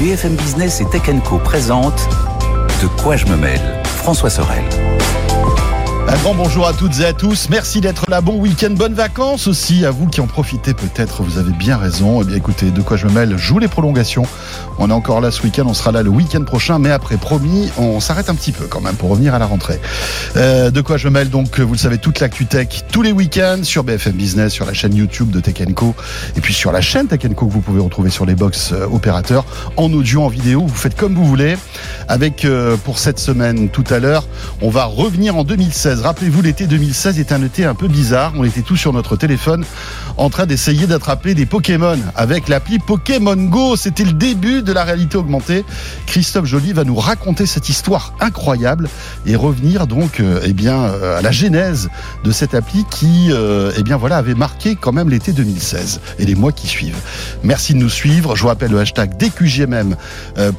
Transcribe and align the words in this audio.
BFM 0.00 0.34
Business 0.34 0.80
et 0.80 0.86
Tech 0.86 1.02
Co 1.28 1.36
présente 1.36 2.08
De 2.80 2.86
quoi 3.02 3.16
je 3.16 3.26
me 3.26 3.36
mêle 3.36 3.82
François 3.84 4.30
Sorel. 4.30 4.64
Un 6.10 6.16
grand 6.22 6.34
bonjour 6.34 6.66
à 6.66 6.72
toutes 6.72 6.98
et 6.98 7.04
à 7.04 7.12
tous. 7.12 7.48
Merci 7.50 7.80
d'être 7.80 8.10
là. 8.10 8.20
Bon 8.20 8.36
week-end, 8.36 8.70
bonnes 8.70 8.94
vacances 8.94 9.46
aussi 9.46 9.86
à 9.86 9.92
vous 9.92 10.08
qui 10.08 10.20
en 10.20 10.26
profitez 10.26 10.74
peut-être. 10.74 11.22
Vous 11.22 11.38
avez 11.38 11.52
bien 11.52 11.76
raison. 11.76 12.20
Eh 12.20 12.24
bien, 12.24 12.36
écoutez, 12.36 12.72
de 12.72 12.82
quoi 12.82 12.96
je 12.96 13.06
me 13.06 13.12
mêle 13.12 13.36
joue 13.38 13.60
les 13.60 13.68
prolongations. 13.68 14.26
On 14.80 14.90
est 14.90 14.92
encore 14.92 15.20
là 15.20 15.30
ce 15.30 15.40
week-end. 15.44 15.66
On 15.68 15.72
sera 15.72 15.92
là 15.92 16.02
le 16.02 16.10
week-end 16.10 16.42
prochain. 16.42 16.80
Mais 16.80 16.90
après, 16.90 17.16
promis, 17.16 17.70
on 17.78 18.00
s'arrête 18.00 18.28
un 18.28 18.34
petit 18.34 18.50
peu 18.50 18.66
quand 18.66 18.80
même 18.80 18.96
pour 18.96 19.08
revenir 19.08 19.36
à 19.36 19.38
la 19.38 19.46
rentrée. 19.46 19.80
Euh, 20.36 20.72
de 20.72 20.80
quoi 20.80 20.96
je 20.96 21.06
me 21.06 21.12
mêle 21.12 21.30
donc, 21.30 21.60
vous 21.60 21.74
le 21.74 21.78
savez, 21.78 21.98
toute 21.98 22.18
l'actu 22.18 22.44
tech 22.46 22.82
tous 22.90 23.02
les 23.02 23.12
week-ends 23.12 23.62
sur 23.62 23.84
BFM 23.84 24.14
Business, 24.14 24.52
sur 24.52 24.66
la 24.66 24.72
chaîne 24.72 24.96
YouTube 24.96 25.30
de 25.30 25.38
Tech 25.38 25.64
Co. 25.76 25.94
Et 26.36 26.40
puis 26.40 26.54
sur 26.54 26.72
la 26.72 26.80
chaîne 26.80 27.06
Tech 27.06 27.20
Co 27.36 27.46
que 27.46 27.52
vous 27.52 27.60
pouvez 27.60 27.80
retrouver 27.80 28.10
sur 28.10 28.26
les 28.26 28.34
box 28.34 28.72
euh, 28.72 28.84
opérateurs 28.90 29.44
en 29.76 29.92
audio, 29.92 30.24
en 30.24 30.28
vidéo. 30.28 30.64
Vous 30.66 30.74
faites 30.74 30.96
comme 30.96 31.14
vous 31.14 31.24
voulez. 31.24 31.56
Avec, 32.08 32.44
euh, 32.44 32.76
pour 32.76 32.98
cette 32.98 33.20
semaine 33.20 33.68
tout 33.68 33.84
à 33.90 34.00
l'heure, 34.00 34.24
on 34.60 34.70
va 34.70 34.86
revenir 34.86 35.36
en 35.36 35.44
2016. 35.44 35.99
Rappelez-vous, 36.00 36.40
l'été 36.40 36.66
2016 36.66 37.18
est 37.18 37.30
un 37.32 37.42
été 37.42 37.64
un 37.64 37.74
peu 37.74 37.86
bizarre. 37.86 38.32
On 38.36 38.44
était 38.44 38.62
tous 38.62 38.76
sur 38.76 38.92
notre 38.92 39.16
téléphone 39.16 39.64
en 40.16 40.30
train 40.30 40.46
d'essayer 40.46 40.86
d'attraper 40.86 41.34
des 41.34 41.44
Pokémon 41.46 41.98
avec 42.16 42.48
l'appli 42.48 42.78
Pokémon 42.78 43.36
Go. 43.36 43.76
C'était 43.76 44.04
le 44.04 44.12
début 44.12 44.62
de 44.62 44.72
la 44.72 44.84
réalité 44.84 45.18
augmentée. 45.18 45.64
Christophe 46.06 46.46
Joly 46.46 46.72
va 46.72 46.84
nous 46.84 46.94
raconter 46.94 47.44
cette 47.44 47.68
histoire 47.68 48.14
incroyable 48.20 48.88
et 49.26 49.36
revenir 49.36 49.86
donc 49.86 50.20
euh, 50.20 50.40
eh 50.44 50.54
bien 50.54 50.80
euh, 50.80 51.18
à 51.18 51.22
la 51.22 51.32
genèse 51.32 51.90
de 52.24 52.32
cette 52.32 52.54
appli 52.54 52.84
qui 52.90 53.28
euh, 53.30 53.72
eh 53.76 53.92
voilà 53.94 54.16
avait 54.16 54.34
marqué 54.34 54.76
quand 54.76 54.92
même 54.92 55.10
l'été 55.10 55.32
2016 55.32 56.00
et 56.18 56.24
les 56.24 56.34
mois 56.34 56.52
qui 56.52 56.66
suivent. 56.66 57.00
Merci 57.42 57.74
de 57.74 57.78
nous 57.78 57.90
suivre. 57.90 58.36
Je 58.36 58.42
vous 58.42 58.48
rappelle 58.48 58.70
le 58.70 58.80
hashtag 58.80 59.16
DQGMM 59.18 59.96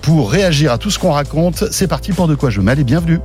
pour 0.02 0.32
réagir 0.32 0.72
à 0.72 0.78
tout 0.78 0.92
ce 0.92 1.00
qu'on 1.00 1.12
raconte. 1.12 1.66
C'est 1.72 1.88
parti 1.88 2.12
pour 2.12 2.28
de 2.28 2.36
quoi 2.36 2.50
je 2.50 2.62
et 2.62 2.84
bienvenue. 2.84 3.20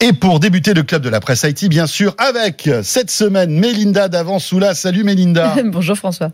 Et 0.00 0.12
pour 0.12 0.38
débuter 0.38 0.74
le 0.74 0.84
club 0.84 1.02
de 1.02 1.08
la 1.08 1.18
presse 1.18 1.42
Haïti, 1.42 1.68
bien 1.68 1.88
sûr, 1.88 2.14
avec 2.18 2.70
cette 2.84 3.10
semaine 3.10 3.50
Mélinda 3.50 4.08
d'Avansoula. 4.08 4.72
Salut 4.74 5.02
Mélinda. 5.02 5.56
Bonjour 5.64 5.96
François. 5.96 6.30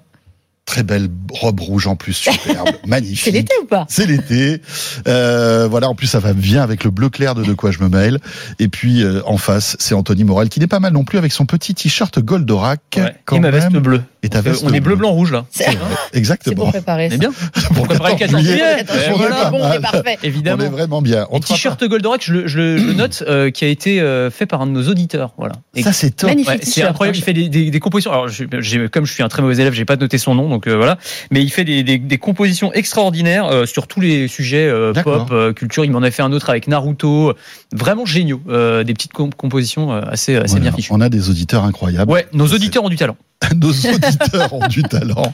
Très 0.67 0.83
belle 0.83 1.09
robe 1.31 1.61
rouge 1.61 1.87
en 1.87 1.97
plus, 1.97 2.13
superbe, 2.13 2.69
magnifique. 2.87 3.25
C'est 3.25 3.31
l'été 3.31 3.55
ou 3.63 3.65
pas? 3.65 3.87
C'est 3.89 4.07
l'été. 4.07 4.61
Euh, 5.09 5.67
voilà, 5.67 5.89
en 5.89 5.95
plus 5.95 6.07
ça 6.07 6.21
va 6.21 6.35
bien 6.35 6.63
avec 6.63 6.85
le 6.85 6.91
bleu 6.91 7.09
clair 7.09 7.35
de 7.35 7.43
De 7.43 7.55
quoi 7.55 7.71
je 7.71 7.79
me 7.81 7.89
mêle. 7.89 8.19
Et 8.59 8.69
puis 8.69 9.03
euh, 9.03 9.23
en 9.25 9.39
face, 9.39 9.77
c'est 9.79 9.95
Anthony 9.95 10.25
Morel 10.25 10.51
qui 10.51 10.61
n'est 10.61 10.67
pas 10.67 10.81
mal 10.81 10.93
non 10.93 11.05
plus 11.05 11.17
avec 11.17 11.33
son 11.33 11.47
petit 11.47 11.75
t-shirt 11.75 12.19
Goldorak. 12.19 12.81
Ouais, 12.97 13.15
quand 13.25 13.37
et 13.37 13.41
ma 13.41 13.51
veste 13.51 13.73
bleue. 13.73 14.03
Et 14.25 14.29
ta 14.31 14.39
Donc, 14.39 14.47
euh, 14.47 14.51
veste 14.53 14.65
on 14.65 14.69
est 14.69 14.81
bleu, 14.81 14.81
bleue. 14.81 14.97
blanc, 14.97 15.11
rouge 15.13 15.33
là. 15.33 15.45
C'est 15.51 15.69
Hein 15.69 15.73
c'est 16.13 16.19
Exactement. 16.19 16.57
pour 16.57 16.71
préparer. 16.71 17.05
On 17.05 17.09
est 17.09 17.11
ça. 17.13 17.17
bien. 17.19 17.33
Pour 17.75 17.87
préparer 17.87 18.13
le 18.13 18.19
14 18.19 18.43
juillet. 18.43 18.63
Attention, 18.63 19.01
Eh, 19.15 19.19
voilà, 19.19 19.35
voilà. 19.35 19.51
bon, 19.51 19.59
on 19.63 19.73
est 19.73 19.81
parfait. 19.81 20.19
On 20.23 20.27
Évidemment. 20.27 20.65
est 20.65 20.69
vraiment 20.69 21.03
bien. 21.03 21.27
On 21.31 21.39
Et 21.39 21.41
t-shirt 21.41 21.83
Goldorak, 21.85 22.23
je 22.25 22.33
le, 22.33 22.47
je 22.47 22.59
le- 22.59 22.93
note, 22.95 23.23
euh, 23.27 23.51
qui 23.51 23.65
a 23.65 23.69
été 23.69 24.01
euh, 24.01 24.31
fait 24.31 24.47
par 24.47 24.63
un 24.63 24.67
de 24.67 24.73
nos 24.73 24.89
auditeurs. 24.89 25.35
Voilà. 25.39 25.55
Et- 25.75 25.83
Ça 25.83 25.93
c'est 25.93 26.11
top. 26.11 26.31
Magnifique 26.31 26.51
Ouais, 26.53 26.59
c'est 26.63 26.83
incroyable. 26.83 27.19
Il 27.19 27.23
fait 27.23 27.33
des, 27.33 27.49
des, 27.49 27.71
des 27.71 27.81
compositions. 27.81 28.13
Alors, 28.13 28.29
je- 28.29 28.87
comme 28.87 29.05
je 29.05 29.13
suis 29.13 29.23
un 29.23 29.29
très 29.29 29.43
mauvais 29.43 29.55
élève, 29.57 29.73
j'ai 29.75 29.85
pas 29.85 29.97
noté 29.97 30.17
son 30.19 30.35
nom, 30.35 30.49
donc 30.49 30.67
euh, 30.67 30.75
voilà. 30.77 30.99
Mais 31.31 31.43
il 31.43 31.51
fait 31.51 31.65
des, 31.65 31.83
des, 31.83 31.99
des 31.99 32.19
compositions 32.19 32.73
extraordinaires 32.73 33.47
euh, 33.47 33.67
sur 33.67 33.87
tous 33.87 34.01
les 34.01 34.29
sujets 34.29 34.67
euh, 34.67 34.93
pop, 34.95 35.29
euh, 35.33 35.53
culture. 35.53 35.85
Il 35.85 35.91
m'en 35.91 36.03
a 36.03 36.11
fait 36.11 36.23
un 36.23 36.33
autre 36.33 36.49
avec 36.49 36.69
Naruto, 36.69 37.35
vraiment 37.73 38.07
géniaux. 38.07 38.41
Euh, 38.49 38.85
des 38.85 38.95
petites 38.95 39.13
com- 39.13 39.35
compositions 39.35 39.93
euh, 39.93 40.01
assez, 40.09 40.37
assez 40.37 40.47
Voilà, 40.53 40.63
bien 40.63 40.73
fichues. 40.73 40.93
on 40.93 41.01
a 41.01 41.09
des 41.09 41.29
auditeurs 41.29 41.65
incroyables. 41.65 42.11
Ouais, 42.11 42.27
nos 42.33 42.47
C'est- 42.49 42.55
auditeurs 42.55 42.85
ont 42.85 42.89
du 42.89 42.97
talent. 42.97 43.17
Nos 43.57 43.69
auditeurs 43.71 44.13
ont 44.53 44.67
du 44.69 44.83
talent. 44.83 45.33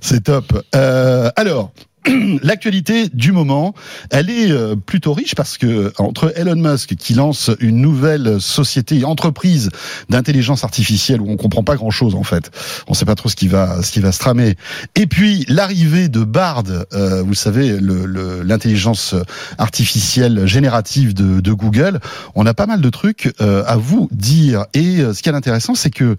C'est 0.00 0.24
top. 0.24 0.64
Euh, 0.74 1.30
alors. 1.36 1.72
L'actualité 2.42 3.10
du 3.12 3.30
moment, 3.30 3.74
elle 4.08 4.30
est 4.30 4.50
euh, 4.50 4.74
plutôt 4.74 5.12
riche 5.12 5.34
parce 5.34 5.58
que 5.58 5.92
entre 5.98 6.32
Elon 6.34 6.56
Musk 6.56 6.96
qui 6.96 7.12
lance 7.12 7.50
une 7.60 7.76
nouvelle 7.82 8.40
société, 8.40 9.04
entreprise 9.04 9.68
d'intelligence 10.08 10.64
artificielle 10.64 11.20
où 11.20 11.30
on 11.30 11.36
comprend 11.36 11.62
pas 11.62 11.76
grand 11.76 11.90
chose 11.90 12.14
en 12.14 12.22
fait, 12.22 12.50
on 12.88 12.94
sait 12.94 13.04
pas 13.04 13.16
trop 13.16 13.28
ce 13.28 13.36
qui 13.36 13.48
va 13.48 13.82
ce 13.82 13.92
qui 13.92 14.00
va 14.00 14.12
se 14.12 14.18
tramer, 14.18 14.56
et 14.94 15.06
puis 15.06 15.44
l'arrivée 15.46 16.08
de 16.08 16.24
Bard, 16.24 16.64
euh, 16.94 17.22
vous 17.22 17.34
savez 17.34 17.78
le- 17.78 18.06
le- 18.06 18.42
l'intelligence 18.44 19.14
artificielle 19.58 20.46
générative 20.46 21.12
de, 21.12 21.40
de 21.40 21.52
Google, 21.52 22.00
on 22.34 22.46
a 22.46 22.54
pas 22.54 22.66
mal 22.66 22.80
de 22.80 22.88
trucs 22.88 23.30
euh, 23.42 23.62
à 23.66 23.76
vous 23.76 24.08
dire 24.10 24.64
et 24.72 25.00
euh, 25.00 25.12
ce 25.12 25.22
qui 25.22 25.28
est 25.28 25.34
intéressant 25.34 25.74
c'est 25.74 25.90
que 25.90 26.16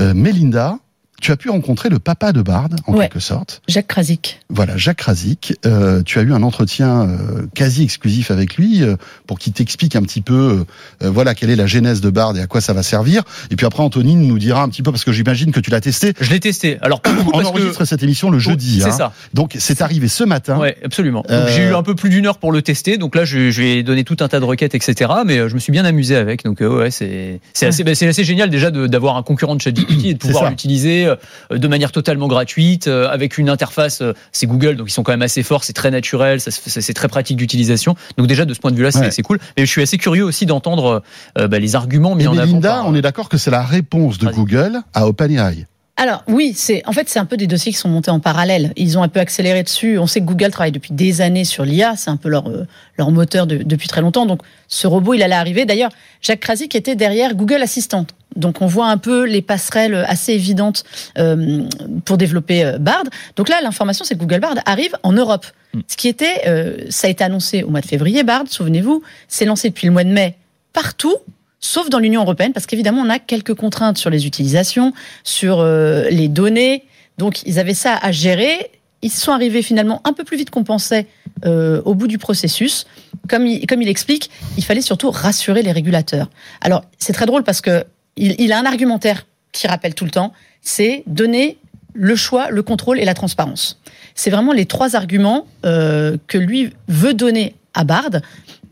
euh, 0.00 0.12
Melinda, 0.12 0.78
tu 1.20 1.32
as 1.32 1.36
pu 1.36 1.50
rencontrer 1.50 1.88
le 1.88 1.98
papa 1.98 2.32
de 2.32 2.42
Bard, 2.42 2.68
en 2.86 2.94
Ouais. 2.94 3.00
quelque 3.08 3.20
sorte. 3.20 3.62
Jacques 3.68 3.86
Krasik. 3.88 4.40
Voilà, 4.48 4.76
Jacques 4.76 5.00
Razik. 5.02 5.54
Euh, 5.66 6.02
tu 6.02 6.18
as 6.18 6.22
eu 6.22 6.32
un 6.32 6.42
entretien 6.42 7.02
euh, 7.08 7.46
quasi 7.54 7.82
exclusif 7.82 8.30
avec 8.30 8.56
lui 8.56 8.82
euh, 8.82 8.96
pour 9.26 9.38
qu'il 9.38 9.52
t'explique 9.52 9.96
un 9.96 10.02
petit 10.02 10.20
peu, 10.20 10.64
voilà, 11.00 11.34
quelle 11.34 11.50
est 11.50 11.56
la 11.56 11.66
genèse 11.66 12.00
de 12.00 12.10
Bard 12.10 12.36
et 12.36 12.40
à 12.40 12.46
quoi 12.46 12.60
ça 12.60 12.72
va 12.72 12.82
servir. 12.82 13.22
Et 13.50 13.56
puis 13.56 13.66
après, 13.66 13.82
Anthony 13.82 14.16
nous 14.16 14.38
dira 14.38 14.62
un 14.62 14.68
petit 14.68 14.82
peu 14.82 14.90
parce 14.90 15.04
que 15.04 15.12
j'imagine 15.12 15.52
que 15.52 15.60
tu 15.60 15.70
l'as 15.70 15.80
testé. 15.80 16.12
Je 16.20 16.30
l'ai 16.30 16.40
testé. 16.40 16.78
Alors, 16.82 17.00
On 17.04 17.30
parce 17.30 17.44
que 17.44 17.48
enregistre 17.48 17.84
cette 17.84 18.02
émission 18.02 18.30
le 18.30 18.38
jeudi. 18.38 18.80
c'est 18.80 18.88
hein. 18.88 18.92
ça. 18.92 19.12
Donc 19.34 19.56
c'est 19.58 19.82
arrivé 19.82 20.08
ce 20.08 20.24
matin. 20.24 20.58
Ouais, 20.58 20.76
absolument. 20.84 21.24
Euh, 21.30 21.48
J'ai 21.54 21.64
eu 21.68 21.74
un 21.74 21.82
peu 21.82 21.94
plus 21.94 22.10
d'une 22.10 22.26
heure 22.26 22.38
pour 22.38 22.52
le 22.52 22.62
tester. 22.62 22.98
Donc 22.98 23.14
là, 23.14 23.24
je, 23.24 23.50
je 23.50 23.60
lui 23.60 23.68
ai 23.70 23.82
donné 23.82 24.04
tout 24.04 24.16
un 24.20 24.28
tas 24.28 24.40
de 24.40 24.44
requêtes, 24.44 24.74
etc. 24.74 25.10
Mais 25.26 25.48
je 25.48 25.54
me 25.54 25.58
suis 25.58 25.72
bien 25.72 25.84
amusé 25.84 26.16
avec. 26.16 26.44
Donc 26.44 26.60
euh, 26.60 26.78
ouais, 26.80 26.90
c'est 26.90 27.40
c'est 27.52 27.66
assez, 27.66 27.84
bah, 27.84 27.92
génial 27.94 28.50
déjà 28.50 28.70
d'avoir 28.70 29.16
un 29.16 29.22
concurrent 29.22 29.54
de 29.56 29.60
ChatGPT 29.60 30.04
et 30.06 30.14
de 30.14 30.18
pouvoir 30.18 30.50
l'utiliser 30.50 31.06
euh, 31.06 31.09
de 31.50 31.68
manière 31.68 31.92
totalement 31.92 32.28
gratuite 32.28 32.86
euh, 32.88 33.08
avec 33.08 33.38
une 33.38 33.48
interface. 33.48 34.02
euh, 34.02 34.12
C'est 34.32 34.46
Google, 34.46 34.76
donc 34.76 34.88
ils 34.88 34.92
sont 34.92 35.02
quand 35.02 35.12
même 35.12 35.22
assez 35.22 35.42
forts. 35.42 35.64
C'est 35.64 35.72
très 35.72 35.90
naturel. 35.90 36.40
C'est 36.40 36.94
très 36.94 37.08
pratique 37.08 37.36
d'utilisation. 37.36 37.94
Donc 38.16 38.26
déjà 38.26 38.44
de 38.44 38.54
ce 38.54 38.60
point 38.60 38.70
de 38.70 38.76
vue-là, 38.76 38.90
c'est 38.90 39.00
Ouais. 39.00 39.22
cool. 39.22 39.38
Mais 39.56 39.66
je 39.66 39.70
suis 39.70 39.82
assez 39.82 39.98
curieux 39.98 40.24
aussi 40.24 40.46
d'entendre 40.46 41.02
euh, 41.38 41.48
bah, 41.48 41.58
les 41.58 41.76
arguments 41.76 42.14
mis 42.14 42.24
Et 42.24 42.26
en 42.28 42.32
avant. 42.32 42.46
Melinda, 42.46 42.68
par- 42.70 42.86
on 42.88 42.94
est 42.94 43.02
d'accord 43.02 43.28
que 43.28 43.38
c'est 43.38 43.50
la 43.50 43.62
réponse 43.62 44.18
de. 44.18 44.28
Google 44.30 44.80
à 44.94 45.06
OpenAI. 45.08 45.66
Alors 45.96 46.22
oui, 46.28 46.54
c'est 46.56 46.82
en 46.86 46.92
fait 46.92 47.10
c'est 47.10 47.18
un 47.18 47.26
peu 47.26 47.36
des 47.36 47.46
dossiers 47.46 47.72
qui 47.72 47.78
sont 47.78 47.88
montés 47.90 48.10
en 48.10 48.20
parallèle. 48.20 48.72
Ils 48.76 48.96
ont 48.96 49.02
un 49.02 49.08
peu 49.08 49.20
accéléré 49.20 49.62
dessus. 49.62 49.98
On 49.98 50.06
sait 50.06 50.20
que 50.20 50.24
Google 50.24 50.50
travaille 50.50 50.72
depuis 50.72 50.94
des 50.94 51.20
années 51.20 51.44
sur 51.44 51.64
l'IA, 51.64 51.94
c'est 51.96 52.08
un 52.08 52.16
peu 52.16 52.30
leur 52.30 52.48
euh, 52.48 52.66
leur 52.96 53.10
moteur 53.10 53.46
de- 53.46 53.58
depuis 53.58 53.86
très 53.86 54.00
longtemps. 54.00 54.24
Donc 54.24 54.40
ce 54.66 54.86
robot, 54.86 55.12
il 55.12 55.22
allait 55.22 55.34
arriver. 55.34 55.66
D'ailleurs, 55.66 55.90
Jacques 56.22 56.40
Krasik 56.40 56.74
était 56.74 56.94
derrière 56.96 57.34
Google 57.34 57.60
Assistant. 57.60 58.06
Donc 58.36 58.62
on 58.62 58.66
voit 58.66 58.88
un 58.88 58.98
peu 58.98 59.24
les 59.24 59.42
passerelles 59.42 60.04
assez 60.08 60.32
évidentes 60.32 60.84
euh, 61.18 61.64
pour 62.04 62.16
développer 62.16 62.64
euh, 62.64 62.78
Bard. 62.78 63.04
Donc 63.36 63.48
là, 63.48 63.60
l'information 63.62 64.04
c'est 64.04 64.14
que 64.14 64.20
Google 64.20 64.40
Bard 64.40 64.56
arrive 64.66 64.96
en 65.02 65.12
Europe. 65.12 65.46
Mm. 65.74 65.80
Ce 65.86 65.96
qui 65.96 66.08
était, 66.08 66.42
euh, 66.46 66.76
ça 66.90 67.06
a 67.06 67.10
été 67.10 67.24
annoncé 67.24 67.62
au 67.62 67.70
mois 67.70 67.80
de 67.80 67.86
février. 67.86 68.22
Bard, 68.22 68.44
souvenez-vous, 68.48 69.02
c'est 69.28 69.44
lancé 69.44 69.68
depuis 69.68 69.86
le 69.86 69.92
mois 69.92 70.04
de 70.04 70.10
mai 70.10 70.36
partout 70.72 71.16
sauf 71.60 71.90
dans 71.90 71.98
l'Union 71.98 72.22
européenne, 72.22 72.52
parce 72.52 72.66
qu'évidemment, 72.66 73.02
on 73.02 73.10
a 73.10 73.18
quelques 73.18 73.54
contraintes 73.54 73.98
sur 73.98 74.10
les 74.10 74.26
utilisations, 74.26 74.92
sur 75.22 75.60
euh, 75.60 76.08
les 76.10 76.28
données. 76.28 76.84
Donc, 77.18 77.42
ils 77.44 77.58
avaient 77.58 77.74
ça 77.74 77.96
à 77.96 78.10
gérer. 78.12 78.70
Ils 79.02 79.10
sont 79.10 79.32
arrivés 79.32 79.62
finalement 79.62 80.00
un 80.04 80.12
peu 80.12 80.24
plus 80.24 80.36
vite 80.36 80.50
qu'on 80.50 80.64
pensait 80.64 81.06
euh, 81.44 81.82
au 81.84 81.94
bout 81.94 82.06
du 82.06 82.18
processus. 82.18 82.86
Comme 83.28 83.46
il, 83.46 83.66
comme 83.66 83.82
il 83.82 83.88
explique, 83.88 84.30
il 84.56 84.64
fallait 84.64 84.80
surtout 84.80 85.10
rassurer 85.10 85.62
les 85.62 85.72
régulateurs. 85.72 86.30
Alors, 86.60 86.84
c'est 86.98 87.12
très 87.12 87.26
drôle 87.26 87.44
parce 87.44 87.60
que 87.60 87.84
il, 88.16 88.34
il 88.38 88.52
a 88.52 88.58
un 88.58 88.66
argumentaire 88.66 89.26
qui 89.52 89.66
rappelle 89.66 89.94
tout 89.94 90.04
le 90.04 90.10
temps, 90.10 90.32
c'est 90.62 91.02
donner 91.06 91.58
le 91.92 92.16
choix, 92.16 92.50
le 92.50 92.62
contrôle 92.62 92.98
et 93.00 93.04
la 93.04 93.14
transparence. 93.14 93.80
C'est 94.14 94.30
vraiment 94.30 94.52
les 94.52 94.66
trois 94.66 94.96
arguments 94.96 95.46
euh, 95.64 96.16
que 96.26 96.38
lui 96.38 96.72
veut 96.88 97.14
donner 97.14 97.54
à 97.74 97.84
Bard 97.84 98.10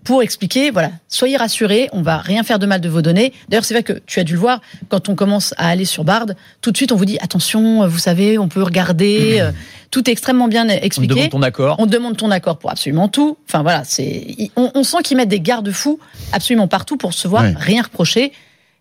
pour 0.04 0.22
expliquer, 0.22 0.70
voilà, 0.70 0.92
soyez 1.08 1.36
rassurés, 1.36 1.90
on 1.92 2.00
va 2.00 2.16
rien 2.16 2.42
faire 2.42 2.58
de 2.58 2.64
mal 2.64 2.80
de 2.80 2.88
vos 2.88 3.02
données. 3.02 3.34
D'ailleurs, 3.48 3.64
c'est 3.64 3.74
vrai 3.74 3.82
que 3.82 4.00
tu 4.06 4.20
as 4.20 4.24
dû 4.24 4.32
le 4.34 4.38
voir, 4.38 4.62
quand 4.88 5.10
on 5.10 5.14
commence 5.14 5.52
à 5.58 5.68
aller 5.68 5.84
sur 5.84 6.02
Bard, 6.04 6.26
tout 6.62 6.70
de 6.70 6.76
suite 6.78 6.92
on 6.92 6.96
vous 6.96 7.04
dit, 7.04 7.18
attention, 7.20 7.86
vous 7.86 7.98
savez, 7.98 8.38
on 8.38 8.48
peut 8.48 8.62
regarder, 8.62 9.38
euh, 9.40 9.50
tout 9.90 10.08
est 10.08 10.12
extrêmement 10.12 10.48
bien 10.48 10.64
On 10.66 10.70
expliqué. 10.70 11.14
demande 11.14 11.30
ton 11.30 11.42
accord. 11.42 11.76
On 11.78 11.86
demande 11.86 12.16
ton 12.16 12.30
accord 12.30 12.58
pour 12.58 12.70
absolument 12.70 13.08
tout. 13.08 13.36
Enfin 13.46 13.62
voilà, 13.62 13.84
c'est 13.84 14.50
on, 14.56 14.70
on 14.74 14.82
sent 14.82 14.98
qu'ils 15.04 15.16
mettent 15.18 15.28
des 15.28 15.40
garde-fous 15.40 15.98
absolument 16.32 16.68
partout 16.68 16.96
pour 16.96 17.12
se 17.12 17.28
voir 17.28 17.44
rien 17.56 17.82
reprocher. 17.82 18.32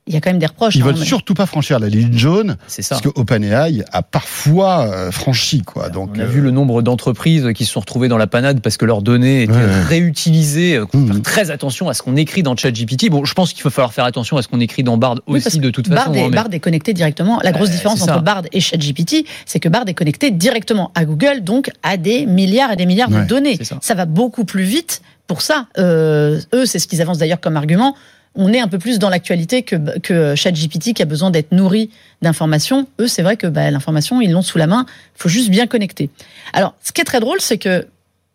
Il 0.07 0.13
y 0.13 0.17
a 0.17 0.21
quand 0.21 0.29
même 0.29 0.39
des 0.39 0.45
reproches. 0.45 0.75
Ils 0.75 0.81
hein, 0.81 0.85
veulent 0.85 0.95
mais- 0.99 1.05
surtout 1.05 1.33
pas 1.33 1.45
franchir 1.45 1.79
la 1.79 1.89
ligne 1.89 2.17
jaune 2.17 2.55
C'est 2.67 2.81
ça. 2.81 2.95
parce 2.95 3.01
que 3.01 3.19
OpenAI 3.19 3.83
a 3.91 4.01
parfois 4.01 4.87
euh, 4.87 5.11
franchi 5.11 5.61
quoi. 5.61 5.89
Donc 5.89 6.11
on 6.15 6.19
a 6.19 6.23
euh, 6.23 6.25
vu 6.27 6.41
le 6.41 6.51
nombre 6.51 6.81
d'entreprises 6.81 7.49
qui 7.53 7.65
se 7.65 7.71
sont 7.73 7.81
retrouvées 7.81 8.07
dans 8.07 8.17
la 8.17 8.27
panade 8.27 8.61
parce 8.61 8.77
que 8.77 8.85
leurs 8.85 9.01
données 9.01 9.43
étaient 9.43 9.51
Ouais, 9.53 9.57
ouais. 9.63 9.83
réutilisées. 9.83 10.73
Il 10.93 10.99
faut 10.99 11.05
faire 11.13 11.21
très 11.21 11.51
attention 11.51 11.89
à 11.89 11.93
ce 11.93 12.01
qu'on 12.01 12.15
écrit 12.15 12.43
dans 12.43 12.55
ChatGPT. 12.55 13.09
Bon, 13.09 13.25
je 13.25 13.33
pense 13.33 13.53
qu'il 13.53 13.63
va 13.63 13.69
falloir 13.69 13.93
faire 13.93 14.05
attention 14.05 14.37
à 14.37 14.41
ce 14.41 14.47
qu'on 14.47 14.59
écrit 14.59 14.83
dans 14.83 14.97
Bard 14.97 15.15
Oui, 15.27 15.41
aussi 15.45 15.59
de 15.59 15.69
toute 15.69 15.89
Bard 15.89 16.05
façon. 16.05 16.13
est, 16.13 16.21
hein, 16.21 16.27
mais- 16.29 16.35
Bard 16.35 16.47
est 16.51 16.59
connecté 16.59 16.93
directement. 16.93 17.39
La 17.43 17.51
grosse 17.51 17.69
Euh, 17.69 17.73
différence 17.73 18.01
entre 18.01 18.13
ça. 18.15 18.19
Bard 18.19 18.43
et 18.51 18.59
ChatGPT, 18.61 19.25
c'est 19.45 19.59
que 19.59 19.69
Bard 19.69 19.83
est 19.87 19.93
connecté 19.93 20.31
directement 20.31 20.91
à 20.95 21.05
Google, 21.05 21.41
donc 21.43 21.69
à 21.83 21.97
des 21.97 22.25
milliards 22.25 22.71
et 22.71 22.75
des 22.75 22.85
milliards 22.85 23.11
Ouais, 23.11 23.21
de 23.21 23.27
données. 23.27 23.57
c'est 23.61 23.73
ça. 23.81 23.93
va 23.95 24.05
beaucoup 24.05 24.45
plus 24.45 24.63
vite 24.63 25.01
pour 25.27 25.41
ça. 25.41 25.65
Euh, 25.77 26.39
eux, 26.53 26.65
c'est 26.65 26.79
ce 26.79 26.87
qu'ils 26.87 27.01
avancent 27.01 27.17
d'ailleurs 27.17 27.41
comme 27.41 27.57
argument. 27.57 27.95
On 28.37 28.53
est 28.53 28.59
un 28.59 28.67
peu 28.67 28.77
plus 28.77 28.99
dans 28.99 29.09
l'actualité 29.09 29.63
que, 29.63 29.99
que 29.99 30.35
ChatGPT 30.35 30.93
qui 30.93 31.01
a 31.01 31.05
besoin 31.05 31.31
d'être 31.31 31.51
nourri 31.51 31.89
d'informations. 32.21 32.87
Eux, 32.99 33.07
c'est 33.07 33.23
vrai 33.23 33.35
que 33.35 33.47
bah, 33.47 33.69
l'information, 33.69 34.21
ils 34.21 34.31
l'ont 34.31 34.41
sous 34.41 34.57
la 34.57 34.67
main. 34.67 34.85
Il 34.87 35.21
faut 35.21 35.29
juste 35.29 35.49
bien 35.49 35.67
connecter. 35.67 36.09
Alors, 36.53 36.75
ce 36.83 36.91
qui 36.91 37.01
est 37.01 37.05
très 37.05 37.19
drôle, 37.19 37.41
c'est 37.41 37.57
que 37.57 37.85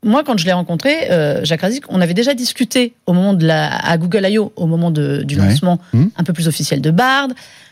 moi, 0.05 0.25
quand 0.25 0.37
je 0.37 0.45
l'ai 0.45 0.53
rencontré, 0.53 1.11
euh, 1.11 1.45
Jacques 1.45 1.61
Razik, 1.61 1.85
on 1.89 2.01
avait 2.01 2.15
déjà 2.15 2.35
discuté 2.35 2.93
au 3.07 3.13
moment 3.13 3.35
de 3.35 3.47
la, 3.47 3.75
à 3.77 3.97
Google 3.97 4.27
I.O., 4.29 4.53
au 4.57 4.67
moment 4.67 4.91
de, 4.91 5.23
du 5.23 5.37
lancement 5.37 5.79
Mmh. 5.93 6.07
un 6.17 6.25
peu 6.25 6.33
plus 6.33 6.49
officiel 6.49 6.81
de 6.81 6.91
Bard. 6.91 7.29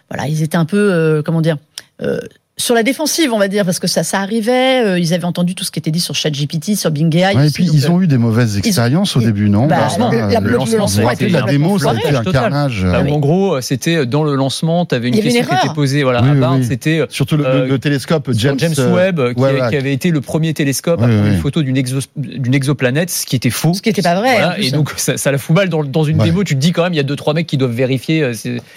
Voilà, 0.08 0.28
ils 0.28 0.42
étaient 0.42 0.56
un 0.56 0.64
peu, 0.64 0.92
euh, 0.92 1.22
comment 1.22 1.40
dire, 1.40 1.58
euh, 2.02 2.20
sur 2.60 2.74
la 2.74 2.82
défensive, 2.82 3.32
on 3.32 3.38
va 3.38 3.48
dire, 3.48 3.64
parce 3.64 3.78
que 3.78 3.86
ça, 3.86 4.02
ça 4.04 4.20
arrivait. 4.20 4.84
euh, 4.84 4.98
ils 4.98 5.14
avaient 5.14 5.24
entendu 5.24 5.54
tout 5.54 5.64
ce 5.64 5.70
qui 5.70 5.78
était 5.78 5.90
dit 5.90 6.00
sur 6.00 6.14
ChatGPT, 6.14 6.76
sur 6.76 6.90
Bing 6.90 7.14
AI. 7.16 7.34
Ouais, 7.34 7.48
et 7.48 7.50
puis 7.50 7.68
ils 7.72 7.86
euh, 7.86 7.90
ont 7.90 8.00
eu 8.00 8.06
des 8.06 8.18
mauvaises 8.18 8.58
expériences 8.58 9.16
au 9.16 9.20
début, 9.20 9.48
non 9.50 9.66
bah, 9.66 9.78
Lancement, 9.80 10.10
le- 10.10 10.18
euh, 10.18 10.28
la- 10.30 10.40
le 10.40 10.50
le 10.50 10.56
lancement, 10.56 10.86
la 11.08 11.42
démo, 11.42 11.78
ça 11.78 11.90
a 11.90 11.94
été 11.94 12.08
un 12.08 12.22
total. 12.22 12.42
carnage. 12.42 12.84
Bah, 12.84 13.00
oui. 13.04 13.10
En 13.12 13.18
gros, 13.18 13.60
c'était 13.60 14.06
dans 14.06 14.22
le 14.24 14.34
lancement, 14.34 14.84
tu 14.86 14.94
avais 14.94 15.08
une 15.08 15.14
question 15.14 15.40
une 15.42 15.46
qui 15.48 15.54
était 15.66 15.74
posée 15.74 16.02
voilà, 16.02 16.22
Oui, 16.22 16.64
c'était 16.64 17.04
Surtout 17.08 17.36
le, 17.36 17.46
Euh, 17.46 17.62
le- 17.64 17.68
le 17.70 17.78
télescope 17.78 18.30
James, 18.34 18.56
James, 18.58 18.74
euh, 18.78 18.94
Webb, 18.94 19.34
qui, 19.34 19.40
ouais, 19.40 19.48
a- 19.60 19.64
ouais. 19.64 19.70
qui 19.70 19.76
avait 19.76 19.92
été 19.92 20.10
le 20.10 20.20
premier 20.20 20.52
télescope 20.54 21.00
à 21.02 21.08
prendre 21.08 21.26
une 21.26 21.38
photo 21.38 21.62
d'une 21.62 21.76
exo- 21.76 22.06
d'une 22.16 22.54
exoplanète, 22.54 23.10
ce 23.10 23.24
qui 23.26 23.36
était 23.36 23.50
faux. 23.50 23.72
Ce 23.74 23.82
qui 23.82 23.88
était 23.88 24.02
pas 24.02 24.14
vrai, 24.14 24.32
Voilà, 24.32 24.58
et 24.58 24.70
donc 24.70 24.90
ça, 24.96 25.16
ça 25.16 25.32
la 25.32 25.38
fout 25.38 25.56
mal 25.56 25.68
dans, 25.68 25.82
dans 25.84 26.04
une 26.04 26.18
démo. 26.18 26.44
Tu 26.44 26.54
te 26.54 26.60
dis 26.60 26.72
quand 26.72 26.82
même, 26.84 26.92
il 26.92 26.96
y 26.96 27.00
a 27.00 27.04
deux 27.04 27.16
trois 27.16 27.34
mecs 27.34 27.46
qui 27.46 27.56
doivent 27.56 27.72
vérifier 27.72 28.22
euh, 28.22 28.32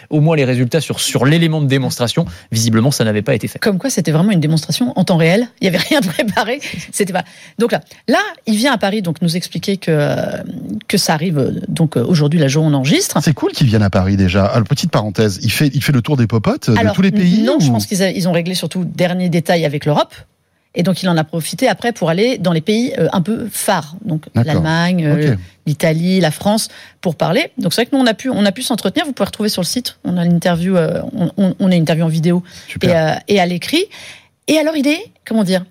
au 0.10 0.22
moins 0.22 0.36
les 0.36 0.46
résultats 0.46 0.80
sur 0.82 1.00
sur 1.00 1.26
l'élément 1.26 1.62
de 1.62 1.68
démonstration. 1.68 2.26
Visiblement, 2.52 2.92
ça 2.92 3.04
n'avait 3.04 3.22
pas 3.22 3.36
été 3.36 3.48
fait. 3.48 3.60
Comme 3.74 3.80
quoi, 3.80 3.90
c'était 3.90 4.12
vraiment 4.12 4.30
une 4.30 4.40
démonstration 4.40 4.94
en 4.96 5.04
temps 5.04 5.18
réel. 5.18 5.48
Il 5.60 5.66
y 5.66 5.68
avait 5.68 5.80
rien 5.80 6.00
de 6.00 6.06
préparé. 6.06 6.62
C'était 6.92 7.12
pas. 7.12 7.24
Donc 7.58 7.72
là, 7.72 7.82
là, 8.08 8.20
il 8.46 8.56
vient 8.56 8.72
à 8.72 8.78
Paris 8.78 9.02
donc 9.02 9.20
nous 9.24 9.36
expliquer 9.36 9.78
que 9.78 10.16
que 10.88 11.00
ça 11.00 11.16
arrive. 11.16 11.60
Donc 11.68 11.96
aujourd'hui, 11.96 12.40
la 12.40 12.48
journée 12.48 12.70
on 12.72 12.78
enregistre. 12.78 13.18
C'est 13.24 13.34
cool 13.34 13.52
qu'ils 13.52 13.66
viennent 13.66 13.82
à 13.82 13.90
Paris 13.90 14.16
déjà. 14.16 14.46
Alors, 14.46 14.68
petite 14.68 14.92
parenthèse, 14.92 15.40
il 15.42 15.52
fait, 15.52 15.72
il 15.74 15.84
fait 15.84 15.92
le 15.92 16.04
tour 16.04 16.18
des 16.18 16.28
popotes 16.28 16.70
de 16.70 16.94
tous 16.94 17.02
les 17.02 17.10
pays 17.12 17.42
Non, 17.42 17.56
ou- 17.58 17.62
je 17.62 17.72
pense 17.72 17.88
qu'ils 17.88 18.00
ils 18.16 18.28
ont 18.28 18.32
réglé 18.32 18.54
surtout 18.54 18.86
dernier 18.86 19.30
détail 19.30 19.66
avec 19.66 19.86
l'Europe. 19.88 20.14
Et 20.76 20.82
donc, 20.82 21.04
il 21.04 21.10
en 21.10 21.18
a 21.18 21.24
profité 21.24 21.68
après 21.68 21.92
pour 21.92 22.10
aller 22.10 22.40
dans 22.40 22.52
les 22.52 22.62
pays 22.62 22.94
euh, 22.98 23.08
un 23.14 23.22
peu 23.22 23.48
phares, 23.52 23.96
donc 24.04 24.26
l'Allemagne, 24.34 25.06
euh, 25.06 25.36
l'Italie, 25.68 26.20
la 26.20 26.32
France, 26.32 26.70
pour 27.00 27.16
parler. 27.16 27.52
Donc, 27.60 27.74
c'est 27.74 27.82
vrai 27.82 27.86
que 27.86 27.96
nous, 27.96 28.02
on 28.02 28.08
a 28.08 28.16
pu, 28.16 28.30
on 28.30 28.44
a 28.44 28.52
pu 28.52 28.64
s'entretenir. 28.64 29.06
Vous 29.06 29.14
pouvez 29.14 29.28
retrouver 29.28 29.50
sur 29.50 29.62
le 29.62 29.68
site. 29.68 29.98
On 30.04 30.18
a 30.18 30.26
l'interview, 30.26 30.76
euh, 30.76 31.02
on, 31.16 31.32
on, 31.38 31.56
on 31.60 31.72
a 31.72 31.76
une 31.76 31.82
interview 31.84 32.06
en 32.06 32.10
vidéo 32.10 32.44
et, 32.82 32.90
euh, 32.90 33.14
et 33.28 33.40
à 33.40 33.46
l'écrit. 33.46 33.86
Et 34.48 34.58
alors, 34.58 34.76
il 34.76 34.88
est, 34.88 35.12
comment 35.26 35.44
dire 35.44 35.64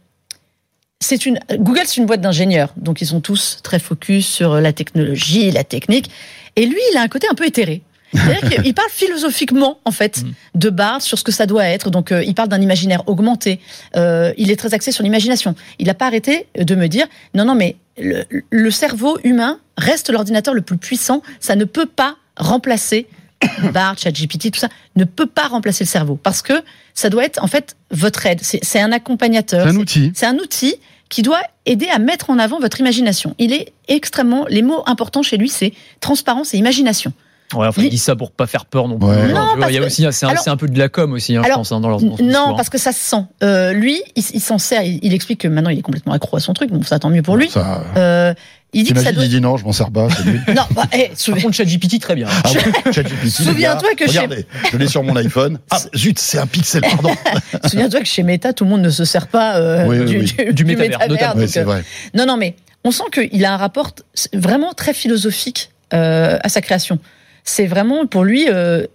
c'est 1.01 1.27
une 1.27 1.41
Google, 1.55 1.83
c'est 1.85 1.97
une 1.97 2.07
boîte 2.07 2.21
d'ingénieurs, 2.21 2.73
donc 2.77 3.01
ils 3.01 3.09
sont 3.09 3.21
tous 3.21 3.59
très 3.65 3.81
focus 3.81 4.25
sur 4.25 4.61
la 4.61 4.73
technologie, 4.73 5.51
la 5.51 5.65
technique. 5.65 6.09
Et 6.55 6.65
lui, 6.65 6.79
il 6.93 6.97
a 6.97 7.03
un 7.03 7.09
côté 7.09 7.27
un 7.29 7.35
peu 7.35 7.45
éthéré. 7.45 7.83
C'est-à-dire 8.13 8.63
qu'il 8.63 8.75
parle 8.75 8.91
philosophiquement, 8.91 9.79
en 9.85 9.91
fait, 9.91 10.23
Mm. 10.23 10.33
de 10.57 10.71
Bard 10.71 11.03
sur 11.03 11.19
ce 11.19 11.25
que 11.25 11.33
ça 11.33 11.47
doit 11.47 11.65
être. 11.65 11.91
Donc, 11.91 12.13
euh, 12.13 12.23
il 12.25 12.35
parle 12.35 12.49
d'un 12.49 12.61
imaginaire 12.61 13.03
augmenté. 13.09 13.61
Euh, 13.97 14.33
il 14.37 14.51
est 14.51 14.57
très 14.57 14.75
axé 14.75 14.93
sur 14.93 15.03
l'imagination. 15.03 15.55
Il 15.79 15.87
n'a 15.87 15.95
pas 15.95 16.07
arrêté 16.07 16.47
de 16.59 16.75
me 16.75 16.89
dire 16.89 17.07
non, 17.35 17.45
non, 17.45 17.55
mais 17.55 17.77
le, 17.99 18.25
le 18.51 18.71
cerveau 18.71 19.19
humain 19.25 19.59
reste 19.79 20.11
l'ordinateur 20.11 20.55
le 20.55 20.63
plus 20.63 20.77
puissant. 20.77 21.23
Ça 21.41 21.57
ne 21.57 21.65
peut 21.65 21.87
pas 21.87 22.17
remplacer 22.37 23.07
Bard, 23.73 23.99
ChatGPT, 23.99 24.51
tout 24.53 24.61
ça 24.61 24.69
ne 24.95 25.05
peut 25.05 25.27
pas 25.27 25.49
remplacer 25.49 25.85
le 25.85 25.89
cerveau 25.89 26.17
parce 26.23 26.43
que 26.43 26.53
ça 26.95 27.09
doit 27.11 27.25
être 27.25 27.43
en 27.43 27.49
fait 27.49 27.77
votre 27.91 28.25
aide. 28.27 28.41
C'est 28.43 28.81
un 28.81 28.93
accompagnateur. 28.93 29.67
C'est 29.67 29.75
un 29.75 29.77
outil. 29.77 30.13
c'est 30.15 30.27
un 30.27 30.37
outil 30.37 30.77
qui 31.09 31.23
doit 31.23 31.41
aider 31.67 31.89
à 31.89 31.99
mettre 31.99 32.31
en 32.31 32.39
avant 32.39 32.61
votre 32.61 32.81
imagination. 32.81 33.35
Il 33.39 33.53
est 33.53 33.73
extrêmement. 33.89 34.47
Les 34.49 34.63
mots 34.63 34.83
importants 34.87 35.23
chez 35.23 35.37
lui, 35.37 35.49
c'est 35.49 35.73
transparence 36.01 36.55
et 36.55 36.59
imagination. 36.59 37.13
Ouais, 37.55 37.67
enfin, 37.67 37.81
Li- 37.83 37.89
il 37.89 37.91
dit 37.91 37.99
ça 37.99 38.17
pour 38.17 38.31
pas 38.33 38.47
faire 38.47 38.67
peur 38.67 38.89
non 38.89 38.99
plus. 38.99 39.09
Ouais. 39.09 39.33
Non, 39.33 39.47
il 39.69 39.75
y 39.75 39.77
a 39.77 39.81
que- 39.81 39.87
aussi, 39.87 40.07
c'est 40.11 40.27
un, 40.51 40.57
peu 40.57 40.69
de 40.69 40.79
la 40.79 40.89
com 40.89 41.13
aussi, 41.13 41.37
hein, 41.37 41.43
je 41.47 41.53
pense, 41.53 41.73
hein, 41.73 41.81
dans 41.81 41.89
leur 41.89 42.01
dans 42.01 42.17
non, 42.23 42.55
parce 42.57 42.69
que 42.71 42.79
ça 42.79 42.93
se 42.93 43.01
sent. 43.01 43.25
Euh, 43.43 43.73
lui, 43.73 44.01
il, 44.17 44.25
il 44.35 44.41
s'en 44.41 44.59
sert. 44.59 44.83
Il, 44.83 44.99
il 45.03 45.15
explique 45.15 45.41
que 45.41 45.49
maintenant, 45.49 45.71
il 45.71 45.79
est 45.79 45.83
complètement 45.83 46.13
accro 46.13 46.37
à 46.37 46.41
son 46.41 46.53
truc. 46.53 46.71
Donc 46.71 46.87
ça, 46.87 46.99
tant 46.99 47.11
mieux 47.11 47.23
pour 47.23 47.37
lui. 47.37 47.49
Ça, 47.51 47.85
Euh, 47.97 48.35
il 48.75 48.85
dit 48.85 48.93
que 48.95 49.01
ça 49.01 49.13
doit. 49.13 49.25
il 49.25 49.29
dit 49.29 49.41
non, 49.41 49.57
je 49.59 49.65
m'en 49.65 49.73
sers 49.73 49.91
pas. 49.91 50.09
c'est 50.11 50.25
lui. 50.25 50.39
Non, 50.55 50.63
bah, 50.71 50.85
eh, 50.93 51.09
Par 51.09 51.19
souviens- 51.19 51.43
contre, 51.43 51.57
ChatGPT, 51.57 51.99
très 52.01 52.15
bien. 52.15 52.27
Ah 52.45 52.49
ChatGPT, 52.93 53.29
Souviens-toi 53.29 53.91
que 53.97 54.07
chez- 54.07 54.19
Regardez, 54.21 54.47
je 54.73 54.77
l'ai 54.79 54.87
sur 54.89 55.03
mon 55.03 55.15
iPhone. 55.17 55.59
Ah, 55.71 55.79
zut, 55.95 56.19
c'est 56.19 56.39
un 56.39 56.47
pixel, 56.47 56.81
pardon. 56.83 57.11
souviens-toi 57.67 58.01
que 58.01 58.07
chez 58.07 58.23
Meta, 58.23 58.53
tout 58.53 58.65
le 58.65 58.71
monde 58.71 58.81
ne 58.83 58.91
se 58.91 59.05
sert 59.05 59.27
pas 59.27 59.57
euh, 59.57 59.85
Oui, 59.87 59.99
oui, 60.01 60.05
du, 60.07 60.19
oui. 60.19 60.25
du- 60.25 60.45
Du 60.55 60.65
du 60.65 60.77
métavers, 60.77 61.35
donc, 61.35 61.49
c'est 61.49 61.61
euh, 61.61 61.65
vrai. 61.65 61.85
Non, 62.15 62.25
non, 62.27 62.37
mais 62.37 62.57
on 62.85 62.91
sent 62.91 63.05
qu'il 63.13 63.45
a 63.45 63.53
un 63.53 63.57
rapport 63.59 63.91
vraiment 64.33 64.73
très 64.73 64.95
philosophique 64.95 65.71
euh, 65.95 66.39
à 66.43 66.49
sa 66.49 66.61
création. 66.63 66.99
C'est 67.45 67.67
vraiment 67.67 68.07
pour 68.07 68.25
lui. 68.25 68.47
euh, 68.49 68.87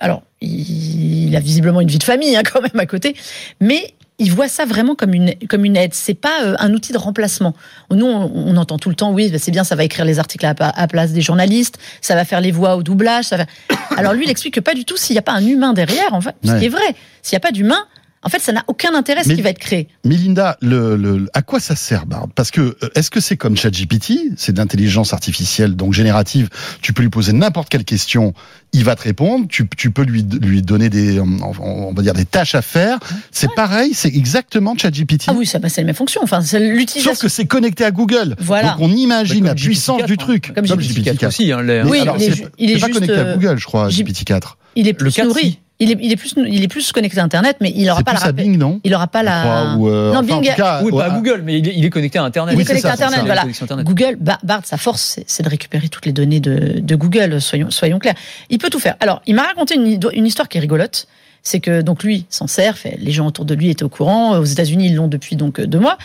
alors, 0.00 0.22
il, 0.40 1.28
il 1.28 1.36
a 1.36 1.40
visiblement 1.40 1.80
une 1.80 1.88
vie 1.88 1.98
de 1.98 2.04
famille 2.04 2.36
hein, 2.36 2.42
quand 2.52 2.60
même 2.60 2.78
à 2.78 2.86
côté, 2.86 3.16
mais 3.60 3.94
il 4.20 4.32
voit 4.32 4.48
ça 4.48 4.64
vraiment 4.64 4.96
comme 4.96 5.14
une 5.14 5.34
comme 5.48 5.64
une 5.64 5.76
aide. 5.76 5.94
C'est 5.94 6.14
pas 6.14 6.42
euh, 6.44 6.56
un 6.58 6.72
outil 6.72 6.92
de 6.92 6.98
remplacement. 6.98 7.54
Nous, 7.92 8.04
on, 8.06 8.32
on 8.34 8.56
entend 8.56 8.78
tout 8.78 8.88
le 8.88 8.96
temps, 8.96 9.12
oui, 9.12 9.30
bah, 9.30 9.38
c'est 9.38 9.50
bien, 9.52 9.62
ça 9.64 9.76
va 9.76 9.84
écrire 9.84 10.04
les 10.04 10.18
articles 10.18 10.44
à, 10.44 10.54
à 10.58 10.86
place 10.88 11.12
des 11.12 11.20
journalistes, 11.20 11.78
ça 12.00 12.14
va 12.14 12.24
faire 12.24 12.40
les 12.40 12.50
voix 12.50 12.76
au 12.76 12.82
doublage. 12.82 13.26
Ça 13.26 13.36
va... 13.36 13.46
Alors 13.96 14.12
lui, 14.14 14.24
il 14.24 14.30
explique 14.30 14.54
que 14.54 14.60
pas 14.60 14.74
du 14.74 14.84
tout 14.84 14.96
s'il 14.96 15.14
n'y 15.14 15.18
a 15.18 15.22
pas 15.22 15.34
un 15.34 15.46
humain 15.46 15.72
derrière, 15.72 16.12
en 16.14 16.20
fait, 16.20 16.34
ce 16.44 16.58
qui 16.58 16.66
est 16.66 16.70
vrai. 16.70 16.94
S'il 17.22 17.34
n'y 17.36 17.38
a 17.38 17.46
pas 17.46 17.52
d'humain, 17.52 17.84
en 18.22 18.28
fait, 18.28 18.40
ça 18.40 18.52
n'a 18.52 18.64
aucun 18.66 18.94
intérêt 18.94 19.22
ce 19.22 19.28
Mais- 19.28 19.36
qui 19.36 19.42
va 19.42 19.50
être 19.50 19.58
créé. 19.58 19.88
Melinda, 20.04 20.56
le, 20.60 20.96
le- 20.96 21.28
à 21.34 21.42
quoi 21.42 21.60
ça 21.60 21.76
sert, 21.76 22.06
Bard 22.06 22.26
Parce 22.34 22.50
que 22.50 22.60
euh, 22.60 22.74
est-ce 22.94 23.10
que 23.10 23.20
c'est 23.20 23.36
comme 23.36 23.56
ChatGPT? 23.56 24.12
C'est 24.36 24.52
de 24.52 24.58
l'intelligence 24.58 25.12
artificielle, 25.12 25.76
donc 25.76 25.92
générative. 25.92 26.48
Tu 26.82 26.92
peux 26.92 27.02
lui 27.02 27.10
poser 27.10 27.32
n'importe 27.32 27.68
quelle 27.68 27.84
question, 27.84 28.34
il 28.72 28.84
va 28.84 28.96
te 28.96 29.02
répondre. 29.02 29.46
Tu, 29.48 29.68
tu 29.76 29.90
peux 29.90 30.02
lui, 30.02 30.22
lui 30.42 30.62
donner 30.62 30.88
des, 30.90 31.18
euh, 31.18 31.22
on 31.60 31.92
va 31.92 32.02
dire 32.02 32.14
des 32.14 32.24
tâches 32.24 32.54
à 32.54 32.62
faire. 32.62 32.98
C'est 33.30 33.52
pareil, 33.54 33.92
c'est 33.94 34.14
exactement 34.14 34.76
ChatGPT. 34.76 35.24
Ah 35.28 35.34
oui, 35.36 35.46
ça 35.46 35.58
bah, 35.58 35.68
c'est 35.68 35.80
la 35.82 35.86
même 35.86 35.94
fonction. 35.94 36.20
Enfin, 36.24 36.40
c'est 36.40 36.58
l'utilisation. 36.60 37.12
Sauf 37.14 37.22
que 37.22 37.28
c'est 37.28 37.46
connecté 37.46 37.84
à 37.84 37.90
Google. 37.90 38.34
Voilà. 38.40 38.70
Donc 38.72 38.80
on 38.80 38.90
imagine 38.90 39.36
Comme 39.38 39.46
la 39.46 39.54
puissance 39.54 40.02
GPT-4, 40.02 40.06
du 40.06 40.12
hein. 40.12 40.16
truc. 40.18 40.52
Comme 40.54 40.64
GPT-4 40.64 41.26
aussi, 41.28 41.52
hein, 41.52 41.60
Oui, 41.86 42.00
alors, 42.00 42.16
il 42.18 42.24
est 42.32 42.46
il 42.58 42.70
est 42.70 42.74
c'est 42.74 42.80
pas 42.80 42.86
juste, 42.88 42.94
connecté 43.00 43.16
à 43.16 43.24
euh, 43.24 43.34
Google, 43.36 43.58
je 43.58 43.64
crois, 43.64 43.88
J- 43.88 44.02
GPT-4. 44.04 44.40
Il 44.76 44.86
est 44.88 44.92
Le 44.92 44.96
plus 44.96 45.14
4, 45.14 45.26
nourri. 45.26 45.60
Il 45.80 45.92
est, 45.92 45.98
il 46.00 46.10
est 46.10 46.16
plus, 46.16 46.34
il 46.36 46.62
est 46.64 46.68
plus 46.68 46.90
connecté 46.90 47.20
à 47.20 47.22
Internet, 47.22 47.58
mais 47.60 47.72
il 47.76 47.86
n'aura 47.86 48.02
pas 48.02 48.12
plus 48.14 48.22
la. 48.22 48.28
à 48.28 48.32
Bing, 48.32 48.58
non 48.58 48.80
Il 48.82 48.90
n'aura 48.90 49.06
pas 49.06 49.22
la. 49.22 49.76
ou, 49.78 49.88
euh, 49.88 50.12
Non, 50.12 50.18
enfin, 50.20 50.34
en 50.34 50.40
Bing- 50.40 50.50
tout 50.50 50.56
cas, 50.56 50.82
Oui, 50.82 50.90
ouais, 50.90 50.98
pas 50.98 51.12
à 51.12 51.16
Google, 51.16 51.42
mais 51.44 51.58
il 51.60 51.68
est, 51.68 51.74
il 51.76 51.84
est 51.84 51.90
connecté 51.90 52.18
à 52.18 52.24
Internet. 52.24 52.54
Il 52.54 52.56
est 52.56 52.58
Oui, 52.62 52.66
connecté 52.66 52.88
ça, 52.88 52.90
à 52.90 52.94
Internet, 52.94 53.20
voilà. 53.24 53.42
Internet. 53.42 53.86
Google, 53.86 54.16
Ba- 54.18 54.38
Bard, 54.42 54.62
sa 54.64 54.76
force, 54.76 55.20
c'est- 55.26 55.42
de 55.44 55.48
récupérer 55.48 55.88
toutes 55.88 56.04
les 56.06 56.12
données 56.12 56.40
de, 56.40 56.80
de 56.80 56.94
Google, 56.96 57.40
soyons, 57.40 57.70
soyons 57.70 58.00
clairs. 58.00 58.16
Il 58.50 58.58
peut 58.58 58.70
tout 58.70 58.80
faire. 58.80 58.96
Alors, 58.98 59.22
il 59.26 59.36
m'a 59.36 59.44
raconté 59.44 59.76
une, 59.76 60.26
histoire 60.26 60.48
qui 60.48 60.58
est 60.58 60.60
rigolote. 60.60 61.06
C'est 61.44 61.60
que, 61.60 61.80
donc, 61.80 62.02
lui 62.02 62.26
s'en 62.28 62.48
sert, 62.48 62.76
fait, 62.76 62.96
les 62.98 63.12
gens 63.12 63.26
autour 63.28 63.44
de 63.44 63.54
lui 63.54 63.70
étaient 63.70 63.84
au 63.84 63.88
courant. 63.88 64.36
Aux 64.36 64.44
États-Unis, 64.44 64.86
ils 64.86 64.96
l'ont 64.96 65.06
depuis 65.06 65.36
donc 65.36 65.60
deux 65.60 65.78
mois. 65.78 65.96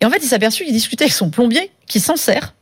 Et 0.00 0.04
en 0.06 0.10
fait, 0.10 0.18
il 0.22 0.26
s'est 0.28 0.36
aperçu 0.36 0.64
qu'il 0.64 0.72
discutait 0.72 1.02
avec 1.04 1.12
son 1.12 1.30
plombier 1.30 1.72
qui 1.88 1.98
s'en 1.98 2.14
sert. 2.16 2.54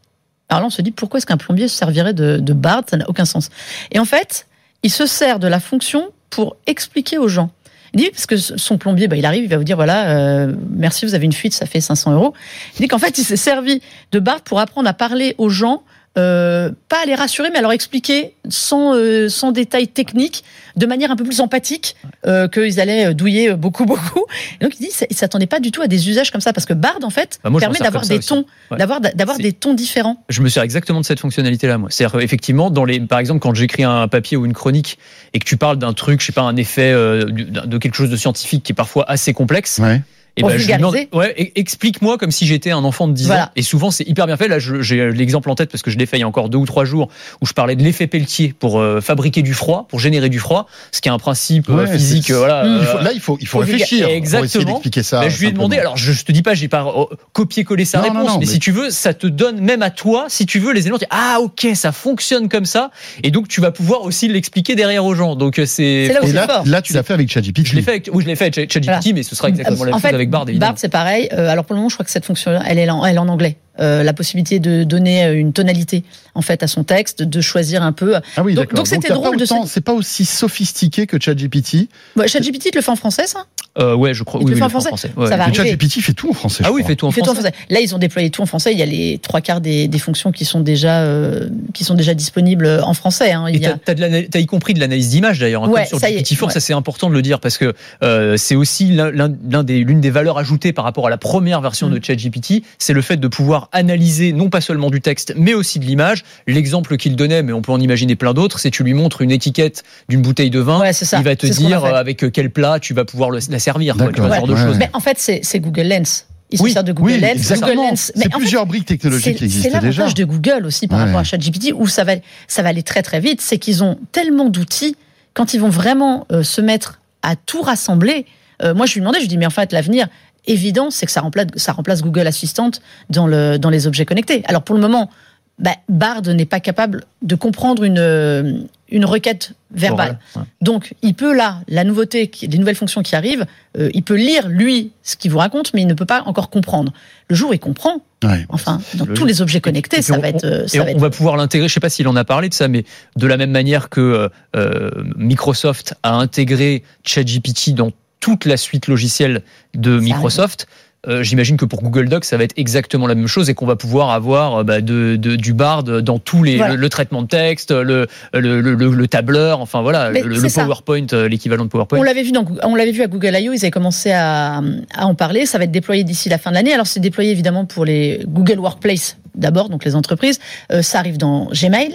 Alors 0.48 0.60
là, 0.62 0.66
on 0.68 0.70
se 0.70 0.80
dit, 0.80 0.92
pourquoi 0.92 1.18
est-ce 1.18 1.26
qu'un 1.26 1.36
plombier 1.36 1.68
se 1.68 1.76
servirait 1.76 2.14
de, 2.14 2.38
de 2.38 2.52
Bard 2.54 2.84
Ça 2.88 2.96
n'a 2.96 3.08
aucun 3.08 3.26
sens. 3.26 3.50
Et 3.92 3.98
en 3.98 4.04
fait, 4.06 4.46
il 4.82 4.90
se 4.90 5.04
sert 5.04 5.38
de 5.38 5.46
la 5.46 5.60
fonction 5.60 6.08
pour 6.30 6.56
expliquer 6.66 7.18
aux 7.18 7.28
gens. 7.28 7.50
Il 7.94 8.00
dit, 8.00 8.10
parce 8.10 8.26
que 8.26 8.36
son 8.36 8.76
plombier, 8.76 9.06
bah, 9.06 9.16
il 9.16 9.24
arrive, 9.24 9.44
il 9.44 9.48
va 9.48 9.56
vous 9.56 9.64
dire, 9.64 9.76
voilà, 9.76 10.08
euh, 10.16 10.52
merci, 10.70 11.06
vous 11.06 11.14
avez 11.14 11.24
une 11.26 11.32
fuite, 11.32 11.54
ça 11.54 11.64
fait 11.64 11.80
500 11.80 12.12
euros. 12.12 12.34
Il 12.76 12.82
dit 12.82 12.88
qu'en 12.88 12.98
fait, 12.98 13.18
il 13.18 13.24
s'est 13.24 13.36
servi 13.36 13.80
de 14.10 14.18
Bard 14.18 14.40
pour 14.40 14.58
apprendre 14.58 14.88
à 14.88 14.94
parler 14.94 15.36
aux 15.38 15.48
gens, 15.48 15.84
euh, 16.16 16.70
pas 16.88 17.02
à 17.02 17.06
les 17.06 17.14
rassurer, 17.14 17.50
mais 17.52 17.58
à 17.58 17.62
leur 17.62 17.72
expliquer 17.72 18.34
sans, 18.48 18.94
euh, 18.94 19.28
sans 19.28 19.50
détails 19.52 19.88
techniques, 19.88 20.44
de 20.76 20.86
manière 20.86 21.10
un 21.10 21.16
peu 21.16 21.24
plus 21.24 21.40
empathique, 21.40 21.96
euh, 22.26 22.46
qu'ils 22.48 22.80
allaient 22.80 23.14
douiller 23.14 23.54
beaucoup, 23.54 23.84
beaucoup. 23.86 24.24
Et 24.60 24.64
donc, 24.64 24.74
il 24.78 24.86
dit, 24.86 24.92
il 25.10 25.16
s'attendait 25.16 25.46
pas 25.46 25.60
du 25.60 25.70
tout 25.72 25.82
à 25.82 25.88
des 25.88 26.08
usages 26.08 26.30
comme 26.30 26.40
ça, 26.40 26.52
parce 26.52 26.66
que 26.66 26.72
Bard, 26.74 26.98
en 27.02 27.10
fait, 27.10 27.38
Bah, 27.42 27.50
moi, 27.50 27.60
permet 27.60 27.78
d'avoir 27.78 28.06
des 28.06 28.18
aussi. 28.18 28.28
tons, 28.28 28.44
Ouais. 28.70 28.78
d'avoir, 28.78 29.00
des 29.38 29.52
tons 29.52 29.74
différents. 29.74 30.22
Je 30.28 30.40
me 30.42 30.48
sers 30.48 30.62
exactement 30.62 31.00
de 31.00 31.04
cette 31.06 31.20
fonctionnalité-là, 31.20 31.78
moi. 31.78 31.88
C'est-à-dire, 31.90 32.20
effectivement, 32.20 32.70
dans 32.70 32.84
les, 32.84 33.00
par 33.00 33.18
exemple, 33.18 33.40
quand 33.40 33.54
j'écris 33.54 33.82
un 33.84 34.08
papier 34.08 34.36
ou 34.36 34.46
une 34.46 34.52
chronique 34.54 34.98
et 35.32 35.38
que 35.38 35.44
tu 35.44 35.56
parles 35.56 35.78
d'un 35.78 35.92
truc, 35.92 36.20
je 36.20 36.26
sais 36.26 36.32
pas, 36.32 36.42
un 36.42 36.56
effet 36.56 36.92
euh, 36.92 37.24
de 37.26 37.78
quelque 37.78 37.94
chose 37.94 38.10
de 38.10 38.16
scientifique 38.16 38.62
qui 38.62 38.72
est 38.72 38.74
parfois 38.74 39.04
assez 39.10 39.32
complexe, 39.32 39.78
ouais. 39.82 40.00
Et 40.36 40.42
ben, 40.42 40.56
je 40.58 40.66
demande, 40.72 40.96
ouais, 41.12 41.34
e- 41.38 41.52
explique-moi 41.54 42.18
comme 42.18 42.30
si 42.32 42.46
j'étais 42.46 42.70
un 42.72 42.82
enfant 42.84 43.06
de 43.06 43.12
10 43.12 43.30
ans. 43.30 43.46
Et 43.56 43.62
souvent, 43.62 43.90
c'est 43.90 44.06
hyper 44.08 44.26
bien 44.26 44.36
fait. 44.36 44.48
Là, 44.48 44.58
j'ai 44.58 45.10
l'exemple 45.12 45.48
en 45.50 45.54
tête 45.54 45.70
parce 45.70 45.82
que 45.82 45.90
je 45.90 45.98
l'ai 45.98 46.06
fait 46.06 46.16
il 46.16 46.20
y 46.20 46.22
a 46.24 46.28
encore 46.28 46.48
deux 46.48 46.58
ou 46.58 46.66
trois 46.66 46.84
jours 46.84 47.08
où 47.40 47.46
je 47.46 47.52
parlais 47.52 47.76
de 47.76 47.82
l'effet 47.84 48.06
Pelletier 48.08 48.52
pour 48.58 48.80
euh, 48.80 49.00
fabriquer 49.00 49.42
du 49.42 49.54
froid, 49.54 49.86
pour 49.88 50.00
générer 50.00 50.28
du 50.28 50.38
froid, 50.40 50.66
ce 50.92 51.00
qui 51.00 51.08
est 51.08 51.12
un 51.12 51.18
principe 51.18 51.68
euh, 51.70 51.84
Ouais, 51.84 51.92
physique. 51.92 52.30
euh, 52.30 52.38
voilà. 52.38 52.64
Il 52.66 52.84
faut- 52.84 52.98
euh, 52.98 53.02
là, 53.02 53.12
il 53.12 53.20
faut, 53.20 53.38
il 53.40 53.46
faut 53.46 53.58
faut 53.60 53.64
réfléchir. 53.64 53.86
vulga- 53.86 54.00
Pour 54.06 54.08
essayer 54.08 54.16
Exactement. 54.16 54.64
d'expliquer 54.64 55.02
ça. 55.04 55.20
ben, 55.20 55.28
je 55.28 55.38
lui 55.38 55.46
ai 55.48 55.52
demandé, 55.52 55.78
alors 55.78 55.96
je, 55.96 56.12
je 56.12 56.24
te 56.24 56.32
dis 56.32 56.42
pas, 56.42 56.54
j'ai 56.54 56.68
pas 56.68 56.84
euh, 56.84 57.04
copié-collé 57.32 57.84
sa 57.84 57.98
Non, 57.98 58.04
réponse, 58.04 58.26
non, 58.28 58.38
mais, 58.40 58.46
mais- 58.46 58.52
si 58.52 58.58
tu 58.58 58.72
veux, 58.72 58.90
ça 58.90 59.14
te 59.14 59.26
donne 59.26 59.60
même 59.60 59.82
à 59.82 59.90
toi, 59.90 60.26
si 60.28 60.46
tu 60.46 60.58
veux, 60.58 60.72
les 60.72 60.80
éléments. 60.82 60.98
tu 60.98 61.04
dis, 61.04 61.10
Ah, 61.10 61.38
ok, 61.40 61.68
ça 61.74 61.92
fonctionne 61.92 62.48
comme 62.48 62.64
ça, 62.66 62.90
et 63.22 63.30
donc 63.30 63.48
tu 63.48 63.60
vas 63.60 63.70
pouvoir 63.70 64.02
aussi 64.02 64.28
l'expliquer 64.28 64.74
derrière 64.74 65.04
aux 65.04 65.14
gens. 65.14 65.36
Donc 65.36 65.58
euh, 65.58 65.66
c'est. 65.66 66.08
Là 66.08 66.20
où 66.22 66.24
Et 66.24 66.28
c'est 66.28 66.32
là, 66.32 66.46
fort. 66.48 66.62
là, 66.66 66.82
tu 66.82 66.92
l'as 66.92 67.02
fait 67.02 67.14
avec 67.14 67.30
ChatGPT. 67.30 67.66
Je 67.66 67.74
l'ai 67.76 67.82
fait, 67.82 67.90
avec, 67.92 68.10
oui, 68.12 68.22
je 68.24 68.28
l'ai 68.28 68.36
fait 68.36 68.56
avec 68.56 68.72
ChatGPT, 68.72 69.12
mais 69.14 69.22
ce 69.22 69.34
sera 69.36 69.48
exactement 69.48 69.84
la 69.84 69.92
même 69.92 70.00
chose 70.00 70.23
avec 70.24 70.30
Bard, 70.30 70.48
évidemment. 70.48 70.72
Bard, 70.72 70.78
c'est 70.78 70.88
pareil. 70.88 71.28
Euh, 71.32 71.48
alors 71.48 71.64
pour 71.64 71.74
le 71.74 71.78
moment, 71.78 71.88
je 71.88 71.94
crois 71.96 72.04
que 72.04 72.10
cette 72.10 72.24
fonction, 72.24 72.60
elle 72.66 72.78
est 72.78 72.90
en, 72.90 73.04
elle 73.04 73.16
est 73.16 73.18
en 73.18 73.28
anglais. 73.28 73.56
Euh, 73.80 74.04
la 74.04 74.12
possibilité 74.12 74.60
de 74.60 74.84
donner 74.84 75.26
une 75.32 75.52
tonalité 75.52 76.04
en 76.36 76.42
fait 76.42 76.62
à 76.62 76.68
son 76.68 76.84
texte, 76.84 77.22
de 77.22 77.40
choisir 77.40 77.82
un 77.82 77.90
peu. 77.92 78.14
Ah 78.36 78.42
oui, 78.44 78.54
Donc- 78.54 78.66
d'accord. 78.66 78.76
donc 78.78 78.86
c'était 78.86 79.12
drôle 79.12 79.36
C'est 79.66 79.80
pas 79.80 79.92
aussi 79.92 80.24
sophistiqué 80.24 81.06
que 81.08 81.20
ChatGPT. 81.20 81.88
Ouais, 82.16 82.28
ChatGPT 82.28 82.70
te 82.70 82.76
le 82.76 82.82
fait 82.82 82.90
en 82.92 82.96
français, 82.96 83.26
ça? 83.26 83.46
Euh, 83.78 83.94
ouais, 83.96 84.14
je 84.14 84.22
crois. 84.22 84.40
Il 84.40 84.54
Oui, 84.54 84.62
en 84.62 84.68
français 84.68 84.90
Ouais. 85.16 85.26
Ça 85.28 85.36
va 85.36 85.44
arriver. 85.44 85.56
ChatGPT 85.56 86.00
fait 86.00 86.12
tout 86.12 86.30
en 86.30 86.32
français. 86.32 86.62
Ah 86.64 86.68
je 86.68 86.72
oui, 86.74 86.82
il 86.84 86.86
fait 86.86 86.94
tout 86.94 87.06
en 87.06 87.10
Il 87.10 87.12
fait 87.12 87.22
tout 87.22 87.30
en 87.30 87.34
français. 87.34 87.52
Là, 87.70 87.80
ils 87.80 87.92
ont 87.94 87.98
déployé 87.98 88.30
tout 88.30 88.40
en 88.42 88.46
français. 88.46 88.72
Il 88.72 88.78
y 88.78 88.82
a 88.82 88.86
les 88.86 89.18
trois 89.18 89.40
quarts 89.40 89.60
des, 89.60 89.88
des 89.88 89.98
fonctions 89.98 90.30
qui 90.30 90.44
sont 90.44 90.60
déjà 90.60 91.00
euh, 91.02 91.48
qui 91.72 91.82
sont 91.82 91.94
déjà 91.94 92.14
disponibles 92.14 92.80
en 92.84 92.94
français. 92.94 93.32
hein. 93.32 93.46
Et 93.48 93.54
Il 93.54 93.60
y 93.62 93.66
a... 93.66 93.70
t'as, 93.72 93.78
t'as 93.86 93.94
de 93.94 94.00
l'ana- 94.00 94.22
t'as 94.30 94.38
y 94.38 94.46
compris 94.46 94.74
de 94.74 94.80
l'analyse 94.80 95.08
d'image 95.10 95.40
d'ailleurs, 95.40 95.64
hein, 95.64 95.68
Ouais, 95.68 95.86
sur 95.86 95.98
ça 95.98 96.08
y 96.10 96.14
est, 96.14 96.20
GPT-4, 96.22 96.44
ouais. 96.46 96.52
ça 96.52 96.60
c'est 96.60 96.72
important 96.72 97.08
de 97.08 97.14
le 97.14 97.22
dire 97.22 97.40
parce 97.40 97.58
que 97.58 97.74
euh, 98.04 98.36
c'est 98.36 98.54
aussi 98.54 98.86
l'un, 98.92 99.10
l'un- 99.10 99.32
l'un 99.50 99.64
des, 99.64 99.78
l'une 99.80 100.00
des 100.00 100.10
valeurs 100.10 100.38
ajoutées 100.38 100.72
par 100.72 100.84
rapport 100.84 101.06
à 101.06 101.10
la 101.10 101.18
première 101.18 101.60
version 101.60 101.88
Mm. 101.88 101.98
de 101.98 102.04
ChatGPT, 102.04 102.62
c'est 102.78 102.92
le 102.92 103.02
fait 103.02 103.16
de 103.16 103.26
pouvoir 103.28 103.68
analyser 103.72 104.32
non 104.32 104.50
pas 104.50 104.60
seulement 104.60 104.90
du 104.90 105.00
texte 105.00 105.34
mais 105.36 105.54
aussi 105.54 105.78
de 105.80 105.84
l'image. 105.84 106.22
L'exemple 106.46 106.96
qu'il 106.96 107.16
donnait, 107.16 107.42
mais 107.42 107.52
on 107.52 107.60
peut 107.62 107.72
en 107.72 107.80
imaginer 107.80 108.14
plein 108.14 108.34
d'autres, 108.34 108.58
c'est 108.60 108.70
tu 108.70 108.84
lui 108.84 108.94
montres 108.94 109.20
une 109.22 109.32
étiquette 109.32 109.82
d'une 110.08 110.22
bouteille 110.22 110.50
de 110.50 110.60
vin, 110.60 110.80
Ouais, 110.80 110.92
c'est 110.92 111.04
ça. 111.04 111.18
il 111.18 111.24
va 111.24 111.34
te 111.34 111.46
dire 111.46 111.84
euh, 111.84 111.94
avec 111.94 112.24
quel 112.32 112.50
plat 112.50 112.78
tu 112.80 112.94
vas 112.94 113.04
pouvoir 113.04 113.30
le- 113.30 113.40
la 113.50 113.58
servir, 113.64 113.96
quoi, 113.96 114.12
tu 114.12 114.20
vois, 114.20 114.28
ce 114.28 114.34
D'accord. 114.34 114.46
genre 114.46 114.56
de 114.56 114.60
Ouais. 114.62 114.68
choses. 114.68 114.78
Mais 114.78 114.90
en 114.92 115.00
fait, 115.00 115.18
c'est, 115.18 115.40
c'est 115.42 115.60
Google 115.60 115.88
Lens. 115.88 116.26
Il 116.50 116.60
Oui, 116.62 116.70
se 116.70 116.74
sert 116.74 116.84
de 116.84 116.92
Google 116.92 117.12
Oui, 117.12 117.20
Lens. 117.20 117.30
exactement. 117.32 117.68
Google 117.74 117.88
Lens. 117.90 118.12
Mais 118.14 118.22
C'est 118.22 118.28
en 118.28 118.30
fait, 118.32 118.38
plusieurs 118.38 118.66
briques 118.66 118.86
technologiques 118.86 119.24
c'est, 119.24 119.32
qui 119.32 119.38
c'est 119.38 119.44
existaient 119.46 119.80
déjà. 119.80 120.02
l'avantage 120.02 120.14
de 120.14 120.24
Google 120.24 120.66
aussi 120.66 120.86
par 120.86 120.98
Ouais. 120.98 121.04
rapport 121.06 121.20
à 121.20 121.24
ChatGPT 121.24 121.72
où 121.74 121.86
ça 121.88 122.04
va, 122.04 122.12
ça 122.46 122.62
va 122.62 122.68
aller 122.68 122.82
très 122.82 123.02
très 123.02 123.18
vite. 123.20 123.40
C'est 123.40 123.58
qu'ils 123.58 123.82
ont 123.82 123.98
tellement 124.12 124.48
d'outils 124.50 124.96
quand 125.32 125.54
ils 125.54 125.60
vont 125.60 125.70
vraiment 125.70 126.26
euh, 126.30 126.42
se 126.42 126.60
mettre 126.60 127.00
à 127.22 127.34
tout 127.36 127.62
rassembler. 127.62 128.26
euh, 128.62 128.74
moi, 128.74 128.86
je 128.86 128.94
lui 128.94 129.00
demandais, 129.00 129.18
je 129.18 129.22
lui 129.24 129.28
dis, 129.28 129.38
mais 129.38 129.46
en 129.46 129.50
fait, 129.50 129.72
l'avenir 129.72 130.06
évident, 130.46 130.90
c'est 130.90 131.06
que 131.06 131.12
ça 131.12 131.22
remplace, 131.22 131.46
ça 131.56 131.72
remplace 131.72 132.02
Google 132.02 132.26
Assistant 132.26 132.70
dans, 133.10 133.26
le, 133.26 133.56
dans 133.58 133.70
les 133.70 133.86
objets 133.86 134.04
connectés. 134.04 134.42
Alors 134.46 134.62
pour 134.62 134.74
le 134.76 134.80
moment, 134.82 135.10
bah, 135.58 135.72
Bard 135.88 136.22
n'est 136.22 136.44
pas 136.44 136.60
capable 136.60 137.04
de 137.22 137.34
comprendre 137.34 137.82
une, 137.82 137.98
euh, 137.98 138.60
une 138.94 139.04
requête 139.04 139.52
verbale. 139.72 140.18
Ouais. 140.36 140.42
Donc, 140.62 140.94
il 141.02 141.14
peut 141.14 141.34
là, 141.36 141.58
la 141.68 141.82
nouveauté, 141.84 142.28
qui- 142.28 142.46
les 142.46 142.58
nouvelles 142.58 142.76
fonctions 142.76 143.02
qui 143.02 143.16
arrivent, 143.16 143.44
euh, 143.76 143.90
il 143.92 144.02
peut 144.04 144.14
lire 144.14 144.48
lui 144.48 144.92
ce 145.02 145.16
qu'il 145.16 145.30
vous 145.32 145.38
raconte, 145.38 145.74
mais 145.74 145.82
il 145.82 145.86
ne 145.86 145.94
peut 145.94 146.06
pas 146.06 146.22
encore 146.26 146.48
comprendre. 146.48 146.92
Le 147.28 147.34
jour 147.34 147.50
où 147.50 147.52
il 147.52 147.58
comprend, 147.58 148.02
Ouais. 148.22 148.46
enfin, 148.50 148.80
dans 148.94 149.04
Le- 149.04 149.14
tous 149.14 149.26
les 149.26 149.42
objets 149.42 149.58
Et 149.58 149.60
connectés, 149.60 150.00
ça 150.00 150.14
on- 150.16 150.20
va 150.20 150.28
être, 150.28 150.44
euh, 150.44 150.64
Et 150.64 150.68
ça 150.68 150.78
va 150.78 150.84
on 150.84 150.88
être. 150.88 150.98
va 150.98 151.10
pouvoir 151.10 151.36
l'intégrer, 151.36 151.68
je 151.68 151.74
sais 151.74 151.80
pas 151.80 151.88
s'il 151.90 152.06
en 152.08 152.14
a 152.16 152.24
parlé 152.24 152.48
de 152.48 152.54
ça, 152.54 152.68
mais 152.68 152.84
de 153.16 153.26
la 153.26 153.36
même 153.36 153.50
manière 153.50 153.88
que 153.88 154.00
euh, 154.00 154.28
euh, 154.56 154.90
Microsoft 155.16 155.94
a 156.04 156.14
intégré 156.14 156.84
ChatGPT 157.04 157.70
dans 157.74 157.90
toute 158.20 158.44
la 158.46 158.56
suite 158.56 158.86
logicielle 158.86 159.42
de 159.74 159.98
Microsoft. 159.98 160.66
Euh, 161.08 161.22
J'imagine 161.22 161.56
que 161.56 161.64
pour 161.64 161.82
Google 161.82 162.08
Docs, 162.08 162.24
ça 162.24 162.36
va 162.36 162.44
être 162.44 162.54
exactement 162.56 163.06
la 163.06 163.14
même 163.14 163.26
chose 163.26 163.50
et 163.50 163.54
qu'on 163.54 163.66
va 163.66 163.76
pouvoir 163.76 164.10
avoir 164.10 164.56
euh, 164.56 164.62
bah, 164.64 164.80
de, 164.80 165.16
de- 165.16 165.36
du 165.36 165.52
Bard 165.52 165.82
dans 165.84 166.18
tous 166.18 166.42
les 166.42 166.56
Voilà. 166.56 166.74
le, 166.74 166.80
le 166.80 166.88
traitement 166.88 167.22
de 167.22 167.26
texte, 167.28 167.70
le, 167.70 168.06
le, 168.32 168.60
le- 168.60 168.74
le- 168.74 168.90
le 168.92 169.08
tableur, 169.08 169.60
enfin 169.60 169.82
voilà, 169.82 170.10
Mais 170.10 170.22
le. 170.22 170.40
PowerPoint, 170.54 171.06
euh, 171.12 171.28
l'équivalent 171.28 171.64
de 171.64 171.70
PowerPoint. 171.70 171.98
On 171.98 172.02
l'avait 172.02 172.22
vu 172.22 172.32
dans, 172.32 172.44
on 172.62 172.74
l'avait 172.74 172.92
vu 172.92 173.02
à 173.02 173.06
Google 173.06 173.34
I.O. 173.34 173.52
Ils 173.52 173.58
avaient 173.58 173.70
commencé 173.70 174.12
à, 174.12 174.62
à 174.94 175.06
en 175.06 175.14
parler. 175.14 175.46
Ça 175.46 175.58
va 175.58 175.64
être 175.64 175.70
déployé 175.72 176.04
d'ici 176.04 176.28
la 176.28 176.38
fin 176.38 176.50
de 176.50 176.54
l'année. 176.54 176.72
Alors 176.72 176.86
c'est 176.86 177.00
déployé 177.00 177.30
évidemment 177.32 177.64
pour 177.64 177.84
les 177.84 178.20
Google 178.26 178.58
Workplace 178.60 179.16
d'abord, 179.34 179.68
donc 179.68 179.84
les 179.84 179.94
entreprises. 179.96 180.38
Euh, 180.72 180.80
ça 180.82 180.98
arrive 181.00 181.18
dans 181.18 181.46
Gmail. 181.52 181.94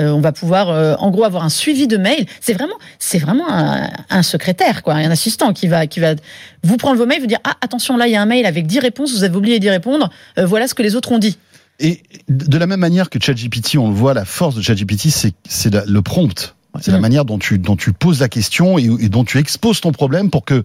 Euh, 0.00 0.10
on 0.10 0.20
va 0.20 0.32
pouvoir, 0.32 0.70
euh, 0.70 0.94
en 0.98 1.10
gros, 1.10 1.24
avoir 1.24 1.44
un 1.44 1.48
suivi 1.48 1.88
de 1.88 1.96
mail. 1.96 2.26
C'est 2.40 2.52
vraiment, 2.52 2.76
c'est 2.98 3.18
vraiment 3.18 3.50
un, 3.50 3.90
un 4.10 4.22
secrétaire, 4.22 4.82
quoi, 4.82 4.94
un 4.94 5.10
assistant 5.10 5.52
qui 5.52 5.66
va, 5.66 5.86
qui 5.86 5.98
va 5.98 6.14
vous 6.62 6.76
prendre 6.76 6.98
vos 6.98 7.06
mails, 7.06 7.20
vous 7.20 7.26
dire 7.26 7.40
ah 7.44 7.54
attention 7.60 7.96
là 7.96 8.06
il 8.06 8.12
y 8.12 8.16
a 8.16 8.22
un 8.22 8.26
mail 8.26 8.46
avec 8.46 8.66
10 8.66 8.78
réponses, 8.78 9.12
vous 9.12 9.24
avez 9.24 9.36
oublié 9.36 9.58
d'y 9.58 9.70
répondre. 9.70 10.10
Euh, 10.38 10.46
voilà 10.46 10.68
ce 10.68 10.74
que 10.74 10.82
les 10.82 10.94
autres 10.94 11.10
ont 11.12 11.18
dit. 11.18 11.38
Et 11.80 12.02
de 12.28 12.58
la 12.58 12.66
même 12.66 12.80
manière 12.80 13.10
que 13.10 13.20
ChatGPT, 13.20 13.76
on 13.78 13.88
le 13.88 13.94
voit, 13.94 14.14
la 14.14 14.24
force 14.24 14.54
de 14.54 14.62
ChatGPT, 14.62 15.08
c'est 15.48 15.74
le 15.74 16.02
prompt. 16.02 16.54
C'est 16.80 16.92
la 16.92 16.98
Mm. 16.98 17.00
manière 17.00 17.24
dont 17.24 17.38
tu, 17.38 17.58
dont 17.58 17.76
tu 17.76 17.92
poses 17.92 18.20
la 18.20 18.28
question 18.28 18.78
et, 18.78 18.84
et 19.00 19.08
dont 19.08 19.24
tu 19.24 19.38
exposes 19.38 19.80
ton 19.80 19.90
problème 19.90 20.30
pour 20.30 20.44
que 20.44 20.62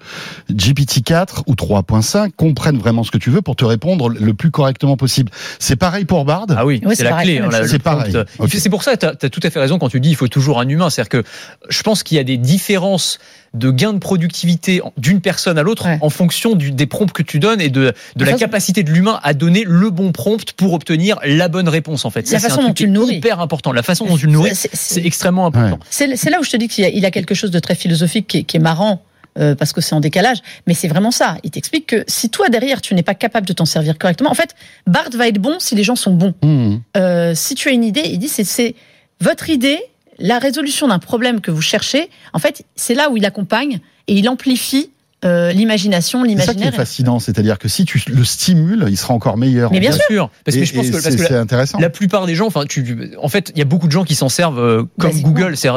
GPT-4 0.52 1.44
ou 1.48 1.54
3.5 1.56 2.32
comprennent 2.36 2.78
vraiment 2.78 3.04
ce 3.04 3.12
que 3.12 3.18
tu 3.18 3.30
veux 3.30 3.42
pour 3.42 3.56
te 3.56 3.66
répondre 3.66 4.10
le 4.10 4.34
plus 4.34 4.52
correctement 4.52 4.98
possible. 4.98 5.32
C'est 5.60 5.76
pareil 5.76 6.06
pour 6.06 6.26
Bard. 6.26 6.46
Ah 6.50 6.66
oui, 6.66 6.82
c'est 6.96 7.04
la 7.04 7.22
clé. 7.22 7.42
c'est 7.50 7.56
hein, 7.58 7.62
C'est 7.68 7.80
pareil. 7.82 8.14
C'est 8.50 8.70
pour 8.70 8.84
ça, 8.84 8.96
tu 8.98 9.06
as, 9.06 9.16
tout 9.30 9.40
à 9.44 9.50
fait 9.50 9.60
raison 9.60 9.80
quand 9.80 9.90
tu 9.90 10.00
dis 10.00 10.10
il 10.10 10.16
faut 10.16 10.28
toujours 10.28 10.60
un 10.60 10.68
humain. 10.68 10.90
C'est-à-dire 10.90 11.10
que 11.10 11.24
je 11.70 11.82
pense 11.84 12.04
qu'il 12.04 12.18
y 12.18 12.20
a 12.20 12.24
des 12.24 12.38
différences 12.38 13.20
de 13.54 13.70
gain 13.70 13.94
de 13.94 14.00
productivité 14.00 14.82
d'une 14.98 15.22
personne 15.22 15.60
à 15.60 15.64
l'autre 15.64 15.86
Ouais. 15.86 16.00
en 16.02 16.10
fonction 16.10 16.56
du, 16.56 16.72
des 16.72 16.88
prompts 16.88 17.12
que 17.12 17.22
tu 17.22 17.38
donnes 17.40 17.62
et 17.62 17.70
de, 17.70 17.94
de 18.16 18.26
la 18.26 18.34
capacité 18.34 18.82
de 18.84 18.92
l'humain 18.92 19.20
à 19.22 19.34
donner 19.36 19.64
le 19.68 19.90
bon 19.92 20.12
prompt 20.12 20.54
pour 20.54 20.74
obtenir 20.74 21.20
la 21.24 21.50
bonne 21.50 21.70
réponse 21.70 22.06
en 22.06 22.10
fait. 22.10 22.30
La 22.32 22.40
façon 22.40 22.64
dont 22.64 22.74
tu 22.74 22.86
le 22.88 22.92
nourris. 22.94 23.18
hyper 23.18 23.40
important. 23.42 23.72
La 23.72 23.84
façon 23.84 24.06
dont 24.06 24.18
tu 24.18 24.26
le 24.26 24.32
nourris, 24.32 24.56
C'est- 24.56 25.06
extrêmement 25.06 25.46
important. 25.46 25.78
C'est 25.94 26.30
là 26.30 26.40
où 26.40 26.44
je 26.44 26.50
te 26.52 26.58
dis 26.58 26.68
qu'il 26.68 26.84
y, 26.84 26.88
a- 26.88 26.90
il 26.90 27.06
a 27.06 27.12
quelque 27.12 27.36
chose 27.36 27.52
de 27.52 27.60
très 27.60 27.76
philosophique 27.76 28.28
qui 28.28 28.38
est, 28.40 28.44
qui 28.44 28.58
est 28.58 28.60
marrant. 28.62 29.02
euh, 29.40 29.56
parce 29.56 29.74
que 29.74 29.82
c'est 29.82 29.96
en 29.96 30.00
décalage, 30.00 30.38
mais 30.68 30.76
c'est 30.76 30.88
vraiment 30.88 31.10
ça. 31.10 31.38
Il 31.44 31.50
t'explique 31.50 31.88
que 31.88 32.04
si 32.08 32.30
toi 32.30 32.50
derrière 32.50 32.82
tu 32.82 32.94
n'es 32.94 33.02
pas 33.02 33.16
capable 33.16 33.48
de 33.48 33.54
t'en 33.54 33.66
servir 33.66 33.98
correctement, 33.98 34.30
en 34.30 34.36
fait, 34.36 34.54
Bard 34.86 35.10
va 35.16 35.28
être 35.28 35.40
bon 35.40 35.56
si 35.60 35.74
les 35.74 35.84
gens 35.84 35.96
sont 35.96 36.14
bons. 36.14 36.36
Mmh. 36.44 36.76
Euh, 36.98 37.34
si 37.34 37.56
tu 37.56 37.68
as 37.68 37.72
une 37.72 37.84
idée, 37.84 38.04
il 38.06 38.20
dit 38.20 38.28
c'est 38.28 38.76
votre 39.22 39.50
idée, 39.50 39.80
la 40.20 40.38
résolution 40.38 40.88
d'un 40.88 41.00
problème 41.00 41.42
que 41.42 41.50
vous 41.50 41.64
cherchez. 41.64 42.12
En 42.34 42.38
fait, 42.38 42.64
c'est 42.76 42.94
là 42.94 43.10
où 43.10 43.18
il 43.18 43.26
accompagne 43.26 43.80
et 44.08 44.14
il 44.14 44.30
amplifie 44.30 44.92
euh, 45.24 45.52
l'imagination, 45.52 46.24
C'est 46.24 46.30
ça 46.30 46.36
qui 46.36 46.50
est 46.52 46.54
l'imaginaire. 46.56 46.74
fascinant, 46.76 47.20
c'est-à-dire 47.20 47.58
que 47.60 47.68
si 47.68 47.86
tu 47.86 48.02
le 48.10 48.24
stimules, 48.24 48.86
il 48.90 48.98
sera 48.98 49.14
encore 49.14 49.38
meilleur. 49.38 49.72
Mais 49.72 49.80
bien 49.80 49.92
sûr. 49.92 50.30
Parce 50.46 50.58
que 50.58 50.62
Et- 50.62 50.66
je 50.66 50.74
pense 50.74 50.88
que 50.88 50.92
parce 51.02 51.16
que 51.16 51.34
la- 51.34 51.40
intéressant. 51.40 51.80
La 51.80 51.90
plupart 51.90 52.26
des 52.26 52.36
gens, 52.36 52.48
enfin, 52.48 52.66
tu, 52.68 53.12
en 53.22 53.30
fait, 53.30 53.52
il 53.56 53.60
y 53.60 53.62
a 53.62 53.66
beaucoup 53.66 53.88
de 53.88 53.92
gens 53.92 54.04
qui 54.04 54.16
s'en 54.16 54.30
servent 54.30 54.60
euh, 54.60 54.84
comme. 55.00 55.20
Google. 55.22 55.56
C'est, 55.58 55.70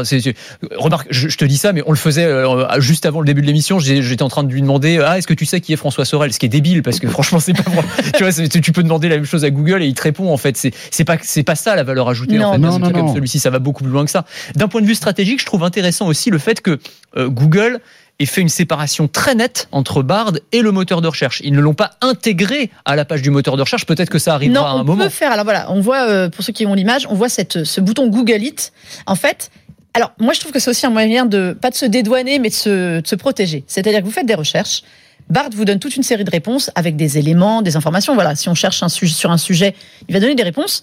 remarque, 0.76 1.06
je, 1.10 1.28
je 1.28 1.36
te 1.36 1.44
dis 1.44 1.56
ça, 1.56 1.72
mais 1.72 1.82
on 1.86 1.90
le 1.90 1.96
faisait 1.96 2.24
euh, 2.24 2.80
juste 2.80 3.06
avant 3.06 3.20
le 3.20 3.26
début 3.26 3.40
de 3.42 3.46
l'émission. 3.46 3.78
J'étais 3.78 4.22
en 4.22 4.28
train 4.28 4.44
de 4.44 4.52
lui 4.52 4.60
demander, 4.62 5.00
ah, 5.04 5.18
est-ce 5.18 5.26
que 5.26 5.34
tu 5.34 5.46
sais 5.46 5.60
qui 5.60 5.72
est 5.72 5.76
François 5.76 6.04
Sorel? 6.04 6.32
Ce 6.32 6.38
qui 6.38 6.46
est 6.46 6.50
débile, 6.50 6.82
parce 6.82 6.98
que 6.98 7.06
franchement, 7.08 7.40
c'est 7.40 7.52
pas 7.52 7.70
vrai. 7.70 7.82
tu 8.16 8.24
vois, 8.24 8.32
tu 8.48 8.72
peux 8.72 8.82
demander 8.82 9.08
la 9.08 9.16
même 9.16 9.24
chose 9.24 9.44
à 9.44 9.50
Google 9.50 9.82
et 9.82 9.86
il 9.86 9.94
te 9.94 10.02
répond. 10.02 10.32
En 10.32 10.36
fait, 10.36 10.56
c'est, 10.56 11.04
pas, 11.04 11.16
c'est 11.22 11.42
pas 11.42 11.54
ça 11.54 11.76
la 11.76 11.84
valeur 11.84 12.08
ajoutée. 12.08 12.38
Non. 12.38 12.46
en 12.48 12.52
fait, 12.52 12.58
Non, 12.58 12.68
dans 12.68 12.74
un 12.76 12.78
non, 12.78 12.84
truc 12.86 12.96
comme 12.96 13.06
non. 13.06 13.14
celui-ci, 13.14 13.38
ça 13.38 13.50
va 13.50 13.58
beaucoup 13.58 13.84
plus 13.84 13.92
loin 13.92 14.04
que 14.04 14.10
ça. 14.10 14.24
D'un 14.54 14.68
point 14.68 14.80
de 14.80 14.86
vue 14.86 14.94
stratégique, 14.94 15.40
je 15.40 15.46
trouve 15.46 15.62
intéressant 15.64 16.06
aussi 16.06 16.30
le 16.30 16.38
fait 16.38 16.60
que 16.60 16.78
euh, 17.16 17.28
Google 17.28 17.80
ait 18.18 18.26
fait 18.26 18.40
une 18.40 18.48
séparation 18.48 19.08
très 19.08 19.34
nette 19.34 19.68
entre 19.72 20.02
Bard 20.02 20.32
et 20.52 20.62
le 20.62 20.72
moteur 20.72 21.00
de 21.02 21.08
recherche. 21.08 21.40
Ils 21.44 21.52
ne 21.52 21.60
l'ont 21.60 21.74
pas 21.74 21.92
intégré 22.00 22.70
à 22.84 22.96
la 22.96 23.04
page 23.04 23.22
du 23.22 23.30
moteur 23.30 23.56
de 23.56 23.62
recherche. 23.62 23.84
Peut-être 23.86 24.08
que 24.08 24.18
ça 24.18 24.34
arrivera 24.34 24.60
Non, 24.60 24.66
à 24.66 24.70
un 24.70 24.80
on 24.80 24.84
moment. 24.84 25.04
peut 25.04 25.10
faire. 25.10 25.32
Alors 25.32 25.44
voilà, 25.44 25.70
on 25.70 25.80
voit 25.80 26.08
euh, 26.08 26.28
pour 26.28 26.42
ceux 26.44 26.52
qui 26.52 26.64
ont 26.66 26.74
l'image, 26.74 27.06
on 27.10 27.14
voit 27.14 27.28
cette, 27.28 27.64
ce 27.64 27.80
bouton 27.80 28.08
Google 28.08 28.42
It. 28.42 28.72
En 29.06 29.16
fait, 29.16 29.50
alors 29.94 30.12
moi 30.18 30.32
je 30.32 30.40
trouve 30.40 30.52
que 30.52 30.58
c'est 30.58 30.70
aussi 30.70 30.86
un 30.86 30.90
moyen 30.90 31.26
de 31.26 31.56
pas 31.60 31.70
de 31.70 31.74
se 31.74 31.84
dédouaner, 31.86 32.38
mais 32.38 32.48
de 32.48 32.54
se, 32.54 33.00
de 33.00 33.06
se 33.06 33.14
protéger. 33.16 33.64
C'est-à-dire 33.66 34.00
que 34.00 34.06
vous 34.06 34.10
faites 34.12 34.26
des 34.26 34.34
recherches. 34.34 34.82
Bard 35.28 35.50
vous 35.52 35.64
donne 35.64 35.80
toute 35.80 35.96
une 35.96 36.02
série 36.04 36.24
de 36.24 36.30
réponses 36.30 36.70
avec 36.74 36.96
des 36.96 37.18
éléments, 37.18 37.60
des 37.60 37.76
informations. 37.76 38.14
Voilà, 38.14 38.34
si 38.36 38.48
on 38.48 38.54
cherche 38.54 38.82
un 38.82 38.88
sujet, 38.88 39.12
sur 39.14 39.30
un 39.30 39.38
sujet, 39.38 39.74
il 40.08 40.14
va 40.14 40.20
donner 40.20 40.36
des 40.36 40.42
réponses. 40.44 40.82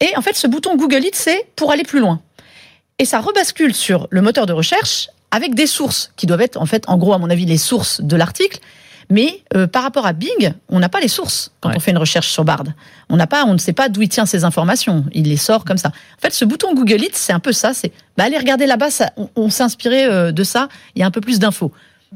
Et 0.00 0.16
en 0.16 0.20
fait, 0.22 0.36
ce 0.36 0.46
bouton 0.46 0.76
Google 0.76 1.04
It, 1.04 1.14
c'est 1.16 1.46
pour 1.56 1.72
aller 1.72 1.82
plus 1.84 1.98
loin. 1.98 2.20
Et 2.98 3.04
ça 3.04 3.20
rebascule 3.20 3.74
sur 3.74 4.06
le 4.10 4.20
moteur 4.20 4.46
de 4.46 4.52
recherche 4.52 5.08
avec 5.30 5.54
des 5.54 5.66
sources 5.66 6.12
qui 6.16 6.26
doivent 6.26 6.40
être, 6.40 6.56
en 6.60 6.66
fait, 6.66 6.84
en 6.88 6.96
gros, 6.96 7.12
à 7.14 7.18
mon 7.18 7.30
avis, 7.30 7.44
les 7.46 7.58
sources 7.58 8.00
de 8.00 8.16
l'article. 8.16 8.58
Mais 9.10 9.42
euh, 9.56 9.66
par 9.66 9.82
rapport 9.84 10.06
à 10.06 10.12
Bing, 10.12 10.52
on 10.68 10.80
n'a 10.80 10.90
pas 10.90 11.00
les 11.00 11.08
sources 11.08 11.50
quand 11.60 11.70
Ouais. 11.70 11.76
on 11.78 11.80
fait 11.80 11.92
une 11.92 11.98
recherche 11.98 12.28
sur 12.30 12.44
Bard. 12.44 12.64
On 13.08 13.16
n'a 13.16 13.26
pas, 13.26 13.44
on 13.46 13.54
ne 13.54 13.58
sait 13.58 13.72
pas 13.72 13.88
d'où 13.88 14.02
il 14.02 14.08
tient 14.10 14.26
ces 14.26 14.44
informations. 14.44 15.06
Il 15.14 15.28
les 15.28 15.38
sort 15.38 15.64
comme 15.64 15.78
ça. 15.78 15.88
En 15.88 16.20
fait, 16.20 16.34
ce 16.34 16.44
bouton 16.44 16.74
Google 16.74 17.02
It, 17.02 17.16
c'est 17.16 17.32
un 17.32 17.40
peu 17.40 17.52
ça. 17.52 17.72
C'est, 17.72 17.90
bah, 18.18 18.24
allez 18.24 18.36
regarder 18.36 18.66
là-bas. 18.66 18.90
Ça, 18.90 19.10
on, 19.16 19.30
on 19.34 19.48
s'est 19.48 19.62
inspiré 19.62 20.04
euh, 20.04 20.30
de 20.30 20.42
ça. 20.44 20.68
Il 20.94 21.00
y 21.00 21.02
a 21.02 21.06
un 21.06 21.10
peu 21.10 21.22
plus 21.22 21.38
d'infos. 21.38 21.72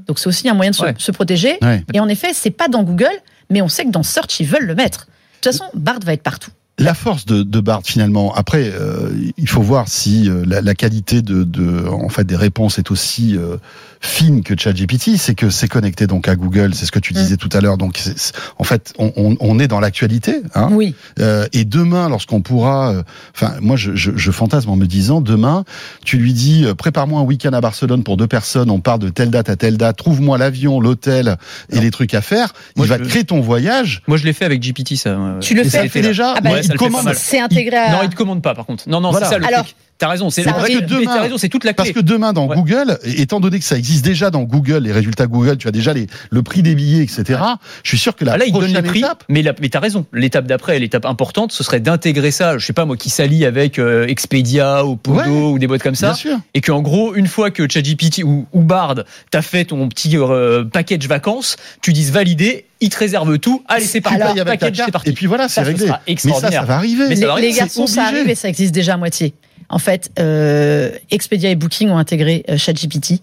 Donc 0.07 0.19
c'est 0.19 0.27
aussi 0.27 0.47
un 0.51 0.55
moyen 0.55 0.71
de 0.71 0.77
se, 0.77 0.83
Ouais. 0.83 0.95
se 0.99 1.13
protéger. 1.13 1.57
Ouais. 1.63 1.83
Et 1.95 2.01
en 2.01 2.09
effet, 2.09 2.33
c'est 2.35 2.51
pas 2.51 2.69
dans 2.69 2.83
Google, 2.83 3.13
mais 3.49 3.63
on 3.63 3.69
sait 3.69 3.85
que 3.87 3.91
dans 3.91 4.03
Search 4.03 4.41
ils 4.41 4.47
veulent 4.47 4.67
le 4.67 4.75
mettre. 4.75 5.07
De 5.07 5.49
toute 5.49 5.53
façon, 5.59 5.65
Bard 5.75 5.99
va 6.05 6.13
être 6.13 6.23
partout. 6.23 6.51
La 6.83 6.95
force 6.95 7.27
de, 7.27 7.45
de 7.45 7.61
Bard 7.61 7.83
finalement. 7.85 8.35
Après, 8.35 8.73
euh, 8.75 9.11
il 9.37 9.49
faut 9.49 9.63
voir 9.63 9.87
si 9.87 10.29
euh, 10.29 10.43
la, 10.45 10.75
qualité 10.75 11.23
de, 11.23 11.45
de, 11.45 11.87
en 11.87 12.09
fait, 12.09 12.25
des 12.25 12.35
réponses 12.35 12.79
est 12.81 12.91
aussi 12.91 13.37
euh, 13.37 13.57
fine 14.03 14.43
que 14.43 14.59
ChatGPT. 14.59 15.17
C'est 15.17 15.35
que 15.35 15.49
c'est 15.49 15.69
connecté 15.69 16.07
donc 16.07 16.29
à 16.29 16.35
Google. 16.37 16.75
C'est 16.75 16.85
ce 16.87 16.93
que 16.93 16.99
tu 16.99 17.13
disais 17.13 17.37
tout 17.37 17.49
à 17.53 17.61
l'heure. 17.61 17.79
Donc, 17.79 17.97
c'est- 17.99 18.19
c'est- 18.19 18.33
en 18.59 18.65
fait, 18.65 18.93
on, 18.99 19.13
on, 19.17 19.37
on 19.41 19.59
est 19.59 19.69
dans 19.69 19.81
l'actualité. 19.81 20.43
Hein 20.55 20.69
Oui. 20.73 20.95
Euh, 21.21 21.47
et 21.53 21.65
demain, 21.65 22.09
lorsqu'on 22.09 22.43
pourra, 22.43 22.91
euh, 22.93 23.03
enfin, 23.35 23.55
moi, 23.61 23.77
je, 23.77 23.95
je, 23.95 24.11
je 24.17 24.31
fantasme 24.33 24.69
en 24.71 24.77
me 24.77 24.87
disant, 24.87 25.21
demain, 25.21 25.65
tu 26.05 26.19
lui 26.19 26.33
dis, 26.33 26.65
euh, 26.65 26.75
prépare-moi 26.75 27.21
un 27.21 27.25
week-end 27.25 27.53
à 27.53 27.61
Barcelone 27.61 28.03
pour 28.03 28.17
deux 28.17 28.27
personnes. 28.27 28.71
On 28.71 28.81
part 28.81 28.99
de 28.99 29.09
telle 29.09 29.31
date 29.31 29.49
à 29.49 29.57
telle 29.57 29.77
date. 29.77 29.97
Trouve-moi 29.97 30.37
l'avion, 30.37 30.81
l'hôtel 30.81 31.37
et 31.71 31.77
Non. 31.77 31.81
les 31.83 31.91
trucs 31.93 32.15
à 32.15 32.21
faire. 32.21 32.53
Moi, 32.77 32.87
il 32.87 32.89
va 32.89 32.99
te 32.99 33.05
créer 33.05 33.25
ton 33.25 33.41
voyage. 33.41 34.03
Moi, 34.09 34.17
je 34.17 34.25
l'ai 34.25 34.33
fait 34.33 34.45
avec 34.45 34.61
GPT, 34.61 34.97
ça. 34.97 35.17
Tu 35.41 35.55
le 35.55 35.63
fais 35.63 35.71
ça 35.71 35.83
le 35.85 35.89
fait 35.89 36.03
déjà. 36.03 36.35
Ah 36.37 36.41
bah, 36.41 36.51
Ouais, 36.51 36.61
il 36.65 36.75
commande. 36.75 37.13
C'est 37.15 37.41
intégré 37.41 37.77
à. 37.77 37.93
Non, 37.93 37.99
il 38.03 38.09
te 38.09 38.17
commande 38.17 38.43
pas, 38.43 38.55
par 38.55 38.67
contre. 38.67 38.89
Non, 38.89 39.01
non, 39.01 39.11
Voilà. 39.13 39.27
c'est 39.27 39.33
ça 39.35 39.39
le 39.39 39.47
Alors, 39.47 39.63
truc. 39.65 39.77
T'as 40.03 40.09
raison. 40.09 40.31
C'est 40.31 40.47
arrive. 40.47 40.87
mais 40.91 41.05
t'as 41.05 41.23
raison, 41.23 41.39
c'est 41.39 41.49
toute 41.49 41.65
la 41.65 41.73
Parce 41.75 41.91
clé. 41.91 41.95
que 41.95 42.05
demain, 42.05 42.33
dans 42.33 42.47
Ouais. 42.49 42.57
Google, 42.57 42.99
étant 43.05 43.39
donné 43.41 43.59
que 43.59 43.65
ça 43.65 43.77
existe 43.79 44.05
déjà 44.05 44.31
dans 44.31 44.43
Google, 44.43 44.79
les 44.83 44.93
résultats 44.93 45.27
Google, 45.27 45.57
tu 45.59 45.69
as 45.69 45.71
déjà 45.71 45.93
les, 45.93 46.07
le 46.31 46.43
prix 46.43 46.63
des 46.63 46.75
billets, 46.75 47.03
etc. 47.05 47.41
Je 47.85 47.89
suis 47.89 47.99
sûr 47.99 48.17
que 48.17 48.25
la 48.25 48.33
Ah, 48.33 48.37
là, 48.39 48.45
ils 48.47 48.53
donnent 48.53 48.63
prochaine 48.63 48.83
les 48.83 48.89
prix, 48.89 48.99
étape, 49.01 49.25
mais, 49.29 49.43
la- 49.43 49.55
mais 49.61 49.69
t'as 49.69 49.81
raison. 49.81 50.05
L'étape 50.13 50.47
d'après, 50.47 50.79
l'étape 50.79 51.07
importante, 51.07 51.53
ce 51.53 51.63
serait 51.63 51.81
d'intégrer 51.81 52.31
ça. 52.33 52.59
Je 52.59 52.67
sais 52.67 52.73
pas 52.73 52.85
moi, 52.85 52.97
qui 52.97 53.11
s'allie 53.11 53.45
avec 53.45 53.79
euh, 53.79 54.07
Expedia 54.09 54.85
ou 54.85 54.97
Podo 54.97 55.19
Ouais. 55.21 55.29
ou 55.29 55.59
des 55.59 55.67
boîtes 55.67 55.83
comme 55.83 55.95
ça, 55.95 56.09
bien 56.09 56.15
sûr. 56.15 56.39
et 56.55 56.61
qu'en 56.61 56.81
gros, 56.83 57.15
une 57.15 57.27
fois 57.29 57.51
que 57.51 57.69
ChatGPT 57.71 58.23
ou, 58.25 58.47
ou 58.53 58.61
Bard 58.63 59.05
t'as 59.31 59.43
fait 59.43 59.65
ton 59.67 59.89
petit 59.89 60.17
euh, 60.17 60.65
package 60.65 61.07
vacances, 61.07 61.57
tu 61.81 61.93
dises 61.93 62.11
validé, 62.11 62.67
il 62.81 62.89
te 62.89 62.99
réserve 62.99 63.39
tout. 63.39 63.63
Allez, 63.69 63.85
c'est 63.85 64.01
parti. 64.01 64.19
Package, 64.45 64.83
c'est 64.85 64.91
parti. 64.91 65.11
et 65.11 65.13
puis 65.13 65.27
voilà, 65.27 65.49
c'est 65.49 65.63
réglé. 65.63 65.85
Mais 65.85 65.91
ça, 65.93 66.01
extraordinaire. 66.07 66.61
ça 66.63 66.67
va 66.67 66.75
arriver. 66.77 67.05
Mais 67.09 67.17
ça 67.17 67.35
Les, 67.37 67.43
les 67.43 67.53
garçons, 67.53 67.87
ça 67.87 68.05
arrive 68.05 68.29
et 68.29 68.35
ça 68.35 68.49
existe 68.49 68.75
déjà 68.75 68.95
à 68.95 68.97
moitié. 68.97 69.35
En 69.73 69.79
fait, 69.79 70.11
euh, 70.19 70.91
Expedia 71.11 71.51
et 71.51 71.55
Booking 71.57 71.89
ont 71.91 71.99
intégré 71.99 72.45
euh, 72.49 72.57
ChatGPT 72.57 73.21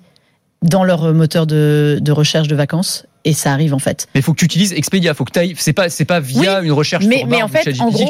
dans 0.61 0.83
leur 0.83 1.05
euh, 1.05 1.13
moteur 1.13 1.47
de, 1.47 1.99
de 2.01 2.11
recherche 2.11 2.47
de 2.49 2.55
vacances 2.55 3.05
et 3.23 3.33
ça 3.33 3.53
arrive 3.53 3.73
en 3.73 3.79
fait. 3.79 4.07
Mais 4.15 4.21
faut 4.21 4.33
que 4.33 4.39
tu 4.39 4.45
utilises 4.45 4.73
Expedia, 4.73 5.13
faut 5.13 5.23
que 5.25 5.31
tu 5.39 5.55
C'est 5.57 5.73
pas, 5.73 5.89
c'est 5.89 6.05
pas 6.05 6.19
via 6.19 6.61
une 6.61 6.71
recherche 6.71 7.05
Mais, 7.05 7.23
mais 7.27 7.41
en 7.43 7.47
fait, 7.47 7.63
ChatGPT 7.63 7.81
en 7.81 7.89
gros, 7.91 8.09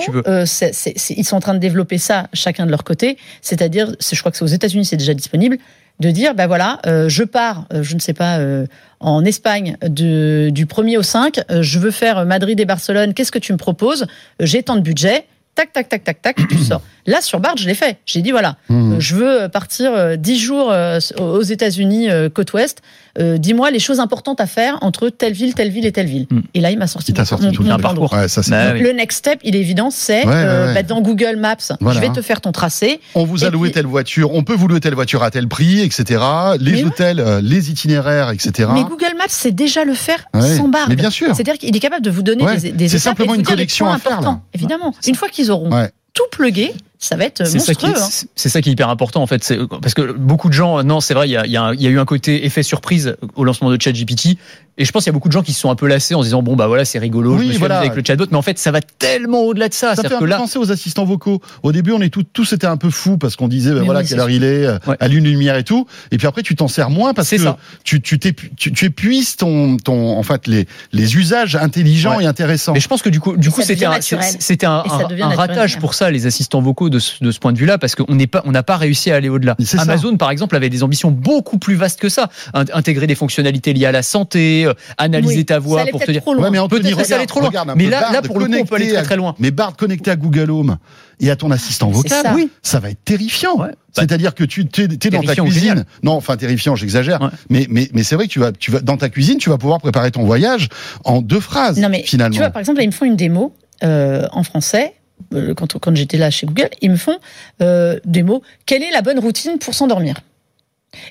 ils 1.18 1.26
sont 1.26 1.36
en 1.36 1.40
train 1.42 1.54
de 1.54 1.60
développer 1.60 1.98
ça 1.98 2.28
chacun 2.34 2.66
de 2.66 2.72
leur 2.72 2.84
côté. 2.84 3.18
C'est-à-dire, 3.42 3.92
c'est- 4.00 4.16
je 4.16 4.22
crois 4.22 4.32
que 4.32 4.38
c'est 4.38 4.44
aux 4.46 4.48
États-Unis, 4.48 4.86
c'est 4.86 4.98
déjà 4.98 5.14
disponible, 5.14 5.58
de 6.00 6.12
dire, 6.12 6.34
bah 6.34 6.48
voilà, 6.48 6.80
euh, 6.86 7.10
je 7.10 7.24
pars, 7.24 7.66
euh, 7.74 7.84
je 7.84 7.94
ne 7.94 8.00
sais 8.00 8.14
pas, 8.14 8.38
euh, 8.38 8.66
en 9.02 9.26
Espagne 9.26 9.76
de, 9.82 10.50
du 10.50 10.66
1er 10.66 10.98
au 10.98 11.04
5, 11.04 11.42
euh, 11.52 11.62
je 11.62 11.78
veux 11.80 11.92
faire 11.92 12.26
Madrid 12.26 12.58
et 12.60 12.66
Barcelone, 12.66 13.14
qu'est-ce 13.14 13.32
que 13.34 13.40
tu 13.40 13.52
me 13.52 13.58
proposes? 13.58 14.08
J'ai 14.40 14.64
tant 14.64 14.76
de 14.78 14.82
budget. 14.82 15.26
Tac, 15.56 15.74
tac, 15.74 15.90
tac, 15.90 16.04
tac, 16.06 16.22
tac, 16.22 16.38
tu 16.48 16.58
sors. 16.58 16.82
Là, 17.08 17.22
sur 17.22 17.40
Bard, 17.40 17.56
je 17.58 17.68
l'ai 17.68 17.74
fait. 17.74 17.98
J'ai 18.06 18.22
dit, 18.22 18.32
voilà, 18.32 18.58
Mmh. 18.70 18.94
euh, 18.94 18.96
je 19.00 19.16
veux 19.16 19.48
partir 19.50 19.92
euh, 19.94 20.16
10 20.16 20.38
jours 20.40 20.70
euh, 20.72 21.00
aux 21.20 21.42
États-Unis, 21.42 22.10
euh, 22.10 22.30
côte 22.30 22.54
ouest. 22.54 22.80
Euh, 23.20 23.38
Dis-moi 23.38 23.72
les 23.72 23.80
choses 23.80 24.00
importantes 24.00 24.40
à 24.40 24.46
faire 24.46 24.78
entre 24.82 25.10
telle 25.10 25.34
ville, 25.34 25.54
telle 25.54 25.70
ville 25.72 25.86
et 25.86 25.92
telle 25.92 26.06
ville. 26.06 26.28
Hmm. 26.30 26.42
Et 26.54 26.62
là, 26.62 26.72
il 26.72 26.78
m'a 26.78 26.88
sorti, 26.88 27.12
Il 27.12 27.16
t'a 27.16 27.24
mon- 27.24 27.26
sorti 27.26 27.46
mon, 27.48 27.52
tout 27.52 27.64
mon 27.64 27.76
le 27.76 27.82
parcours. 27.82 28.14
Ouais, 28.14 28.28
ça, 28.28 28.44
c'est 28.44 28.52
Bah 28.52 28.72
oui. 28.74 28.82
Le 28.82 28.92
next 28.92 29.18
step, 29.20 29.40
il 29.44 29.56
est 29.56 29.60
évident, 29.60 29.90
c'est 29.90 30.22
Ouais, 30.26 30.28
ouais, 30.28 30.34
euh, 30.36 30.68
ouais. 30.68 30.74
bah, 30.76 30.84
dans 30.84 31.02
Google 31.02 31.36
Maps, 31.38 31.56
Voilà. 31.82 32.00
je 32.00 32.06
vais 32.06 32.14
te 32.14 32.22
faire 32.22 32.40
ton 32.42 32.52
tracé. 32.52 33.00
On 33.16 33.24
vous 33.26 33.44
a 33.44 33.50
loué 33.50 33.70
puis- 33.70 33.74
telle 33.76 33.88
voiture, 33.88 34.34
on 34.34 34.44
peut 34.44 34.54
vous 34.54 34.68
louer 34.68 34.80
telle 34.80 34.94
voiture 34.94 35.24
à 35.24 35.32
tel 35.32 35.48
prix, 35.48 35.82
etc. 35.82 36.22
Les 36.60 36.72
Mais 36.72 36.84
hôtels, 36.84 37.20
euh, 37.20 37.42
les 37.42 37.72
itinéraires, 37.72 38.30
etc. 38.30 38.70
Mais 38.74 38.84
Google 38.84 39.16
Maps 39.18 39.26
sait 39.30 39.52
déjà 39.52 39.84
le 39.86 39.94
faire 39.96 40.26
Ouais. 40.34 40.56
sans 40.58 40.68
barre. 40.68 40.88
Mais 40.88 40.96
bien 40.96 41.10
sûr. 41.10 41.36
C'est-à-dire 41.36 41.58
qu'il 41.58 41.76
est 41.76 41.80
capable 41.80 42.04
de 42.06 42.12
vous 42.12 42.24
donner 42.24 42.44
Ouais. 42.44 42.58
des, 42.58 42.72
des 42.72 42.88
C'est 42.90 43.00
simplement 43.00 43.34
une 43.34 43.42
à 43.42 43.98
faire, 43.98 44.22
là. 44.22 44.40
Évidemment. 44.54 44.94
Une 45.08 45.16
fois 45.16 45.30
qu'ils 45.30 45.52
auront 45.52 45.70
tout 46.14 46.24
plugué, 46.32 46.74
ça 47.02 47.16
va 47.16 47.24
être 47.24 47.48
C'est 47.48 47.60
ça, 47.60 47.74
qui 47.74 47.86
est, 47.86 47.90
monstrueux. 47.90 48.04
hein. 48.22 48.28
c'est- 48.36 48.50
ça 48.50 48.62
qui 48.62 48.70
est 48.70 48.74
hyper 48.74 48.90
important 48.90 49.22
en 49.22 49.28
fait, 49.28 49.54
parce 49.82 49.94
que 49.94 50.12
beaucoup 50.12 50.50
de 50.50 50.54
gens, 50.54 50.84
non, 50.84 51.00
c'est 51.00 51.14
vrai, 51.14 51.28
il 51.30 51.32
y 51.32 51.38
a, 51.38 51.46
il 51.46 51.52
y 51.52 51.58
a 51.58 51.64
un- 51.64 51.74
il 51.74 51.82
y 51.82 51.88
a 51.88 51.90
eu 51.90 51.98
un 52.00 52.06
côté 52.06 52.46
effet 52.46 52.62
surprise 52.62 53.16
au 53.36 53.46
lancement 53.46 53.72
de 53.72 53.82
ChatGPT, 53.82 54.38
et 54.78 54.86
je 54.86 54.92
pense 54.92 55.04
qu'il 55.04 55.10
y 55.10 55.14
a 55.14 55.14
beaucoup 55.14 55.28
de 55.30 55.34
gens 55.34 55.42
qui 55.42 55.52
se 55.54 55.60
sont 55.62 55.70
un 55.72 55.76
peu 55.76 55.88
lassés 55.88 56.14
en 56.16 56.20
se 56.22 56.26
disant 56.28 56.42
bon 56.42 56.56
bah 56.56 56.68
voilà 56.68 56.84
c'est 56.86 57.00
rigolo, 57.00 57.34
Oui, 57.36 57.40
je 57.42 57.46
me 57.48 57.50
suis 57.52 57.60
voilà. 57.60 57.78
amusé 57.80 57.92
avec 57.92 57.98
le 58.02 58.06
chatbot, 58.08 58.26
mais 58.32 58.38
en 58.38 58.42
fait 58.42 58.58
ça 58.60 58.72
va 58.72 58.82
tellement 58.82 59.42
au-delà 59.42 59.70
de 59.70 59.74
ça, 59.74 59.96
Ça 59.96 60.02
fait 60.04 60.08
un 60.08 60.12
que 60.12 60.20
peu 60.20 60.26
là, 60.26 60.38
penser 60.38 60.58
aux 60.60 60.72
assistants 60.72 61.04
vocaux. 61.06 61.42
Au 61.64 61.72
début, 61.72 61.92
on 61.94 62.02
est 62.02 62.10
tous, 62.10 62.24
tous 62.34 62.52
étaient 62.54 62.68
un 62.68 62.78
peu 62.78 62.90
fous 62.90 63.18
parce 63.18 63.36
qu'on 63.38 63.48
disait, 63.50 63.72
ben 63.74 63.84
voilà, 63.84 64.02
oui, 64.02 64.06
quelle 64.08 64.20
heure 64.20 64.30
il 64.30 64.44
est, 64.44 64.68
Ouais. 64.88 64.96
allume 65.00 65.26
une 65.26 65.32
lumière 65.32 65.56
et 65.58 65.64
tout. 65.66 65.86
Et 66.12 66.18
puis 66.18 66.28
après, 66.28 66.44
tu 66.44 66.56
t'en 66.56 66.68
sers 66.70 66.90
moins 66.90 67.14
parce 67.14 67.30
que 67.30 67.38
ça. 67.38 67.58
tu, 67.84 68.02
tu, 68.02 68.20
t'épu- 68.20 68.52
tu, 68.58 68.72
tu 68.74 68.86
épuises 68.86 69.36
ton, 69.38 69.76
ton, 69.78 70.18
en 70.18 70.24
fait, 70.24 70.48
les, 70.48 70.66
les 70.94 71.16
usages 71.18 71.56
intelligents 71.58 72.18
Ouais. 72.18 72.24
et 72.24 72.28
intéressants. 72.28 72.74
Mais 72.74 72.80
je 72.82 72.88
pense 72.88 73.02
que 73.02 73.10
du 73.10 73.20
coup, 73.20 73.36
du 73.38 73.50
Et 73.50 73.52
coup, 73.52 73.62
c'était 73.62 73.86
un, 73.86 74.00
c'était 74.02 74.66
ratage 74.68 75.78
pour 75.80 75.94
ça, 75.94 76.10
les 76.12 76.26
assistants 76.26 76.62
vocaux 76.62 76.89
de 76.90 77.00
ce, 77.00 77.24
de 77.24 77.32
ce 77.32 77.40
point 77.40 77.54
de 77.54 77.58
vue-là, 77.58 77.78
parce 77.78 77.96
qu'on 77.96 78.16
n'est 78.16 78.28
pas, 78.28 78.42
on 78.46 78.52
n'a 78.52 78.64
pas 78.64 78.78
réussi 78.78 79.12
à 79.12 79.16
aller 79.16 79.30
au-delà. 79.30 79.56
Ça. 79.64 79.82
Amazon, 79.82 80.18
par 80.18 80.32
exemple, 80.32 80.56
avait 80.56 80.70
des 80.70 80.84
ambitions 80.84 81.12
beaucoup 81.12 81.58
plus 81.60 81.76
vastes 81.76 82.00
que 82.00 82.10
ça. 82.10 82.30
In- 82.54 82.66
Intégrer 82.74 83.08
des 83.08 83.16
fonctionnalités 83.16 83.74
liées 83.74 83.86
à 83.86 83.92
la 83.92 84.04
santé, 84.04 84.66
euh, 84.66 84.74
analyser 84.98 85.38
Oui, 85.38 85.46
ta 85.46 85.56
ça 85.56 85.60
voix 85.60 85.82
allait 85.82 85.92
pour 85.92 86.02
te 86.02 86.12
dire. 86.12 86.22
trop 86.22 86.34
loin. 86.34 86.44
Ouais, 86.46 86.50
mais 86.52 86.60
Anthony, 86.60 86.82
Peut-être 86.82 86.98
que 86.98 87.04
ça 87.04 87.16
regarde, 87.16 87.20
allait 87.20 87.28
trop 87.28 87.40
loin. 87.40 87.50
regarde 87.50 87.72
Mais 87.76 87.86
peu 87.86 87.90
là, 87.92 88.02
Bard 88.02 88.14
là, 88.14 88.22
pour 88.22 88.40
le 88.40 88.46
coup, 88.46 88.54
on 88.60 88.66
peut 88.66 88.76
aller 88.76 88.90
très 88.94 89.04
très 89.04 89.16
loin. 89.18 89.36
Mais 89.40 89.52
Bard 89.52 89.76
connecté 89.76 90.12
à 90.12 90.16
Google 90.16 90.52
Home 90.52 90.78
et 91.22 91.30
à 91.30 91.36
ton 91.36 91.52
assistant 91.52 91.90
vocal, 91.90 92.24
ça. 92.24 92.34
oui, 92.34 92.50
ça 92.62 92.80
va 92.80 92.90
être 92.92 93.04
terrifiant. 93.04 93.58
Ouais. 93.60 93.72
C'est-à-dire 93.94 94.34
que 94.36 94.44
tu 94.44 94.62
es, 94.78 94.88
dans 95.10 95.22
ta 95.24 95.36
cuisine. 95.36 95.86
Non, 96.04 96.14
enfin 96.14 96.38
terrifiant, 96.38 96.76
j'exagère. 96.76 97.22
Ouais. 97.22 97.28
Mais 97.50 97.68
mais 97.70 97.90
mais 97.94 98.04
c'est 98.04 98.16
vrai 98.16 98.28
que 98.28 98.32
tu 98.32 98.40
vas 98.40 98.52
tu 98.52 98.72
vas 98.72 98.80
dans 98.80 98.96
ta 98.98 99.10
cuisine, 99.10 99.38
tu 99.38 99.50
vas 99.50 99.58
pouvoir 99.58 99.80
préparer 99.80 100.12
ton 100.12 100.24
voyage 100.24 100.70
en 101.04 101.22
deux 101.22 101.40
phrases 101.42 101.78
Non 101.80 101.90
mais 101.90 102.04
finalement. 102.06 102.34
tu 102.34 102.40
vois, 102.40 102.50
par 102.52 102.60
exemple, 102.62 102.78
là, 102.78 102.84
ils 102.84 102.88
me 102.88 102.92
font 102.94 103.06
une 103.06 103.16
démo 103.18 103.54
euh, 103.84 104.28
en 104.32 104.44
français. 104.44 104.94
Euh, 105.34 105.54
Quand, 105.54 105.96
j'étais 105.96 106.18
là 106.18 106.30
chez 106.30 106.48
Google, 106.48 106.70
ils 106.82 106.92
me 106.92 106.98
font 106.98 107.20
euh, 107.62 108.00
des 108.06 108.24
mots. 108.24 108.42
Quelle 108.66 108.84
est 108.84 108.92
la 108.92 109.02
bonne 109.02 109.20
routine 109.20 109.60
pour 109.60 109.74
s'endormir? 109.74 110.16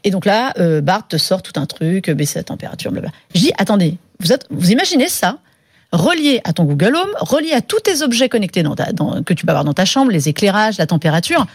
Et 0.05 0.11
donc 0.11 0.25
là, 0.25 0.53
euh, 0.59 0.81
Bart 0.81 1.07
te 1.07 1.17
sort 1.17 1.43
tout 1.43 1.59
un 1.61 1.67
truc, 1.67 2.11
baisser 2.11 2.39
la 2.39 2.45
température, 2.45 2.91
blablabla. 2.91 3.17
Je 3.35 3.41
dis, 3.41 3.53
attendez, 3.59 3.97
vous, 4.21 4.71
imaginez 4.71 5.09
ça? 5.09 5.39
Relié 5.93 6.41
à 6.45 6.53
ton 6.53 6.65
Google 6.65 6.97
Home, 6.97 7.15
relié 7.21 7.53
à 7.53 7.63
tous 7.63 7.81
tes 7.81 8.03
objets 8.03 8.29
connectés 8.29 8.63
dans 8.63 8.75
ta, 8.75 8.93
que 9.25 9.33
tu 9.33 9.47
peux 9.47 9.51
avoir 9.53 9.65
dans 9.65 9.73
ta 9.73 9.87
chambre, 9.87 10.11
les 10.11 10.29
éclairages, 10.29 10.77
la 10.77 10.87
température. 10.87 11.47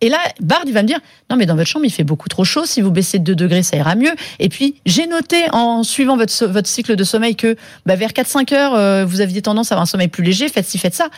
Et 0.00 0.08
là, 0.08 0.18
Bard, 0.40 0.62
il 0.66 0.72
va 0.72 0.82
me 0.82 0.88
dire, 0.88 0.98
non, 1.28 1.36
mais 1.36 1.44
dans 1.44 1.54
votre 1.54 1.68
chambre, 1.68 1.84
il 1.84 1.92
fait 1.92 2.02
beaucoup 2.02 2.28
trop 2.28 2.42
chaud. 2.42 2.64
Si 2.64 2.80
vous 2.80 2.90
baissez 2.90 3.18
de 3.18 3.24
2 3.24 3.34
degrés, 3.34 3.62
ça 3.62 3.76
ira 3.76 3.94
mieux. 3.94 4.12
Et 4.38 4.48
puis, 4.48 4.76
j'ai 4.86 5.06
noté, 5.06 5.44
en 5.52 5.82
suivant 5.82 6.16
votre, 6.16 6.66
cycle 6.66 6.96
de 6.96 7.04
sommeil, 7.04 7.36
que 7.36 7.56
bah, 7.84 7.94
vers 7.94 8.10
4-5 8.10 8.54
heures, 8.54 9.06
vous 9.06 9.20
aviez 9.20 9.42
tendance 9.42 9.70
à 9.70 9.74
avoir 9.74 9.82
un 9.82 9.86
sommeil 9.86 10.08
plus 10.08 10.24
léger. 10.24 10.48
Faites 10.48 10.66
ci, 10.66 10.78
faites 10.78 10.94
ça. 10.94 11.08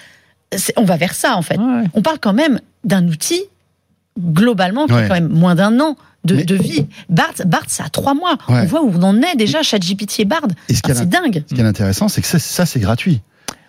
C'est- 0.56 0.72
On 0.76 0.84
va 0.84 0.96
vers 0.96 1.14
ça, 1.14 1.36
en 1.36 1.42
fait. 1.42 1.58
Ouais. 1.58 1.84
On 1.94 2.02
parle 2.02 2.18
quand 2.20 2.32
même 2.32 2.60
d'un 2.84 3.06
outil, 3.08 3.42
globalement, 4.18 4.86
qui 4.86 4.92
Ouais. 4.92 5.04
a 5.04 5.08
quand 5.08 5.14
même 5.14 5.28
moins 5.28 5.54
d'un 5.54 5.78
an 5.80 5.96
de, 6.24 6.36
Mais- 6.36 6.44
de 6.44 6.54
vie. 6.54 6.86
Bard, 7.08 7.32
Bard, 7.46 7.64
ça 7.68 7.84
a 7.84 7.88
3 7.88 8.14
mois. 8.14 8.36
Ouais. 8.48 8.60
On 8.62 8.64
voit 8.66 8.82
où 8.82 8.92
on 8.96 9.02
en 9.02 9.20
est 9.22 9.36
déjà, 9.36 9.62
ChatGPT 9.62 10.20
et 10.20 10.24
Bard. 10.24 10.42
Et 10.68 10.74
ce 10.74 10.82
qui 10.82 10.90
Enfin, 10.90 11.00
est 11.00 11.02
c'est 11.04 11.08
dingue. 11.08 11.44
Ce 11.48 11.54
qui 11.54 11.60
est 11.60 11.64
intéressant, 11.64 12.08
c'est 12.08 12.20
que 12.22 12.26
ça, 12.26 12.38
ça, 12.38 12.64
c'est 12.66 12.80
gratuit. 12.80 13.20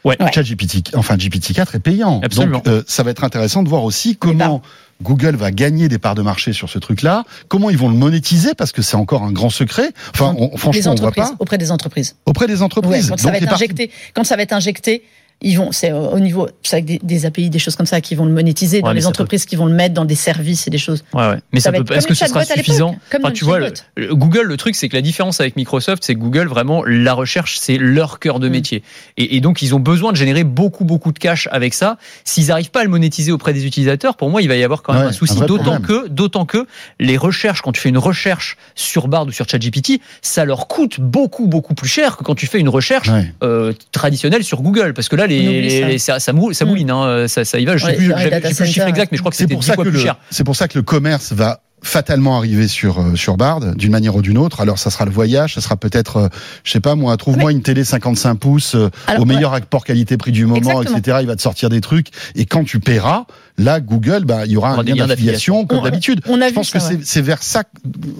Ouais. 0.05 0.15
Ouais. 0.21 0.31
ChatGPT, 0.31 0.95
enfin 0.95 1.17
GPT-4 1.17 1.73
est 1.75 1.79
payant. 1.79 2.21
Absolument. 2.23 2.59
Donc 2.59 2.67
euh, 2.67 2.83
ça 2.85 3.01
va 3.01 3.09
être 3.09 3.23
intéressant 3.23 3.63
de 3.63 3.69
voir 3.69 3.83
aussi 3.83 4.15
comment 4.15 4.61
Google 5.01 5.35
va 5.35 5.49
gagner 5.49 5.87
des 5.89 5.97
parts 5.97 6.13
de 6.13 6.21
marché 6.21 6.53
sur 6.53 6.69
ce 6.69 6.77
truc-là, 6.77 7.23
comment 7.47 7.71
ils 7.71 7.77
vont 7.77 7.89
le 7.89 7.95
monétiser 7.95 8.53
parce 8.53 8.71
que 8.71 8.83
c'est 8.83 8.95
encore 8.97 9.23
un 9.23 9.31
grand 9.31 9.49
secret. 9.49 9.91
Enfin, 10.13 10.35
on- 10.37 10.55
franchement, 10.57 10.91
on 10.91 10.95
voit 10.95 11.07
entreprises, 11.07 11.29
pas 11.31 11.35
auprès 11.39 11.57
des 11.57 11.71
entreprises. 11.71 12.15
auprès 12.27 12.45
des 12.45 12.53
Ouais, 12.57 12.61
entreprises. 12.61 13.09
quand 13.09 13.17
ça 13.17 13.23
va 13.23 13.31
Donc, 13.31 13.39
les 13.39 13.43
être 13.45 13.49
parties- 13.49 13.63
injecté, 13.63 13.91
quand 14.13 14.23
ça 14.23 14.35
va 14.35 14.43
être 14.43 14.53
injecté, 14.53 15.03
ils 15.41 15.55
vont, 15.57 15.71
c'est 15.71 15.91
au 15.91 16.05
au 16.15 16.19
niveau, 16.19 16.47
avec 16.71 16.85
des, 16.85 16.99
des 17.03 17.25
API, 17.25 17.49
des 17.49 17.59
choses 17.59 17.75
comme 17.75 17.85
ça, 17.85 17.99
qui 18.01 18.15
vont 18.15 18.25
le 18.25 18.31
monétiser 18.31 18.81
dans 18.81 18.87
Ouais, 18.87 18.93
les 18.93 19.05
entreprises 19.05 19.45
qui 19.45 19.55
vont 19.55 19.65
le 19.65 19.73
mettre 19.73 19.93
dans 19.93 20.05
des 20.05 20.15
services 20.15 20.65
et 20.67 20.69
des 20.69 20.77
choses. 20.77 21.03
Ouais, 21.13 21.27
ouais. 21.29 21.37
Mais 21.53 21.59
Ça 21.59 21.71
peut 21.71 21.77
être 21.81 21.87
pas. 21.87 21.95
Est-ce 21.97 22.07
que 22.07 22.13
ce 22.13 22.25
sera 22.25 22.43
suffisant 22.45 22.95
comme 23.11 23.21
Enfin, 23.21 23.29
dans 23.29 23.31
tu 23.35 23.43
vois, 23.45 23.59
le- 23.59 23.65
chatbot. 23.65 23.81
le- 23.97 24.15
Google, 24.15 24.41
le 24.43 24.57
truc, 24.57 24.75
c'est 24.75 24.87
que 24.89 24.95
la 24.95 25.01
différence 25.01 25.39
avec 25.41 25.55
Microsoft, 25.55 26.03
c'est 26.05 26.15
que 26.15 26.19
Google, 26.19 26.47
vraiment, 26.47 26.83
la 26.85 27.13
recherche, 27.13 27.57
c'est 27.59 27.77
leur 27.77 28.19
cœur 28.19 28.39
de 28.39 28.47
Mm. 28.47 28.51
métier. 28.51 28.83
Et, 29.17 29.35
et 29.35 29.41
donc, 29.41 29.61
ils 29.61 29.75
ont 29.75 29.79
besoin 29.79 30.11
de 30.13 30.17
générer 30.17 30.43
beaucoup, 30.43 30.85
beaucoup 30.85 31.11
de 31.11 31.19
cash 31.19 31.47
avec 31.51 31.73
ça. 31.73 31.97
S'ils 32.23 32.47
n'arrivent 32.47 32.71
pas 32.71 32.81
à 32.81 32.83
le 32.83 32.89
monétiser 32.89 33.31
auprès 33.31 33.53
des 33.53 33.65
utilisateurs, 33.65 34.15
pour 34.17 34.29
moi, 34.29 34.41
il 34.41 34.47
va 34.47 34.55
y 34.55 34.63
avoir 34.63 34.81
quand 34.83 34.93
même 34.93 35.03
Ouais, 35.03 35.09
un 35.09 35.11
souci. 35.13 35.39
D'autant 35.41 35.79
que, 35.81 36.07
d'autant 36.07 36.45
que 36.45 36.65
les 36.99 37.17
recherches, 37.17 37.61
quand 37.61 37.71
tu 37.73 37.81
fais 37.81 37.89
une 37.89 37.97
recherche 37.97 38.57
sur 38.73 39.07
Bard 39.07 39.27
ou 39.27 39.31
sur 39.31 39.47
ChatGPT, 39.49 39.99
ça 40.21 40.45
leur 40.45 40.67
coûte 40.67 40.99
beaucoup, 40.99 41.47
beaucoup 41.47 41.75
plus 41.75 41.89
cher 41.89 42.17
que 42.17 42.23
quand 42.23 42.35
tu 42.35 42.47
fais 42.47 42.59
une 42.59 42.69
recherche 42.69 43.09
Ouais. 43.09 43.33
euh, 43.43 43.73
traditionnelle 43.91 44.43
sur 44.43 44.61
Google. 44.61 44.93
Parce 44.93 45.09
que 45.09 45.15
là, 45.15 45.24
les, 45.27 45.61
les- 45.61 45.79
ça. 45.81 45.87
les- 45.87 45.97
ça, 45.99 46.19
ça, 46.19 46.33
mou- 46.33 46.53
ça 46.53 46.65
mouline, 46.65 46.91
hein, 46.91 47.27
ça, 47.27 47.45
ça 47.45 47.59
y 47.59 47.65
va. 47.65 47.77
Je 47.77 47.85
sais 47.85 47.91
Ouais, 47.91 47.97
plus, 47.97 48.07
dans 48.09 48.15
les 48.17 48.23
j'avais- 48.23 48.31
data 48.41 48.49
j'ai 48.49 48.55
plus 48.55 48.59
le 48.61 48.65
chiffre 48.67 48.79
centers, 48.81 48.89
exact, 48.89 49.11
mais 49.11 49.17
je 49.17 49.21
crois 49.21 49.31
que 49.31 49.37
C'est 49.37 49.43
c'était 49.43 49.53
pour 49.55 49.61
10 49.61 49.67
ça 49.67 49.73
fois 49.75 49.83
que 49.83 49.89
plus 49.89 49.97
le, 49.97 50.03
cher. 50.03 50.15
c'est 50.29 50.43
pour 50.43 50.55
ça 50.55 50.67
que 50.67 50.77
le 50.77 50.83
commerce 50.83 51.31
va 51.33 51.61
fatalement 51.83 52.37
arriver 52.37 52.67
sur 52.67 52.99
euh, 52.99 53.15
sur 53.15 53.37
Bard 53.37 53.75
d'une 53.75 53.91
manière 53.91 54.15
ou 54.15 54.21
d'une 54.23 54.39
autre. 54.39 54.59
Alors 54.61 54.79
ça 54.79 54.89
sera 54.89 55.05
le 55.05 55.11
voyage, 55.11 55.53
ça 55.53 55.61
sera 55.61 55.77
peut-être, 55.77 56.17
euh, 56.17 56.27
je 56.63 56.71
sais 56.71 56.79
pas 56.79 56.95
moi, 56.95 57.15
trouve-moi 57.17 57.51
une 57.51 57.61
télé 57.61 57.83
55 57.83 58.35
pouces 58.35 58.73
euh, 58.73 58.89
Alors, 59.05 59.21
au 59.21 59.25
meilleur 59.25 59.51
rapport 59.51 59.83
qualité-prix 59.85 60.31
du 60.31 60.45
moment, 60.47 60.57
Exactement. 60.81 60.97
etc. 60.97 61.17
Il 61.21 61.27
va 61.27 61.35
te 61.35 61.41
sortir 61.43 61.69
des 61.69 61.81
trucs 61.81 62.07
et 62.35 62.45
quand 62.45 62.63
tu 62.63 62.79
paieras, 62.79 63.25
là 63.57 63.79
Google, 63.79 64.25
bah 64.25 64.45
il 64.45 64.51
y 64.51 64.57
aura 64.57 64.75
Il 64.85 64.91
un 64.91 64.95
lien 64.95 65.07
d'affiliation 65.07 65.65
comme 65.65 65.83
d'habitude. 65.83 66.21
On 66.27 66.41
a 66.41 66.45
Je 66.45 66.49
vu 66.49 66.55
pense 66.55 66.69
ça, 66.69 66.79
que 66.79 66.83
ouais. 66.93 66.99
c'est 67.03 67.21
vers 67.21 67.41
ça 67.43 67.63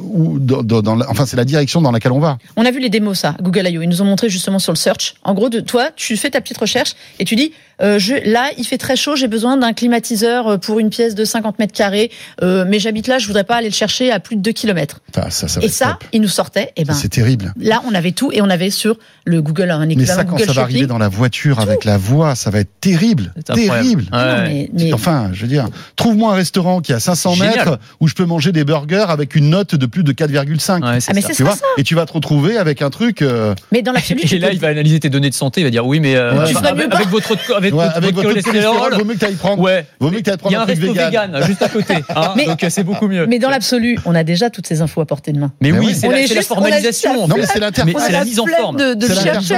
où 0.02 0.40
dans, 0.40 0.64
dans- 0.64 0.82
dans 0.82 0.96
la- 0.96 1.10
enfin 1.10 1.26
c'est 1.26 1.38
la 1.38 1.46
direction 1.46 1.82
dans 1.82 1.92
laquelle 1.92 2.12
on 2.12 2.20
va. 2.20 2.38
On 2.56 2.66
a 2.66 2.72
vu 2.72 2.80
les 2.80 2.90
démos, 2.90 3.20
ça, 3.20 3.36
Google 3.42 3.68
I.O. 3.68 3.82
Ils 3.82 3.90
nous 3.90 4.02
ont 4.02 4.06
montré 4.06 4.30
justement 4.30 4.60
sur 4.60 4.72
le 4.72 4.78
search. 4.78 5.16
En 5.24 5.34
gros, 5.34 5.50
de 5.50 5.60
toi, 5.60 5.90
tu 5.96 6.16
fais 6.18 6.30
ta 6.30 6.42
petite 6.42 6.58
recherche 6.58 6.94
et 7.20 7.26
tu 7.26 7.36
dis, 7.36 7.52
euh, 7.82 8.00
je, 8.00 8.14
là, 8.32 8.50
il 8.58 8.64
fait 8.64 8.78
très 8.78 8.96
chaud, 8.96 9.18
j'ai 9.18 9.28
besoin 9.28 9.58
d'un 9.58 9.74
climatiseur 9.74 10.48
euh, 10.48 10.58
pour 10.58 10.80
une 10.80 10.90
pièce 10.90 11.14
de 11.16 11.26
50 11.26 11.60
mètres 11.60 11.74
carrés, 11.74 12.10
euh, 12.42 12.64
mais 12.66 12.80
j'habite 12.80 13.08
là, 13.08 13.18
je 13.20 13.28
voudrais 13.28 13.44
pas 13.44 13.56
aller 13.58 13.68
le 13.68 13.74
chercher 13.74 14.12
à 14.12 14.22
plus 14.22 14.38
de 14.38 14.42
2 14.42 14.52
kilomètres. 14.54 15.02
Enfin, 15.16 15.30
ça, 15.30 15.50
ça 15.50 15.60
va 15.60 15.66
Et 15.66 15.70
ça, 15.70 15.88
top. 16.00 16.06
ils 16.14 16.22
nous 16.22 16.30
sortaient, 16.30 16.72
et 16.78 16.86
ben, 16.86 16.94
c'est 16.94 17.10
terrible. 17.10 17.54
là, 17.60 17.82
on 17.86 17.94
avait 17.94 18.14
tout 18.14 18.32
et 18.32 18.42
on 18.42 18.50
avait 18.50 18.70
sur 18.70 18.98
le 19.26 19.42
Google, 19.42 19.72
un 19.72 19.86
Mais 19.86 19.94
équivalent 19.96 20.16
ça, 20.20 20.24
quand 20.24 20.32
Google 20.38 20.46
ça 20.46 20.54
va 20.54 20.62
arriver 20.62 20.88
dans 20.88 20.98
la 20.98 21.10
voiture 21.10 21.60
avec 21.60 21.84
la 21.84 21.98
voix, 21.98 22.36
ça 22.36 22.50
va 22.50 22.60
être 22.62 22.72
terrible, 22.80 23.34
terrible. 23.46 24.06
Ouais. 24.14 24.18
Non, 24.20 24.44
mais, 24.46 24.70
mais 24.74 24.94
Enfin, 24.94 25.25
Enfin, 25.26 25.34
je 25.34 25.42
veux 25.42 25.48
dire, 25.48 25.68
trouve-moi 25.96 26.34
un 26.34 26.36
restaurant 26.36 26.82
qui 26.82 26.94
a 26.94 27.00
500 27.00 27.34
Génial. 27.36 27.56
mètres 27.56 27.80
où 28.00 28.08
je 28.08 28.14
peux 28.14 28.26
manger 28.26 28.52
des 28.52 28.64
burgers 28.64 29.06
avec 29.10 29.36
une 29.36 29.50
note 29.50 29.76
de 29.76 29.86
plus 29.86 30.04
de 30.04 30.12
4,5. 30.12 30.84
Ouais, 30.84 31.00
c'est 31.00 31.12
Ah, 31.12 31.14
mais 31.16 31.22
ça. 31.22 31.34
Tu 31.34 31.44
vois. 31.44 31.56
Et 31.78 31.84
tu 31.84 31.96
vas 31.96 32.06
te 32.06 32.14
retrouver 32.14 32.58
avec 32.58 32.82
un 32.82 32.90
truc. 32.90 33.22
euh, 33.22 33.56
Mais 33.72 33.82
dans 33.82 33.92
l'absolu, 33.92 34.22
tu 34.22 34.36
Et 34.36 34.40
là, 34.40 34.48
peux- 34.50 34.54
il 34.54 34.60
va 34.60 34.68
analyser 34.70 35.00
tes 35.00 35.10
données 35.10 35.30
de 35.30 35.36
santé, 35.36 35.62
il 35.62 35.64
va 35.64 35.70
dire 35.70 35.86
oui, 35.86 36.00
mais 36.00 36.16
euh, 36.16 36.34
Ouais. 36.36 36.48
Tu 36.48 36.54
ferais 36.54 36.68
avec, 36.70 36.94
avec 36.94 37.08
votre 37.10 37.32
avec, 37.56 37.74
ouais, 37.74 37.84
votre, 37.86 37.98
avec 37.98 38.14
votre 38.16 38.28
votre 38.28 38.42
cholestérol, 38.42 38.76
cholestérol, 38.76 38.94
vaut 39.00 39.06
mieux 39.06 39.14
que 39.16 39.20
t'ailles 39.20 39.36
prendre. 39.36 39.62
ouais, 39.62 39.86
Vaut 40.00 40.10
mieux 40.12 40.18
que 40.20 40.24
t'ailles 40.24 40.36
il 40.36 40.52
y 40.52 40.54
prendre 40.54 40.56
a 40.58 40.60
un 40.60 40.64
un 40.64 40.66
truc 40.66 40.80
resto 40.80 40.94
vegan. 40.94 41.32
vegan 41.32 41.44
juste 41.48 41.62
à 41.62 41.70
côté, 41.70 41.94
hein, 42.16 42.34
Mais- 42.36 42.46
donc 42.46 42.64
euh, 42.64 42.70
c'est 42.70 42.84
beaucoup 42.84 43.08
mieux. 43.08 43.26
mais 43.28 43.40
dans 43.40 43.50
l'absolu, 43.50 43.98
on 44.06 44.14
a 44.16 44.24
déjà 44.24 44.50
toutes 44.50 44.68
ces 44.68 44.82
infos 44.82 45.02
à 45.02 45.06
portée 45.06 45.32
de 45.32 45.40
main. 45.40 45.52
Mais 45.62 45.72
oui, 45.72 45.96
c'est 45.96 46.08
la, 46.08 46.20
est 46.22 46.42
formalisation. 46.44 47.28
Non, 47.28 47.36
mais 47.38 47.46
c'est 47.46 47.60
l'interface. 47.60 48.04
C'est 48.06 48.12
la 48.12 48.26
mise 48.26 48.40
en 48.40 48.46
forme. 48.46 48.78
de, 48.78 48.96
C'est 49.06 49.14
chercher. 49.24 49.54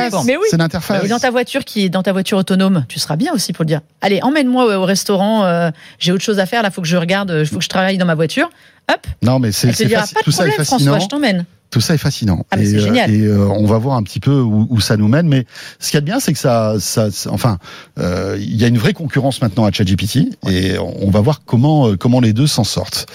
l'interface. 0.58 1.03
Et 1.03 1.08
dans 1.08 1.19
ta 1.19 1.32
voiture 1.32 1.63
qui 1.65 1.84
est 1.86 1.89
dans 1.89 2.03
ta 2.03 2.12
voiture 2.12 2.38
autonome, 2.38 2.86
tu 2.88 2.99
seras 2.99 3.15
bien 3.15 3.34
aussi 3.34 3.53
pour 3.53 3.63
le 3.63 3.67
dire. 3.67 3.82
Allez, 4.01 4.19
emmène-moi 4.21 4.77
au 4.77 4.86
restaurant. 4.86 5.43
Euh, 5.58 5.72
J'ai 6.00 6.12
autre 6.12 6.24
chose 6.24 6.39
à 6.39 6.46
faire. 6.46 6.63
Là, 6.63 6.72
faut 6.72 6.82
que 6.82 6.88
je 6.88 6.98
regarde. 6.98 7.34
Il 7.39 7.46
faut 7.46 7.58
que 7.58 7.63
je 7.63 7.70
travaille 7.70 7.98
dans 7.98 8.06
ma 8.06 8.15
voiture. 8.15 8.50
Hop. 8.91 9.06
Non, 9.22 9.39
mais 9.39 9.52
c'est 9.52 9.67
de 9.67 9.74
tout 9.74 10.32
ça 10.32 10.46
est 10.46 10.50
problème, 10.50 10.65
fascinant. 10.65 10.80
François. 10.80 11.00
Je 11.00 11.08
t'emmène. 11.08 11.46
Tout 11.69 11.82
ça 11.82 11.93
est 11.93 11.97
fascinant. 11.97 12.45
Ah, 12.51 12.58
mais 12.58 12.63
et 12.63 12.71
c'est 12.71 12.77
euh, 12.77 12.80
génial. 12.80 13.12
et, 13.13 13.25
euh, 13.25 13.45
on 13.47 13.65
va 13.65 13.77
voir 13.77 13.97
un 13.97 14.03
petit 14.03 14.19
peu 14.19 14.39
où, 14.39 14.67
où 14.69 14.80
ça 14.80 14.95
nous 14.97 15.08
mène. 15.08 15.27
Mais 15.27 15.45
ce 15.80 15.89
qu'il 15.89 15.95
y 15.95 15.97
a 15.97 16.01
de 16.01 16.06
bien, 16.06 16.19
c'est 16.19 16.34
que 16.34 16.39
ça, 16.39 16.75
ça, 16.80 17.12
ça- 17.12 17.32
enfin, 17.32 17.58
euh, 17.99 18.38
il 18.39 18.56
y 18.56 18.63
a 18.63 18.67
une 18.67 18.77
vraie 18.77 18.93
concurrence 18.93 19.41
maintenant 19.41 19.65
à 19.65 19.71
ChatGPT, 19.71 20.30
et 20.49 20.77
on 20.77 21.10
va 21.10 21.19
voir 21.21 21.41
comment 21.45 21.95
comment 21.97 22.19
les 22.21 22.34
deux 22.34 22.47
s'en 22.47 22.63
sortent. 22.63 23.06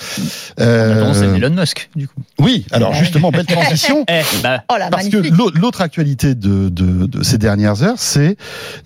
Euh, 0.61 1.13
c'est 1.15 1.25
Elon 1.27 1.51
Musk, 1.55 1.89
du 1.97 2.09
coup. 2.09 2.21
oui, 2.39 2.67
alors 2.73 2.95
justement, 2.95 3.31
belle 3.31 3.47
transition. 3.47 4.05
Eh, 4.13 4.23
bah, 4.43 4.63
Oh 4.69 4.75
Parce 4.91 5.09
que 5.09 5.17
l'autre 5.59 5.81
actualité 5.81 6.35
de, 6.35 6.69
de, 6.69 7.07
de 7.07 7.23
ces 7.23 7.39
dernières 7.39 7.83
heures, 7.83 7.99
c'est 7.99 8.37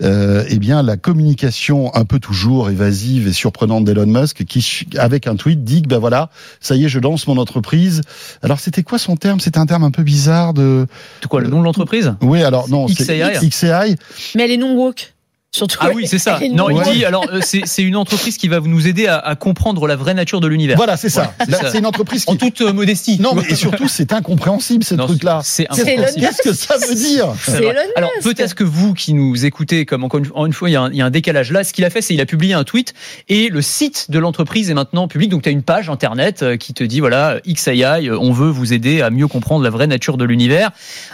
euh, 0.03 0.43
eh 0.49 0.59
bien 0.59 0.83
la 0.83 0.95
communication 0.97 1.93
un 1.95 2.05
peu 2.05 2.19
toujours 2.19 2.69
évasive 2.69 3.27
et 3.27 3.33
surprenante 3.33 3.83
d'Elon 3.85 4.05
Musk, 4.05 4.45
qui 4.45 4.87
avec 4.97 5.27
un 5.27 5.35
tweet 5.35 5.63
dit 5.63 5.81
que 5.81 5.87
ben 5.87 5.97
voilà, 5.97 6.29
ça 6.61 6.75
y 6.75 6.85
est, 6.85 6.89
je 6.89 6.99
lance 6.99 7.27
mon 7.27 7.37
entreprise. 7.37 8.01
Alors 8.41 8.59
c'était 8.59 8.83
quoi 8.83 8.99
son 8.99 9.15
terme? 9.15 9.39
Un 9.57 9.65
terme 9.65 9.83
un 9.83 9.91
peu 9.91 10.03
bizarre 10.03 10.53
de. 10.53 10.85
de 11.21 11.27
quoi, 11.27 11.41
le 11.41 11.47
nom 11.47 11.59
de 11.59 11.65
l'entreprise? 11.65 12.13
Oui, 12.21 12.43
alors 12.43 12.69
non, 12.69 12.87
c'est 12.87 13.05
XAI. 13.05 13.49
XAI. 13.49 13.95
Mais 14.35 14.43
elle 14.43 14.51
est 14.51 14.57
non 14.57 14.75
woke. 14.75 15.13
Surtout. 15.57 15.77
Ah 15.81 15.89
oui, 15.93 16.07
c'est 16.07 16.19
ça. 16.19 16.39
Non, 16.51 16.69
il 16.69 16.81
dit 16.91 17.03
alors 17.05 17.25
euh, 17.31 17.39
c'est 17.41 17.81
une 17.81 17.95
entreprise 17.95 18.37
qui 18.37 18.47
va 18.47 18.59
nous 18.59 18.87
aider 18.87 19.07
à, 19.07 19.17
à 19.17 19.35
comprendre 19.35 19.87
la 19.87 19.95
vraie 19.95 20.13
nature 20.13 20.39
de 20.39 20.47
l'univers. 20.47 20.77
Voilà, 20.77 20.97
c'est 20.97 21.09
ça. 21.09 21.33
c'est 21.39 21.49
Là, 21.49 21.57
ça. 21.59 21.71
C'est 21.71 21.79
une 21.79 21.85
entreprise 21.85 22.23
En 22.27 22.33
qui. 22.33 22.37
toute 22.37 22.61
euh, 22.61 22.73
modestie. 22.73 23.19
Non, 23.19 23.33
mais 23.33 23.43
et 23.49 23.55
surtout, 23.55 23.87
c'est 23.87 24.13
incompréhensible 24.13 24.83
ce 24.83 24.95
Non, 24.95 25.05
truc-là. 25.07 25.41
C'est 25.43 25.67
C'est 25.71 25.81
incompréhensible. 25.81 26.19
Elon 26.19 26.29
Qu'est-ce 26.29 26.49
que 26.49 26.53
ça 26.53 26.75
veut 26.87 26.95
dire 26.95 27.27
C'est 27.41 27.65
Alors 27.95 28.11
peut-être 28.23 28.55
que 28.55 28.63
vous 28.63 28.93
qui 28.93 29.13
nous 29.13 29.45
écoutez, 29.45 29.85
comme 29.85 30.03
encore 30.03 30.19
une, 30.45 30.53
fois, 30.53 30.69
il 30.69 30.73
y, 30.73 30.75
a 30.75 30.81
un, 30.83 30.91
il 30.91 30.97
y 30.97 31.01
a 31.01 31.05
un 31.05 31.09
décalage 31.09 31.51
là. 31.51 31.63
Ce 31.63 31.73
qu'il 31.73 31.85
a 31.85 31.89
fait, 31.89 32.01
c'est 32.01 32.13
il 32.13 32.21
a 32.21 32.25
publié 32.25 32.53
un 32.53 32.63
tweet 32.63 32.93
et 33.29 33.49
le 33.49 33.61
site 33.61 34.11
de 34.11 34.19
l'entreprise 34.19 34.69
est 34.69 34.73
maintenant 34.73 35.07
public. 35.07 35.29
Donc 35.29 35.41
tu 35.43 35.49
as 35.49 35.51
une 35.51 35.63
page 35.63 35.89
internet 35.89 36.43
euh, 36.43 36.57
qui 36.57 36.73
te 36.73 36.83
dit 36.83 36.99
voilà 36.99 37.39
XAI, 37.47 38.09
on 38.11 38.31
veut 38.31 38.49
vous 38.49 38.73
aider 38.73 39.01
à 39.01 39.09
mieux 39.09 39.27
comprendre 39.27 39.63
la 39.63 39.69
vraie 39.69 39.87
nature 39.87 40.17
de 40.17 40.25
l'univers. 40.25 40.71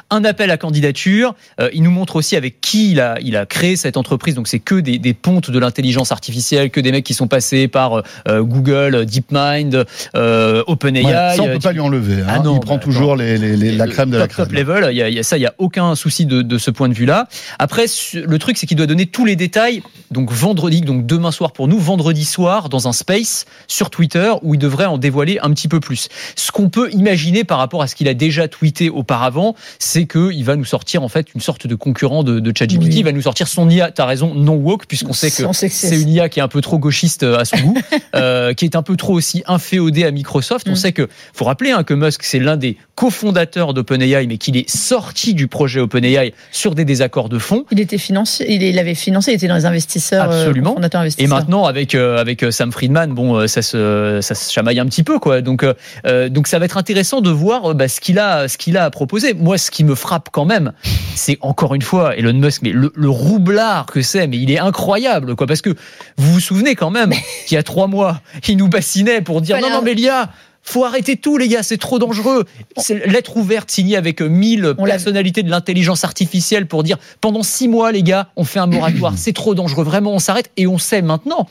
Un 0.09 0.23
appel 0.25 0.51
à 0.51 0.57
candidature. 0.57 1.35
Euh, 1.59 1.69
il 1.73 1.83
nous 1.83 1.91
montre 1.91 2.15
aussi 2.15 2.35
avec 2.35 2.61
qui 2.61 2.91
il 2.91 2.99
a, 2.99 3.17
il 3.21 3.35
a 3.35 3.45
créé 3.45 3.75
cette 3.75 3.97
entreprise. 3.97 4.32
Donc 4.35 4.47
c'est 4.47 4.59
que 4.59 4.75
des, 4.75 4.97
des 4.99 5.13
pontes 5.13 5.51
de 5.51 5.59
l'intelligence 5.59 6.11
artificielle, 6.11 6.69
que 6.69 6.79
des 6.79 6.91
mecs 6.91 7.03
qui 7.05 7.13
sont 7.13 7.27
passés 7.27 7.67
par 7.67 8.03
euh, 8.27 8.41
Google, 8.43 9.05
DeepMind, 9.05 9.85
euh, 10.15 10.63
OpenAI. 10.67 11.03
Ouais, 11.05 11.11
Ça, 11.11 11.35
on 11.43 11.47
euh, 11.47 11.53
peut 11.53 11.59
pas 11.59 11.71
lui 11.73 11.79
enlever. 11.79 12.21
hein. 12.21 12.25
Ah 12.27 12.39
non, 12.39 12.55
il 12.55 12.59
prend 12.61 12.75
bah, 12.75 12.81
toujours 12.83 13.15
les, 13.15 13.37
les- 13.37 13.57
les- 13.57 13.71
la 13.71 13.87
crème 13.87 14.09
de 14.09 14.17
la 14.17 14.27
top, 14.27 14.37
top 14.37 14.47
crème. 14.49 14.59
level, 14.67 14.87
il 14.91 14.97
y 14.97 15.01
a, 15.01 15.09
il 15.09 15.15
y 15.15 15.19
a 15.19 15.23
ça, 15.23 15.37
il 15.37 15.41
y 15.41 15.45
a 15.45 15.53
aucun 15.57 15.95
souci 15.95 16.25
de, 16.25 16.41
de 16.41 16.57
ce 16.57 16.71
point 16.71 16.89
de 16.89 16.93
vue-là. 16.93 17.27
Après, 17.59 17.85
le 18.13 18.37
truc, 18.39 18.57
c'est 18.57 18.65
qu'il 18.67 18.77
doit 18.77 18.87
donner 18.87 19.05
tous 19.05 19.25
les 19.25 19.35
détails. 19.35 19.81
Donc 20.11 20.31
vendredi, 20.31 20.81
donc 20.81 21.05
demain 21.05 21.31
soir 21.31 21.51
pour 21.53 21.67
nous, 21.67 21.79
vendredi 21.79 22.25
soir 22.25 22.69
dans 22.69 22.87
un 22.87 22.93
space 22.93 23.45
sur 23.67 23.89
Twitter 23.89 24.31
où 24.43 24.53
il 24.53 24.59
devrait 24.59 24.85
en 24.85 24.97
dévoiler 24.97 25.39
un 25.41 25.51
petit 25.51 25.67
peu 25.67 25.79
plus. 25.79 26.07
Ce 26.35 26.51
qu'on 26.51 26.69
peut 26.69 26.89
imaginer 26.91 27.43
par 27.43 27.57
rapport 27.57 27.81
à 27.81 27.87
ce 27.87 27.95
qu'il 27.95 28.07
a 28.07 28.13
déjà 28.13 28.47
tweeté 28.47 28.89
auparavant, 28.89 29.55
c'est 29.79 30.05
que 30.05 30.31
il 30.31 30.43
va 30.43 30.55
nous 30.55 30.65
sortir 30.65 31.01
en 31.03 31.07
fait 31.09 31.27
une 31.33 31.41
sorte 31.41 31.65
de 31.67 31.75
concurrent 31.75 32.23
de, 32.23 32.39
de 32.39 32.53
ChatGPT. 32.55 32.83
Oui. 32.85 32.95
Il 32.97 33.03
va 33.03 33.11
nous 33.11 33.21
sortir 33.23 33.47
son 33.47 33.69
IA. 33.69 33.91
T'as 33.91 34.05
raison, 34.05 34.22
non 34.33 34.55
woke, 34.55 34.85
puisqu'on 34.87 35.13
sait 35.13 35.29
que 35.31 35.53
c'est 35.69 36.01
une 36.01 36.09
IA 36.09 36.29
qui 36.29 36.39
est 36.39 36.43
un 36.43 36.47
peu 36.47 36.61
trop 36.61 36.77
gauchiste 36.77 37.23
euh, 37.23 37.37
à 37.37 37.45
son 37.45 37.57
goût, 37.57 37.77
euh, 38.15 38.53
qui 38.53 38.65
est 38.65 38.75
un 38.75 38.83
peu 38.83 38.95
trop 38.95 39.13
aussi 39.13 39.43
inféodée 39.47 40.03
à 40.05 40.11
Microsoft. 40.11 40.67
On 40.69 40.73
Mm. 40.73 40.75
sait 40.75 40.91
que, 40.93 41.07
faut 41.33 41.45
rappeler 41.45 41.71
hein, 41.71 41.83
que 41.83 41.93
Musk 41.93 42.23
c'est 42.23 42.39
l'un 42.39 42.57
des 42.57 42.77
cofondateurs 42.95 43.73
d'OpenAI, 43.73 44.27
mais 44.27 44.37
qu'il 44.37 44.55
est 44.55 44.69
sorti 44.69 45.33
du 45.33 45.47
projet 45.47 45.79
OpenAI 45.79 46.33
sur 46.51 46.75
des 46.75 46.85
désaccords 46.85 47.29
de 47.29 47.39
fond. 47.39 47.65
Il 47.71 47.79
était 47.79 47.97
financier, 47.97 48.45
il 48.49 48.61
il 48.61 48.77
avait 48.77 48.93
financé, 48.95 49.31
il 49.31 49.35
était 49.35 49.47
dans 49.47 49.55
les 49.55 49.65
investisseurs, 49.65 50.29
euh, 50.29 50.41
Absolument. 50.41 50.75
fondateurs 50.75 51.01
Et 51.01 51.05
investisseurs. 51.05 51.35
maintenant, 51.37 51.65
avec 51.65 51.95
euh, 51.95 52.17
avec 52.17 52.43
euh, 52.43 52.51
Sam 52.51 52.71
Friedman, 52.71 53.13
bon, 53.13 53.47
ça 53.47 53.61
se 53.61 54.19
ça 54.21 54.35
se 54.35 54.51
chamaille 54.51 54.79
un 54.79 54.85
petit 54.85 55.03
peu, 55.03 55.17
quoi. 55.19 55.41
Donc 55.41 55.63
euh, 55.63 56.29
donc 56.29 56.47
ça 56.47 56.59
va 56.59 56.65
être 56.65 56.77
intéressant 56.77 57.21
de 57.21 57.29
voir 57.31 57.73
bah, 57.73 57.87
ce 57.87 57.99
qu'il 57.99 58.19
a 58.19 58.47
ce 58.47 58.57
qu'il 58.57 58.77
a 58.77 58.85
à 58.85 58.89
proposer. 58.91 59.33
Moi, 59.33 59.57
ce 59.57 59.71
qui 59.71 59.83
me 59.83 59.95
frappe 59.95 60.29
quand 60.31 60.45
même, 60.45 60.71
c'est 61.15 61.37
encore 61.41 61.73
une 61.75 61.81
fois 61.81 62.15
Elon 62.15 62.33
Musk, 62.33 62.61
mais 62.61 62.71
le, 62.71 62.91
le 62.95 63.09
roublard 63.09 63.87
que 63.87 64.01
c'est, 64.01 64.27
mais 64.27 64.37
il 64.37 64.51
est 64.51 64.59
incroyable, 64.59 65.35
quoi. 65.35 65.47
Parce 65.47 65.61
que 65.61 65.71
vous 66.17 66.33
vous 66.33 66.39
souvenez 66.39 66.75
quand 66.75 66.91
même 66.91 67.11
qu'il 67.47 67.55
y 67.55 67.57
a 67.57 67.63
trois 67.63 67.87
mois, 67.87 68.21
il 68.47 68.57
nous 68.57 68.67
bassinait 68.69 69.21
pour 69.21 69.41
dire 69.41 69.59
non 69.59 69.69
non 69.71 69.81
mais 69.81 69.93
l'IA. 69.95 70.29
Faut 70.65 70.85
arrêter 70.85 71.17
tout, 71.17 71.37
les 71.37 71.49
gars, 71.49 71.61
c'est 71.61 71.77
trop 71.77 71.99
dangereux. 71.99 72.45
C'est 72.77 73.05
lettre 73.05 73.35
ouverte 73.37 73.69
signée 73.69 73.97
avec 73.97 74.21
euh, 74.21 74.29
1000 74.29 74.75
On 74.77 74.85
l'a- 74.85 74.93
personnalités 74.93 75.43
de 75.43 75.49
l'intelligence 75.49 76.03
artificielle 76.05 76.67
pour 76.67 76.83
dire 76.83 76.97
pendant 77.19 77.43
six 77.43 77.67
mois, 77.67 77.91
les 77.91 78.01
gars, 78.01 78.29
on 78.37 78.45
fait 78.45 78.59
un 78.59 78.67
moratoire, 78.67 79.13
c'est 79.17 79.33
trop 79.33 79.55
dangereux, 79.55 79.83
vraiment, 79.83 80.13
on 80.13 80.19
s'arrête. 80.19 80.49
Et 80.55 80.65
on 80.65 80.77
sait 80.77 81.01
maintenant 81.01 81.47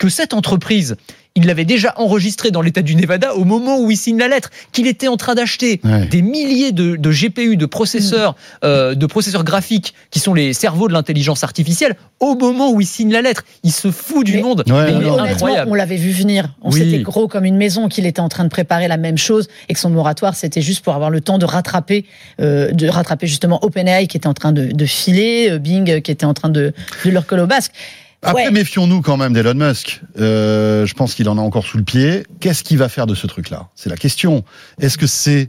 que 0.00 0.08
cette 0.08 0.32
entreprise, 0.34 0.96
il 1.36 1.46
l'avait 1.46 1.64
déjà 1.66 1.92
enregistrée 1.96 2.50
dans 2.50 2.62
l'état 2.62 2.82
du 2.82 2.96
Nevada 2.96 3.34
au 3.36 3.44
moment 3.44 3.78
où 3.78 3.90
il 3.92 3.96
signe 3.96 4.18
la 4.18 4.26
lettre, 4.28 4.50
qu'il 4.72 4.86
était 4.88 5.06
en 5.08 5.16
train 5.16 5.34
d'acheter 5.36 5.80
Ouais. 5.84 6.06
des 6.06 6.22
milliers 6.22 6.72
de, 6.72 6.96
de 6.96 7.10
GPU, 7.12 7.56
de 7.56 7.66
processeurs, 7.66 8.34
euh, 8.64 8.94
de 8.96 9.06
processeurs 9.06 9.44
graphiques, 9.44 9.94
qui 10.10 10.18
sont 10.18 10.34
les 10.34 10.54
cerveaux 10.54 10.88
de 10.88 10.92
l'intelligence 10.94 11.44
artificielle, 11.44 11.94
au 12.18 12.34
moment 12.34 12.72
où 12.72 12.80
il 12.80 12.86
signe 12.86 13.12
la 13.12 13.20
lettre. 13.22 13.44
Il 13.62 13.70
se 13.72 13.90
fout 13.92 14.24
du 14.26 14.36
Mais- 14.36 14.42
monde. 14.42 14.64
Ouais, 14.68 14.90
Mais 14.92 15.06
incroyable. 15.30 15.70
on 15.70 15.74
l'avait 15.74 15.96
vu 15.96 16.10
venir. 16.10 16.48
On 16.62 16.72
Oui. 16.72 16.80
s'était 16.80 17.02
gros 17.02 17.28
comme 17.28 17.44
une 17.44 17.56
maison 17.58 17.88
qu'il 17.88 18.06
était 18.06 18.20
en 18.20 18.28
train 18.30 18.44
de 18.44 18.48
préparer 18.50 18.88
la 18.88 18.96
même 18.96 19.18
chose 19.18 19.46
et 19.68 19.74
que 19.74 19.80
son 19.80 19.90
moratoire 19.90 20.34
c'était 20.34 20.62
juste 20.62 20.82
pour 20.82 20.94
avoir 20.94 21.10
le 21.10 21.20
temps 21.20 21.38
de 21.38 21.44
rattraper, 21.44 22.06
euh, 22.40 22.72
de 22.72 22.88
rattraper 22.88 23.26
justement 23.28 23.62
OpenAI 23.62 24.06
qui 24.08 24.16
était 24.16 24.26
en 24.26 24.34
train 24.34 24.52
de, 24.52 24.72
de 24.72 24.84
filer, 24.86 25.48
euh, 25.50 25.58
Bing 25.58 26.00
qui 26.00 26.10
était 26.10 26.26
en 26.26 26.34
train 26.34 26.48
de, 26.48 26.72
de 27.04 27.10
leur 27.10 27.26
coller 27.26 27.42
au 27.42 27.46
basque. 27.46 27.72
Après, 28.22 28.44
Ouais. 28.46 28.50
méfions-nous 28.50 29.00
quand 29.00 29.16
même 29.16 29.32
d'Elon 29.32 29.54
Musk. 29.54 30.02
Euh, 30.18 30.84
je 30.84 30.94
pense 30.94 31.14
qu'il 31.14 31.28
en 31.28 31.38
a 31.38 31.40
encore 31.40 31.64
sous 31.64 31.78
le 31.78 31.84
pied. 31.84 32.24
Qu'est-ce 32.40 32.62
qu'il 32.62 32.76
va 32.78 32.88
faire 32.90 33.06
de 33.06 33.14
ce 33.14 33.26
truc-là? 33.26 33.68
C'est 33.74 33.88
la 33.88 33.96
question. 33.96 34.44
Est-ce 34.78 34.98
que 34.98 35.06
c'est, 35.06 35.48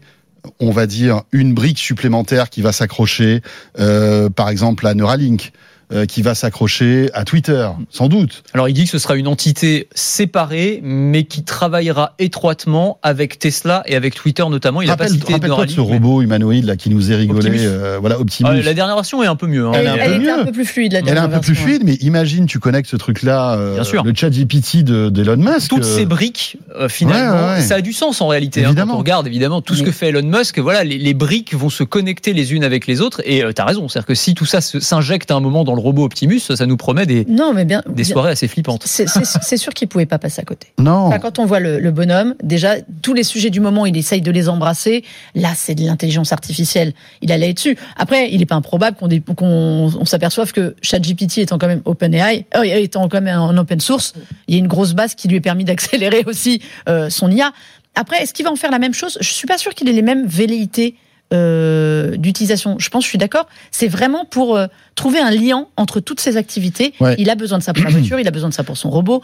on 0.60 0.72
va 0.72 0.88
dire, 0.88 1.24
une 1.34 1.54
brique 1.54 1.80
supplémentaire 1.80 2.50
qui 2.50 2.62
va 2.62 2.72
s'accrocher, 2.72 3.42
euh, 3.80 4.30
par 4.30 4.48
exemple, 4.50 4.88
à 4.88 4.94
Neuralink? 4.94 5.52
Euh, 5.94 6.06
qui 6.06 6.22
va 6.22 6.36
s'accrocher 6.36 7.10
à 7.14 7.24
Twitter, 7.26 7.68
sans 7.90 8.08
doute. 8.08 8.44
Alors 8.54 8.70
il 8.70 8.74
dit 8.74 8.86
que 8.86 8.90
ce 8.90 9.00
sera 9.00 9.16
une 9.16 9.28
entité 9.28 9.88
séparée, 9.94 10.80
mais 10.84 11.24
qui 11.24 11.44
travaillera 11.44 12.14
étroitement 12.20 13.00
avec 13.04 13.40
Tesla 13.40 13.84
et 13.86 13.96
avec 13.96 14.16
Twitter 14.16 14.44
notamment. 14.50 14.82
Il 14.82 14.90
a 14.90 14.96
pas 14.98 15.04
Rappelle- 15.06 15.20
cité 15.20 15.34
Rappelle-toi 15.34 15.66
de 15.66 15.72
ce 15.72 15.80
robot 15.82 16.22
humanoïde 16.22 16.66
là 16.66 16.76
qui 16.76 16.90
nous 16.90 17.12
est 17.12 17.16
rigolé, 17.16 17.48
Optimus. 17.50 17.66
euh, 17.68 17.98
voilà 18.00 18.16
Ah, 18.18 18.22
Optimus. 18.22 18.62
la 18.62 18.74
dernière 18.74 18.96
version 18.96 19.24
est 19.24 19.28
un 19.28 19.36
peu 19.36 19.48
mieux. 19.48 19.68
hein. 19.68 19.72
Elle 19.74 19.88
Elle, 19.88 19.88
est 19.88 20.02
un 20.30 20.38
elle 20.38 20.44
peu 20.44 20.50
un 20.50 20.54
plus 20.54 20.66
fluide 20.66 20.94
la 20.94 21.00
Elle 21.00 21.08
est 21.08 21.12
un 21.12 21.14
dernière 21.14 21.40
peu 21.40 21.46
plus 21.46 21.56
fluide, 21.56 21.82
mais 21.86 21.94
imagine 21.96 22.46
tu 22.46 22.60
connectes 22.60 22.90
ce 22.90 22.96
truc-là, 22.98 23.56
euh, 23.56 23.74
Bien 23.76 23.84
sûr. 23.84 24.04
le 24.04 24.14
chat 24.16 24.30
GPT 24.30 24.84
de- 24.84 25.10
d'Elon 25.10 25.38
Musk. 25.38 25.70
toutes 25.70 25.84
euh, 25.84 25.98
ces 25.98 26.06
briques, 26.06 26.58
euh, 26.76 26.88
finalement, 26.90 27.34
Ouais, 27.34 27.48
ouais, 27.50 27.56
ouais. 27.56 27.62
ça 27.62 27.76
a 27.76 27.82
du 27.82 27.94
sens 27.94 28.22
en 28.22 28.28
réalité. 28.28 28.62
hein, 28.64 28.68
Évidemment. 28.68 28.94
quand 28.94 28.98
on 28.98 29.00
regarde 29.00 29.28
évidemment 29.28 29.62
tout 29.62 29.76
ce 29.76 29.84
que 29.84 29.92
fait 29.92 30.10
Elon 30.10 30.22
Musk, 30.24 30.60
voilà, 30.60 30.84
les, 30.84 30.98
les 30.98 31.14
briques 31.14 31.54
vont 31.54 31.70
se 31.70 31.84
connecter 31.84 32.34
les 32.34 32.54
unes 32.54 32.64
avec 32.64 32.88
les 32.88 33.02
autres. 33.02 33.22
Et 33.26 33.42
tu 33.48 33.54
t'as 33.54 33.66
raison, 33.66 33.88
c'est-à-dire 33.90 34.08
que 34.08 34.16
si 34.16 34.34
tout 34.34 34.46
ça 34.46 34.62
s'injecte 34.62 35.32
à 35.32 35.36
un 35.36 35.40
moment 35.40 35.64
dans 35.64 35.76
le 35.76 35.81
robot 35.82 36.06
Optimus, 36.06 36.40
ça 36.40 36.66
nous 36.66 36.78
promet 36.78 37.06
des, 37.06 37.26
Non, 37.26 37.54
mais 37.54 37.66
bien. 37.66 37.82
des 37.88 37.94
bien- 38.04 38.06
soirées 38.06 38.32
assez 38.32 38.48
flippantes. 38.48 38.84
C'est 38.86 39.08
c'est- 39.10 39.26
c'est 39.42 39.58
sûr 39.58 39.74
qu'il 39.74 39.88
pouvait 39.88 40.06
pas 40.06 40.18
passer 40.20 40.42
à 40.42 40.46
côté. 40.46 40.68
Non. 40.80 41.08
Enfin, 41.08 41.20
quand 41.20 41.40
on 41.40 41.46
voit 41.46 41.60
le, 41.60 41.80
le 41.80 41.92
bonhomme, 41.92 42.36
déjà, 42.44 42.76
tous 43.02 43.14
les 43.14 43.24
sujets 43.24 43.50
du 43.50 43.60
moment, 43.60 43.86
il 43.86 43.96
essaye 43.98 44.22
de 44.22 44.32
les 44.32 44.50
embrasser. 44.50 45.04
Là, 45.36 45.50
c'est 45.56 45.76
de 45.76 45.84
l'intelligence 45.84 46.32
artificielle. 46.34 46.94
Il 47.22 47.32
allait 47.32 47.54
dessus. 47.54 47.78
Après, 47.98 48.32
il 48.32 48.40
n'est 48.40 48.46
pas 48.46 48.56
improbable 48.56 48.98
qu'on 48.98 49.08
dé- 49.08 49.22
qu'on 49.22 49.92
on 50.00 50.06
s'aperçoive 50.06 50.52
que 50.54 50.76
ChatGPT 50.82 51.40
étant 51.40 51.58
quand 51.58 51.68
même 51.68 51.82
OpenAI, 51.86 52.46
euh, 52.56 52.64
étant 52.64 53.08
quand 53.10 53.22
même 53.22 53.40
en 53.40 53.56
open 53.58 53.80
source, 53.80 54.14
il 54.48 54.56
y 54.56 54.58
a 54.58 54.60
une 54.60 54.68
grosse 54.68 54.94
base 54.94 55.16
qui 55.16 55.28
lui 55.28 55.36
est 55.38 55.42
permis 55.42 55.64
d'accélérer 55.66 56.24
aussi 56.28 56.62
euh, 56.90 57.10
son 57.10 57.30
IA. 57.32 57.52
Après, 57.96 58.22
est-ce 58.24 58.34
qu'il 58.34 58.46
va 58.46 58.52
en 58.52 58.56
faire 58.56 58.72
la 58.72 58.80
même 58.80 58.94
chose? 58.94 59.18
Je 59.22 59.30
suis 59.32 59.48
pas 59.48 59.58
sûr 59.58 59.74
qu'il 59.76 59.90
ait 59.90 59.94
les 59.94 60.02
mêmes 60.02 60.26
velléités 60.26 60.96
euh, 61.34 62.18
d'utilisation. 62.18 62.78
Je 62.80 62.90
pense, 62.90 63.04
je 63.04 63.10
suis 63.10 63.18
d'accord. 63.18 63.48
C'est 63.72 63.88
vraiment 63.88 64.26
pour 64.26 64.58
euh, 64.58 64.68
trouver 64.96 65.20
un 65.20 65.32
lien 65.32 65.68
entre 65.78 66.00
toutes 66.00 66.20
ces 66.20 66.38
activités. 66.38 66.94
Ouais. 67.00 67.16
Il 67.18 67.30
a 67.30 67.36
besoin 67.36 67.58
de 67.58 67.64
ça 67.64 67.74
pour 67.74 67.84
la 67.84 67.92
voiture, 67.92 68.20
il 68.22 68.28
a 68.28 68.32
besoin 68.32 68.50
de 68.50 68.54
ça 68.54 68.64
pour 68.64 68.78
son 68.78 68.90
robot. 68.90 69.22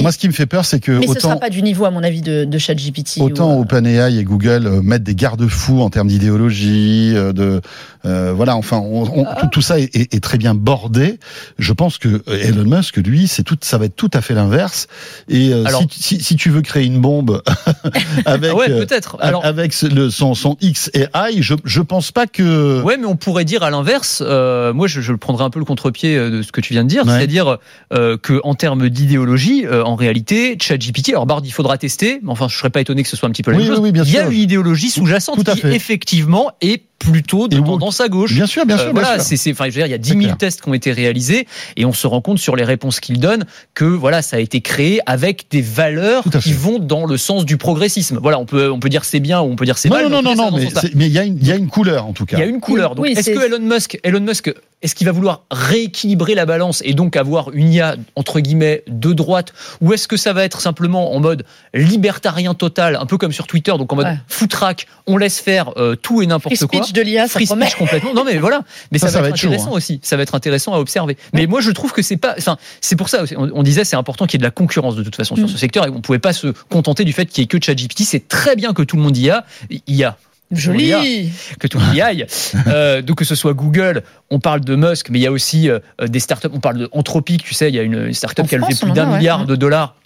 Moi, 0.00 0.10
ce 0.10 0.16
qui 0.16 0.26
me 0.26 0.32
fait 0.32 0.46
peur, 0.46 0.64
c'est 0.64 0.80
que 0.80 0.90
Mais 0.92 1.06
ce 1.06 1.10
autant, 1.12 1.20
sera 1.20 1.36
pas 1.36 1.50
du 1.50 1.62
niveau, 1.62 1.84
à 1.84 1.90
mon 1.90 2.02
avis, 2.02 2.22
de, 2.22 2.44
de 2.44 2.58
ChatGPT. 2.58 3.18
autant 3.20 3.54
ou, 3.56 3.58
euh, 3.58 3.62
OpenAI 3.62 4.16
et 4.18 4.24
Google 4.24 4.66
euh, 4.66 4.80
mettent 4.82 5.02
des 5.02 5.14
garde-fous 5.14 5.82
en 5.82 5.90
termes 5.90 6.08
d'idéologie, 6.08 7.12
euh, 7.14 7.32
de 7.34 7.60
euh, 8.06 8.32
voilà, 8.34 8.56
enfin, 8.56 8.78
on- 8.78 9.02
on- 9.04 9.24
Ah. 9.28 9.36
tout, 9.42 9.46
tout 9.52 9.60
ça 9.62 9.78
est, 9.78 9.94
est- 9.94 10.12
est 10.14 10.20
très 10.20 10.38
bien 10.38 10.54
bordé. 10.54 11.20
Je 11.58 11.72
pense 11.74 11.98
que 11.98 12.22
Elon 12.26 12.64
Musk, 12.64 12.96
lui, 12.96 13.28
c'est 13.28 13.42
tout, 13.44 13.56
ça 13.60 13.76
va 13.78 13.84
être 13.84 13.94
tout 13.94 14.10
à 14.14 14.22
fait 14.22 14.34
l'inverse. 14.34 14.88
Et 15.28 15.52
euh, 15.52 15.64
Alors- 15.66 15.82
si, 15.90 16.02
si, 16.02 16.20
si 16.22 16.36
tu 16.36 16.48
veux 16.50 16.62
créer 16.62 16.84
une 16.86 16.98
bombe 17.00 17.42
avec 18.24 18.50
Ah 18.50 18.56
ouais, 18.56 18.68
peut-être. 18.68 19.18
a- 19.20 19.26
Alors, 19.26 19.44
avec 19.44 19.72
ce- 19.74 19.86
le, 19.86 20.10
son, 20.10 20.34
son 20.34 20.56
X 20.62 20.90
et 20.94 21.04
I, 21.14 21.42
je, 21.42 21.54
je 21.64 21.80
pense 21.82 22.12
pas 22.12 22.26
que 22.26 22.82
Ouais, 22.82 22.96
mais 22.96 23.06
on 23.06 23.16
pourrait 23.16 23.44
dire 23.44 23.62
à 23.62 23.70
l'inverse. 23.70 24.22
euh, 24.26 24.72
moi, 24.72 24.88
je, 24.88 25.00
je 25.02 25.12
prendrais 25.12 25.44
un 25.44 25.50
peu 25.50 25.58
le 25.58 25.64
contre-pied 25.66 26.16
de 26.16 26.42
ce 26.42 26.50
que 26.50 26.60
tu 26.62 26.72
viens 26.72 26.82
de 26.84 26.88
dire, 26.88 27.04
Ouais. 27.06 27.12
c'est-à-dire 27.12 27.58
euh, 27.92 28.16
que 28.16 28.40
en 28.42 28.54
termes 28.54 28.88
d'idéologie, 28.88 29.64
euh, 29.66 29.81
en 29.82 29.94
réalité, 29.96 30.56
ChatGPT. 30.60 31.10
Alors 31.10 31.26
Bard, 31.26 31.42
il 31.44 31.52
faudra 31.52 31.78
tester, 31.78 32.20
mais 32.22 32.30
enfin, 32.30 32.48
je 32.48 32.56
serais 32.56 32.70
pas 32.70 32.80
étonné 32.80 33.02
que 33.02 33.08
ce 33.08 33.16
soit 33.16 33.28
un 33.28 33.32
petit 33.32 33.42
peu 33.42 33.50
la 33.50 33.58
Oui, 33.58 33.64
même 33.64 33.70
oui, 33.72 33.76
chose. 33.76 33.84
oui, 33.84 33.92
bien 33.92 34.04
il 34.04 34.12
y 34.12 34.18
a 34.18 34.22
sûr. 34.22 34.30
une 34.30 34.38
idéologie 34.40 34.90
sous-jacente 34.90 35.44
qui 35.44 35.60
fait. 35.60 35.74
effectivement 35.74 36.50
est 36.60 36.82
plutôt 37.10 37.48
de 37.48 37.56
Et 37.56 37.60
woke. 37.60 37.82
à 38.00 38.08
gauche. 38.08 38.32
bien 38.34 38.46
sûr, 38.46 38.64
bien 38.66 38.76
sûr, 38.76 38.88
Euh, 38.88 38.92
bien 38.92 39.00
voilà, 39.02 39.16
sûr. 39.18 39.26
c'est, 39.28 39.36
c'est, 39.36 39.52
enfin, 39.52 39.64
je 39.64 39.70
veux 39.70 39.76
dire, 39.76 39.86
il 39.86 39.90
y 39.90 39.94
a 39.94 39.98
10 39.98 40.08
C'est 40.10 40.14
000 40.14 40.24
clair. 40.26 40.36
tests 40.38 40.62
qui 40.62 40.68
ont 40.68 40.74
été 40.74 40.92
réalisés 40.92 41.46
et 41.76 41.84
on 41.84 41.92
se 41.92 42.06
rend 42.06 42.20
compte 42.20 42.38
sur 42.38 42.56
les 42.56 42.64
réponses 42.64 43.00
qu'il 43.00 43.18
donne 43.20 43.44
que 43.74 43.84
voilà, 43.84 44.22
ça 44.22 44.36
a 44.36 44.40
été 44.40 44.60
créé 44.60 45.00
avec 45.06 45.46
des 45.50 45.62
valeurs 45.62 46.24
qui 46.24 46.50
fait. 46.50 46.52
vont 46.52 46.78
dans 46.78 47.06
le 47.06 47.16
sens 47.16 47.44
du 47.44 47.56
progressisme. 47.56 48.18
Voilà, 48.22 48.38
on 48.38 48.46
peut, 48.46 48.70
on 48.70 48.78
peut 48.80 48.88
dire 48.88 49.04
c'est 49.04 49.20
bien 49.20 49.40
ou 49.40 49.44
on 49.46 49.56
peut 49.56 49.64
dire 49.64 49.78
c'est 49.78 49.88
Non, 49.88 49.96
mal. 49.96 50.08
non, 50.08 50.22
non, 50.22 50.34
non, 50.34 50.50
va 50.50 50.80
mais 50.94 51.06
il 51.06 51.12
y 51.12 51.18
a 51.18 51.24
une, 51.24 51.36
il 51.38 51.46
y 51.46 51.52
a 51.52 51.56
une 51.56 51.68
couleur 51.68 52.06
en 52.06 52.12
tout 52.12 52.26
cas. 52.26 52.36
Il 52.36 52.40
y 52.40 52.42
a 52.44 52.46
une 52.46 52.60
couleur. 52.60 52.94
Donc, 52.94 53.04
Oui, 53.04 53.12
est-ce 53.12 53.22
c'est- 53.22 53.34
que 53.34 53.44
Elon 53.46 53.58
Musk, 53.60 53.98
Elon 54.04 54.20
Musk, 54.20 54.52
est-ce 54.82 54.94
qu'il 54.94 55.06
va 55.06 55.12
vouloir 55.12 55.44
rééquilibrer 55.50 56.34
la 56.34 56.44
balance 56.46 56.82
et 56.84 56.94
donc 56.94 57.16
avoir 57.16 57.50
une 57.52 57.72
IA 57.72 57.96
entre 58.16 58.40
guillemets 58.40 58.82
de 58.88 59.12
droite, 59.12 59.52
ou 59.80 59.92
est-ce 59.92 60.08
que 60.08 60.16
ça 60.16 60.32
va 60.32 60.44
être 60.44 60.60
simplement 60.60 61.14
en 61.14 61.20
mode 61.20 61.44
libertarien 61.72 62.54
total, 62.54 62.96
un 62.96 63.06
peu 63.06 63.16
comme 63.18 63.32
sur 63.32 63.46
Twitter, 63.46 63.72
donc 63.78 63.92
en 63.92 63.96
mode 63.96 64.06
Ouais. 64.06 64.18
foutraque, 64.28 64.86
on 65.06 65.16
laisse 65.16 65.38
faire 65.40 65.70
euh, 65.76 65.94
tout 65.94 66.22
et 66.22 66.26
n'importe 66.26 66.56
Free 66.56 66.66
quoi? 66.66 66.80
De 66.92 67.02
l'IA, 67.02 67.22
ça 67.26 67.34
Free 67.34 67.46
promet. 67.46 67.66
speech 67.66 67.76
complètement. 67.78 68.14
Non 68.14 68.24
mais 68.24 68.38
voilà, 68.38 68.62
mais 68.90 68.98
ça, 68.98 69.06
Ça, 69.08 69.12
ça 69.14 69.18
va, 69.18 69.22
va 69.22 69.28
être 69.28 69.34
être 69.34 69.40
chaud, 69.40 69.48
intéressant 69.48 69.72
hein. 69.72 69.76
aussi. 69.76 70.00
Ça 70.02 70.16
va 70.16 70.22
être 70.22 70.34
intéressant 70.34 70.74
à 70.74 70.78
observer. 70.78 71.16
Mais 71.32 71.46
moi 71.46 71.60
je 71.60 71.70
trouve 71.70 71.92
que 71.92 72.02
c'est 72.02 72.16
pas, 72.16 72.34
enfin 72.38 72.56
c'est 72.80 72.96
pour 72.96 73.08
ça. 73.08 73.24
On, 73.36 73.50
on 73.54 73.62
disait 73.62 73.84
c'est 73.84 73.96
important 73.96 74.26
qu'il 74.26 74.34
y 74.34 74.38
ait 74.38 74.44
de 74.44 74.46
la 74.46 74.50
concurrence 74.50 74.96
de 74.96 75.02
toute 75.02 75.16
façon 75.16 75.36
sur 75.36 75.44
Mm. 75.46 75.48
ce 75.48 75.58
secteur 75.58 75.86
et 75.86 75.90
on 75.90 76.00
pouvait 76.00 76.18
pas 76.18 76.32
se 76.32 76.48
contenter 76.68 77.04
du 77.04 77.12
fait 77.12 77.26
qu'il 77.26 77.42
y 77.42 77.44
ait 77.44 77.46
que 77.48 77.58
ChatGPT. 77.64 78.02
C'est 78.04 78.28
très 78.28 78.56
bien 78.56 78.72
que 78.72 78.82
tout 78.82 78.96
le 78.96 79.02
monde 79.02 79.16
y 79.16 79.30
a, 79.30 79.44
y 79.88 80.04
a 80.04 80.16
Joli. 80.50 81.30
que 81.58 81.66
tout 81.66 81.78
le 81.78 81.84
monde 81.86 81.94
y 81.96 82.00
aille. 82.00 82.26
Euh, 82.68 83.02
donc 83.02 83.16
que 83.18 83.24
ce 83.24 83.34
soit 83.34 83.54
Google, 83.54 84.02
on 84.30 84.38
parle 84.38 84.60
de 84.60 84.76
Musk, 84.76 85.08
mais 85.10 85.18
il 85.18 85.22
y 85.22 85.26
a 85.26 85.32
aussi 85.32 85.68
euh, 85.68 85.78
des 86.06 86.20
startups. 86.20 86.48
On 86.52 86.60
parle 86.60 86.78
de 86.78 86.88
Anthropic, 86.92 87.42
tu 87.42 87.54
sais, 87.54 87.68
il 87.70 87.74
y 87.74 87.78
a 87.78 87.82
une, 87.82 88.12
startup 88.12 88.44
En 88.44 88.48
qui 88.48 88.54
a 88.54 88.58
levé 88.58 88.74
France, 88.74 88.80
plus 88.80 88.92
d'un 88.92 89.10
ouais. 89.10 89.16
milliard 89.18 89.40
Ouais. 89.40 89.46
de 89.46 89.56
dollars 89.56 89.96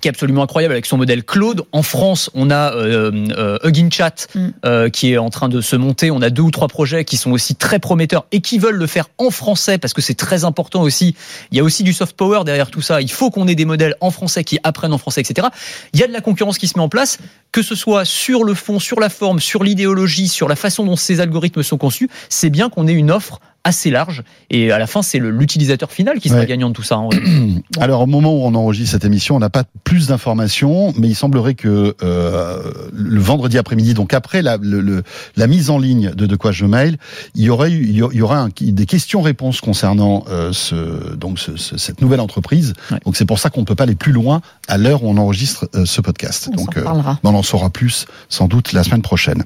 qui 0.00 0.08
est 0.08 0.10
absolument 0.10 0.42
incroyable 0.42 0.72
avec 0.72 0.86
son 0.86 0.96
modèle 0.96 1.24
Claude. 1.24 1.62
En 1.72 1.82
France, 1.82 2.30
on 2.34 2.50
a 2.50 2.74
euh, 2.74 3.10
euh, 3.36 3.58
Hugging 3.64 3.90
Chat 3.90 4.26
Mm. 4.34 4.48
euh, 4.64 4.88
qui 4.88 5.12
est 5.12 5.18
en 5.18 5.30
train 5.30 5.48
de 5.48 5.60
se 5.60 5.76
monter. 5.76 6.10
On 6.10 6.22
a 6.22 6.30
deux 6.30 6.42
ou 6.42 6.50
trois 6.50 6.68
projets 6.68 7.04
qui 7.04 7.16
sont 7.16 7.32
aussi 7.32 7.54
très 7.54 7.78
prometteurs 7.78 8.26
et 8.32 8.40
qui 8.40 8.58
veulent 8.58 8.76
le 8.76 8.86
faire 8.86 9.08
en 9.18 9.30
français 9.30 9.78
parce 9.78 9.92
que 9.92 10.02
c'est 10.02 10.14
très 10.14 10.44
important 10.44 10.82
aussi. 10.82 11.14
Il 11.50 11.56
y 11.56 11.60
a 11.60 11.64
aussi 11.64 11.82
du 11.82 11.92
soft 11.92 12.16
power 12.16 12.44
derrière 12.44 12.70
tout 12.70 12.82
ça. 12.82 13.00
Il 13.00 13.10
faut 13.10 13.30
qu'on 13.30 13.48
ait 13.48 13.54
des 13.54 13.64
modèles 13.64 13.94
en 14.00 14.10
français 14.10 14.44
qui 14.44 14.58
apprennent 14.62 14.92
en 14.92 14.98
français, 14.98 15.20
etc. 15.20 15.48
Il 15.92 16.00
y 16.00 16.02
a 16.02 16.06
de 16.06 16.12
la 16.12 16.20
concurrence 16.20 16.58
qui 16.58 16.68
se 16.68 16.78
met 16.78 16.84
en 16.84 16.88
place, 16.88 17.18
que 17.52 17.62
ce 17.62 17.74
soit 17.74 18.04
sur 18.04 18.44
le 18.44 18.54
fond, 18.54 18.78
sur 18.78 19.00
la 19.00 19.08
forme, 19.08 19.40
sur 19.40 19.64
l'idéologie, 19.64 20.28
sur 20.28 20.48
la 20.48 20.56
façon 20.56 20.84
dont 20.84 20.96
ces 20.96 21.20
algorithmes 21.20 21.62
sont 21.62 21.78
conçus. 21.78 22.08
C'est 22.28 22.50
bien 22.50 22.68
qu'on 22.68 22.86
ait 22.86 22.92
une 22.92 23.10
offre 23.10 23.40
assez 23.66 23.90
large 23.90 24.22
et 24.50 24.70
à 24.70 24.78
la 24.78 24.86
fin 24.86 25.02
c'est 25.02 25.18
l'utilisateur 25.18 25.90
final 25.90 26.20
qui 26.20 26.28
sera 26.28 26.40
Ouais. 26.40 26.46
gagnant 26.46 26.68
de 26.68 26.74
tout 26.74 26.82
ça. 26.82 26.96
hein. 26.96 27.08
Alors 27.80 28.02
au 28.02 28.06
moment 28.06 28.32
où 28.34 28.42
on 28.44 28.54
enregistre 28.54 28.92
cette 28.92 29.04
émission, 29.04 29.34
on 29.36 29.38
n'a 29.40 29.50
pas 29.50 29.64
plus 29.84 30.06
d'informations, 30.06 30.92
mais 30.96 31.08
il 31.08 31.14
semblerait 31.14 31.54
que 31.54 31.94
euh, 32.02 32.62
le 32.92 33.20
vendredi 33.20 33.58
après-midi, 33.58 33.94
donc 33.94 34.14
après 34.14 34.42
la, 34.42 34.56
le- 34.56 34.80
le- 34.80 35.02
la 35.36 35.46
mise 35.46 35.70
en 35.70 35.78
ligne 35.78 36.12
de 36.14 36.26
De 36.26 36.36
quoi 36.36 36.52
je 36.52 36.64
mail, 36.66 36.98
il 37.34 37.42
y 37.44 37.50
aurait 37.50 37.70
eu- 37.70 37.86
il 37.88 37.96
y 37.96 38.22
aura 38.22 38.38
un- 38.40 38.48
des 38.60 38.86
questions-réponses 38.86 39.60
concernant 39.60 40.24
euh, 40.30 40.52
ce, 40.52 41.14
donc 41.16 41.38
ce- 41.38 41.56
ce- 41.56 41.76
cette 41.76 42.00
nouvelle 42.00 42.20
entreprise. 42.20 42.74
Ouais. 42.90 42.98
Donc 43.04 43.16
c'est 43.16 43.24
pour 43.24 43.38
ça 43.38 43.50
qu'on 43.50 43.60
ne 43.60 43.66
peut 43.66 43.74
pas 43.74 43.84
aller 43.84 43.94
plus 43.94 44.12
loin 44.12 44.40
à 44.68 44.76
l'heure 44.78 45.02
où 45.02 45.08
on 45.08 45.16
enregistre 45.16 45.68
euh, 45.74 45.84
ce 45.86 46.00
podcast. 46.00 46.48
On 46.52 46.56
donc 46.56 46.76
euh, 46.76 46.82
parlera. 46.82 47.18
on 47.24 47.34
en 47.34 47.42
saura 47.42 47.70
plus 47.70 48.06
sans 48.28 48.46
doute 48.48 48.72
la 48.72 48.82
semaine 48.84 49.02
prochaine. 49.02 49.44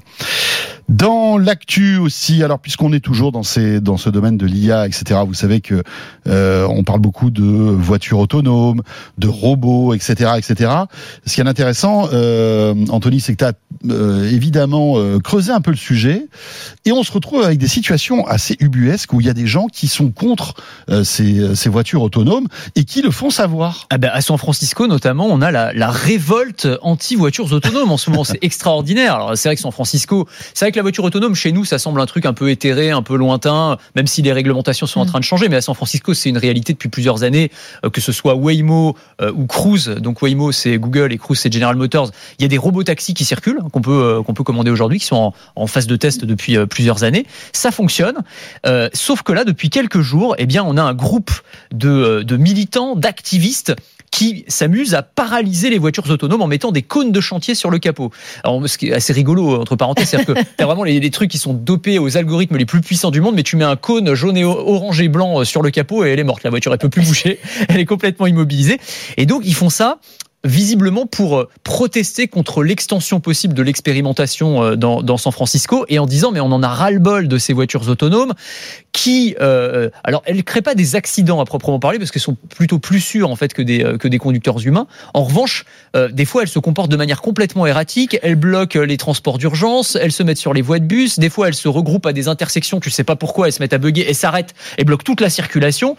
Dans 0.91 1.37
l'actu 1.37 1.95
aussi, 1.95 2.43
alors 2.43 2.59
puisqu'on 2.59 2.91
est 2.91 2.99
toujours 2.99 3.31
dans 3.31 3.43
ce 3.43 4.09
domaine 4.09 4.35
de 4.35 4.45
l'IA, 4.45 4.85
etc. 4.85 5.21
Vous 5.25 5.33
savez 5.33 5.61
que 5.61 5.83
euh, 6.27 6.67
on 6.67 6.83
parle 6.83 6.99
beaucoup 6.99 7.31
de 7.31 7.41
voitures 7.41 8.19
autonomes, 8.19 8.81
de 9.17 9.29
robots, 9.29 9.93
etc., 9.93 10.31
etc. 10.35 10.69
Ce 11.25 11.35
qui 11.35 11.39
est 11.39 11.47
intéressant, 11.47 12.09
euh, 12.11 12.75
Anthony, 12.89 13.21
c'est 13.21 13.33
que 13.33 13.37
tu 13.37 13.45
as 13.45 13.53
évidemment 14.27 14.95
euh, 14.97 15.19
creusé 15.19 15.53
un 15.53 15.61
peu 15.61 15.71
le 15.71 15.77
sujet, 15.77 16.27
et 16.83 16.91
on 16.91 17.03
se 17.03 17.11
retrouve 17.13 17.41
avec 17.41 17.57
des 17.57 17.69
situations 17.69 18.27
assez 18.27 18.57
ubuesques 18.59 19.13
où 19.13 19.21
il 19.21 19.27
y 19.27 19.29
a 19.29 19.33
des 19.33 19.47
gens 19.47 19.67
qui 19.67 19.87
sont 19.87 20.11
contre 20.11 20.55
euh, 20.89 21.05
ces, 21.05 21.69
voitures 21.69 22.01
autonomes 22.01 22.47
et 22.75 22.83
qui 22.83 23.01
le 23.01 23.11
font 23.11 23.29
savoir. 23.29 23.87
Ah 23.91 23.97
ben, 23.97 24.11
à 24.13 24.19
San 24.19 24.37
Francisco, 24.37 24.87
notamment, 24.87 25.27
on 25.27 25.41
a 25.41 25.51
la, 25.51 25.71
la 25.71 25.89
révolte 25.89 26.67
anti-voitures 26.81 27.53
autonomes 27.53 27.93
en 27.93 27.97
ce 27.97 28.09
moment. 28.09 28.25
C'est 28.25 28.39
extraordinaire. 28.43 29.15
Alors, 29.15 29.37
c'est 29.37 29.47
vrai 29.47 29.55
que 29.55 29.61
San 29.61 29.71
Francisco, 29.71 30.27
c'est 30.53 30.65
vrai 30.65 30.71
que 30.73 30.80
la 30.81 30.83
voiture 30.83 31.03
autonome, 31.03 31.35
chez 31.35 31.51
nous, 31.51 31.63
ça 31.63 31.77
semble 31.77 32.01
un 32.01 32.07
truc 32.07 32.25
un 32.25 32.33
peu 32.33 32.49
éthéré, 32.49 32.89
un 32.89 33.03
peu 33.03 33.15
lointain, 33.15 33.77
même 33.95 34.07
si 34.07 34.23
les 34.23 34.33
réglementations 34.33 34.87
sont 34.87 34.99
en 34.99 35.03
Mm. 35.05 35.07
train 35.09 35.19
de 35.19 35.23
changer. 35.23 35.47
Mais 35.47 35.57
à 35.57 35.61
San 35.61 35.75
Francisco, 35.75 36.15
c'est 36.15 36.29
une 36.29 36.39
réalité 36.39 36.73
depuis 36.73 36.89
plusieurs 36.89 37.21
années, 37.21 37.51
euh, 37.85 37.91
que 37.91 38.01
ce 38.01 38.11
soit 38.11 38.33
Waymo 38.33 38.95
euh, 39.21 39.31
ou 39.31 39.45
Cruise. 39.45 39.89
Donc, 39.89 40.23
Waymo, 40.23 40.51
c'est 40.51 40.79
Google 40.79 41.13
et 41.13 41.19
Cruise, 41.19 41.39
c'est 41.39 41.53
General 41.53 41.75
Motors. 41.75 42.09
Il 42.39 42.41
y 42.41 42.45
a 42.45 42.47
des 42.47 42.57
robots 42.57 42.83
taxis 42.83 43.13
qui 43.13 43.25
circulent, 43.25 43.59
hein, 43.63 43.67
qu'on 43.71 43.81
peut, 43.81 43.91
euh, 43.91 44.23
qu'on 44.23 44.33
peut 44.33 44.43
commander 44.43 44.71
aujourd'hui, 44.71 44.97
qui 44.97 45.05
sont 45.05 45.17
en, 45.17 45.33
en 45.55 45.67
phase 45.67 45.85
de 45.85 45.95
test 45.95 46.25
depuis 46.25 46.57
plusieurs 46.65 47.03
années. 47.03 47.27
Ça 47.53 47.69
fonctionne. 47.69 48.15
Euh, 48.65 48.89
sauf 48.93 49.21
que 49.21 49.33
là, 49.33 49.43
depuis 49.43 49.69
quelques 49.69 50.01
jours, 50.01 50.33
eh 50.39 50.47
bien, 50.47 50.63
on 50.65 50.77
a 50.77 50.81
un 50.81 50.95
groupe 50.95 51.29
de, 51.71 52.23
de 52.23 52.37
militants, 52.37 52.95
d'activistes 52.95 53.75
qui 54.11 54.43
s'amusent 54.47 54.93
à 54.93 55.01
paralyser 55.01 55.69
les 55.69 55.79
voitures 55.79 56.09
autonomes 56.09 56.41
en 56.41 56.47
mettant 56.47 56.71
des 56.71 56.81
cônes 56.81 57.11
de 57.11 57.21
chantier 57.21 57.55
sur 57.55 57.69
le 57.71 57.79
capot. 57.79 58.11
Alors, 58.43 58.67
ce 58.67 58.77
qui 58.77 58.89
est 58.89 58.93
assez 58.93 59.13
rigolo, 59.13 59.59
entre 59.59 59.77
parenthèses, 59.77 60.09
c'est-à-dire 60.09 60.35
que 60.35 60.41
t'as 60.57 60.65
vraiment 60.65 60.83
les, 60.83 61.09
trucs 61.09 61.31
qui 61.31 61.37
sont 61.37 61.53
dopés 61.53 61.97
aux 61.97 62.17
algorithmes 62.17 62.57
les 62.57 62.65
plus 62.65 62.81
puissants 62.81 63.11
du 63.11 63.21
monde, 63.21 63.35
mais 63.35 63.43
tu 63.43 63.55
mets 63.55 63.63
un 63.63 63.75
cône 63.75 64.13
jaune 64.13 64.37
et 64.37 64.43
orange 64.43 65.01
et 65.01 65.07
blanc 65.07 65.39
euh, 65.39 65.43
sur 65.45 65.61
le 65.61 65.71
capot 65.71 66.05
et 66.05 66.09
elle 66.09 66.19
est 66.19 66.23
morte. 66.23 66.43
La 66.43 66.49
voiture, 66.49 66.71
elle 66.73 66.79
peut 66.79 66.89
plus 66.89 67.01
bouger. 67.01 67.39
Elle 67.69 67.79
est 67.79 67.85
complètement 67.85 68.27
immobilisée. 68.27 68.79
Et 69.17 69.25
donc, 69.25 69.43
ils 69.45 69.55
font 69.55 69.69
ça 69.69 69.99
visiblement 70.43 71.05
pour 71.05 71.37
euh, 71.37 71.49
protester 71.63 72.27
contre 72.27 72.63
l'extension 72.63 73.19
possible 73.19 73.53
de 73.53 73.61
l'expérimentation 73.61 74.63
euh, 74.63 74.75
dans, 74.75 75.03
dans 75.03 75.17
San 75.17 75.31
Francisco 75.31 75.85
et 75.87 75.99
en 75.99 76.05
disant 76.05 76.31
mais 76.31 76.39
on 76.39 76.51
en 76.51 76.63
a 76.63 76.67
ras-le-bol 76.67 77.27
de 77.27 77.37
ces 77.37 77.53
voitures 77.53 77.87
autonomes 77.89 78.33
qui 78.91 79.35
euh, 79.39 79.89
alors 80.03 80.21
elles 80.25 80.43
créent 80.43 80.61
pas 80.61 80.75
des 80.75 80.95
accidents 80.95 81.39
à 81.39 81.45
proprement 81.45 81.79
parler 81.79 81.97
parce 81.97 82.11
qu'elles 82.11 82.21
sont 82.21 82.37
plutôt 82.49 82.79
plus 82.79 82.99
sûres 82.99 83.29
en 83.29 83.35
fait 83.35 83.53
que 83.53 83.61
des 83.61 83.83
euh, 83.83 83.97
que 83.97 84.07
des 84.07 84.17
conducteurs 84.17 84.65
humains. 84.65 84.87
En 85.13 85.23
revanche, 85.23 85.65
euh, 85.95 86.09
des 86.09 86.25
fois 86.25 86.43
elles 86.43 86.49
se 86.49 86.59
comportent 86.59 86.91
de 86.91 86.97
manière 86.97 87.21
complètement 87.21 87.65
erratique, 87.65 88.17
elles 88.21 88.35
bloquent 88.35 88.79
les 88.79 88.97
transports 88.97 89.37
d'urgence, 89.37 89.95
elles 89.95 90.11
se 90.11 90.23
mettent 90.23 90.37
sur 90.37 90.53
les 90.53 90.61
voies 90.61 90.79
de 90.79 90.85
bus, 90.85 91.19
des 91.19 91.29
fois 91.29 91.47
elles 91.47 91.53
se 91.53 91.67
regroupent 91.67 92.05
à 92.05 92.13
des 92.13 92.27
intersections, 92.27 92.79
tu 92.79 92.89
sais 92.89 93.03
pas 93.03 93.15
pourquoi, 93.15 93.47
elles 93.47 93.53
se 93.53 93.61
mettent 93.61 93.73
à 93.73 93.77
bugger 93.77 94.09
et 94.09 94.13
s'arrêtent 94.13 94.53
et 94.77 94.83
bloquent 94.83 95.03
toute 95.03 95.21
la 95.21 95.29
circulation. 95.29 95.95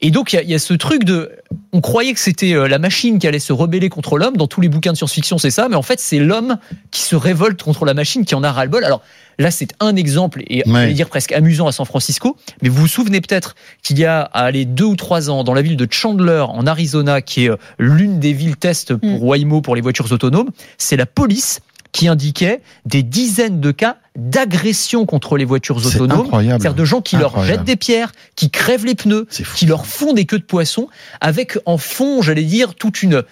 Et 0.00 0.10
donc, 0.10 0.32
il 0.32 0.36
y, 0.36 0.38
a- 0.38 0.42
il 0.42 0.50
y 0.50 0.54
a 0.54 0.58
ce 0.58 0.74
truc 0.74 1.04
de. 1.04 1.30
On 1.72 1.80
croyait 1.80 2.12
que 2.12 2.20
c'était 2.20 2.52
euh, 2.54 2.68
la 2.68 2.78
machine 2.78 3.18
qui 3.18 3.26
allait 3.26 3.38
se 3.38 3.52
rebeller 3.52 3.88
contre 3.88 4.18
l'homme. 4.18 4.36
Dans 4.36 4.46
tous 4.46 4.60
les 4.60 4.68
bouquins 4.68 4.92
de 4.92 4.96
science-fiction, 4.96 5.38
c'est 5.38 5.50
ça. 5.50 5.68
Mais 5.68 5.76
en 5.76 5.82
fait, 5.82 6.00
c'est 6.00 6.18
l'homme 6.18 6.58
qui 6.90 7.02
se 7.02 7.16
révolte 7.16 7.62
contre 7.62 7.84
la 7.84 7.94
machine, 7.94 8.24
qui 8.24 8.34
en 8.34 8.42
a 8.42 8.52
ras-le-bol. 8.52 8.84
Alors 8.84 9.02
là, 9.38 9.50
c'est 9.50 9.68
un 9.80 9.96
exemple, 9.96 10.42
et 10.48 10.62
on 10.66 10.72
Ouais. 10.74 10.86
va 10.88 10.92
dire 10.92 11.08
presque 11.08 11.32
amusant 11.32 11.66
à 11.66 11.72
San 11.72 11.84
Francisco. 11.86 12.36
Mais 12.62 12.68
vous 12.68 12.80
vous 12.82 12.88
souvenez 12.88 13.20
peut-être 13.20 13.54
qu'il 13.82 13.98
y 13.98 14.04
a, 14.04 14.20
à 14.22 14.44
aller 14.44 14.64
deux 14.64 14.84
ou 14.84 14.96
trois 14.96 15.28
ans, 15.30 15.44
dans 15.44 15.54
la 15.54 15.62
ville 15.62 15.76
de 15.76 15.86
Chandler, 15.90 16.44
en 16.48 16.66
Arizona, 16.66 17.20
qui 17.22 17.44
est 17.44 17.50
euh, 17.50 17.56
l'une 17.78 18.18
des 18.20 18.32
villes 18.32 18.56
test 18.56 18.94
pour 18.94 19.22
Waymo, 19.24 19.60
pour 19.60 19.74
les 19.76 19.82
voitures 19.82 20.10
autonomes, 20.12 20.50
c'est 20.78 20.96
la 20.96 21.06
police 21.06 21.60
qui 21.96 22.08
indiquait 22.08 22.60
des 22.84 23.02
dizaines 23.02 23.58
de 23.58 23.70
cas 23.70 23.96
d'agression 24.16 25.06
contre 25.06 25.38
les 25.38 25.46
voitures 25.46 25.80
C'est 25.82 25.98
autonomes. 25.98 26.26
incroyable. 26.26 26.60
C'est-à-dire 26.60 26.76
de 26.76 26.84
gens 26.84 27.00
qui 27.00 27.16
leur 27.16 27.42
jettent 27.42 27.64
des 27.64 27.76
pierres, 27.76 28.12
qui 28.34 28.50
crèvent 28.50 28.84
les 28.84 28.94
pneus, 28.94 29.26
qui 29.56 29.64
leur 29.64 29.86
font 29.86 30.12
des 30.12 30.26
queues 30.26 30.38
de 30.38 30.44
poisson, 30.44 30.88
avec 31.22 31.58
en 31.64 31.78
fond, 31.78 32.20
j'allais 32.20 32.44
dire, 32.44 32.74
toute 32.74 33.02
une 33.02 33.22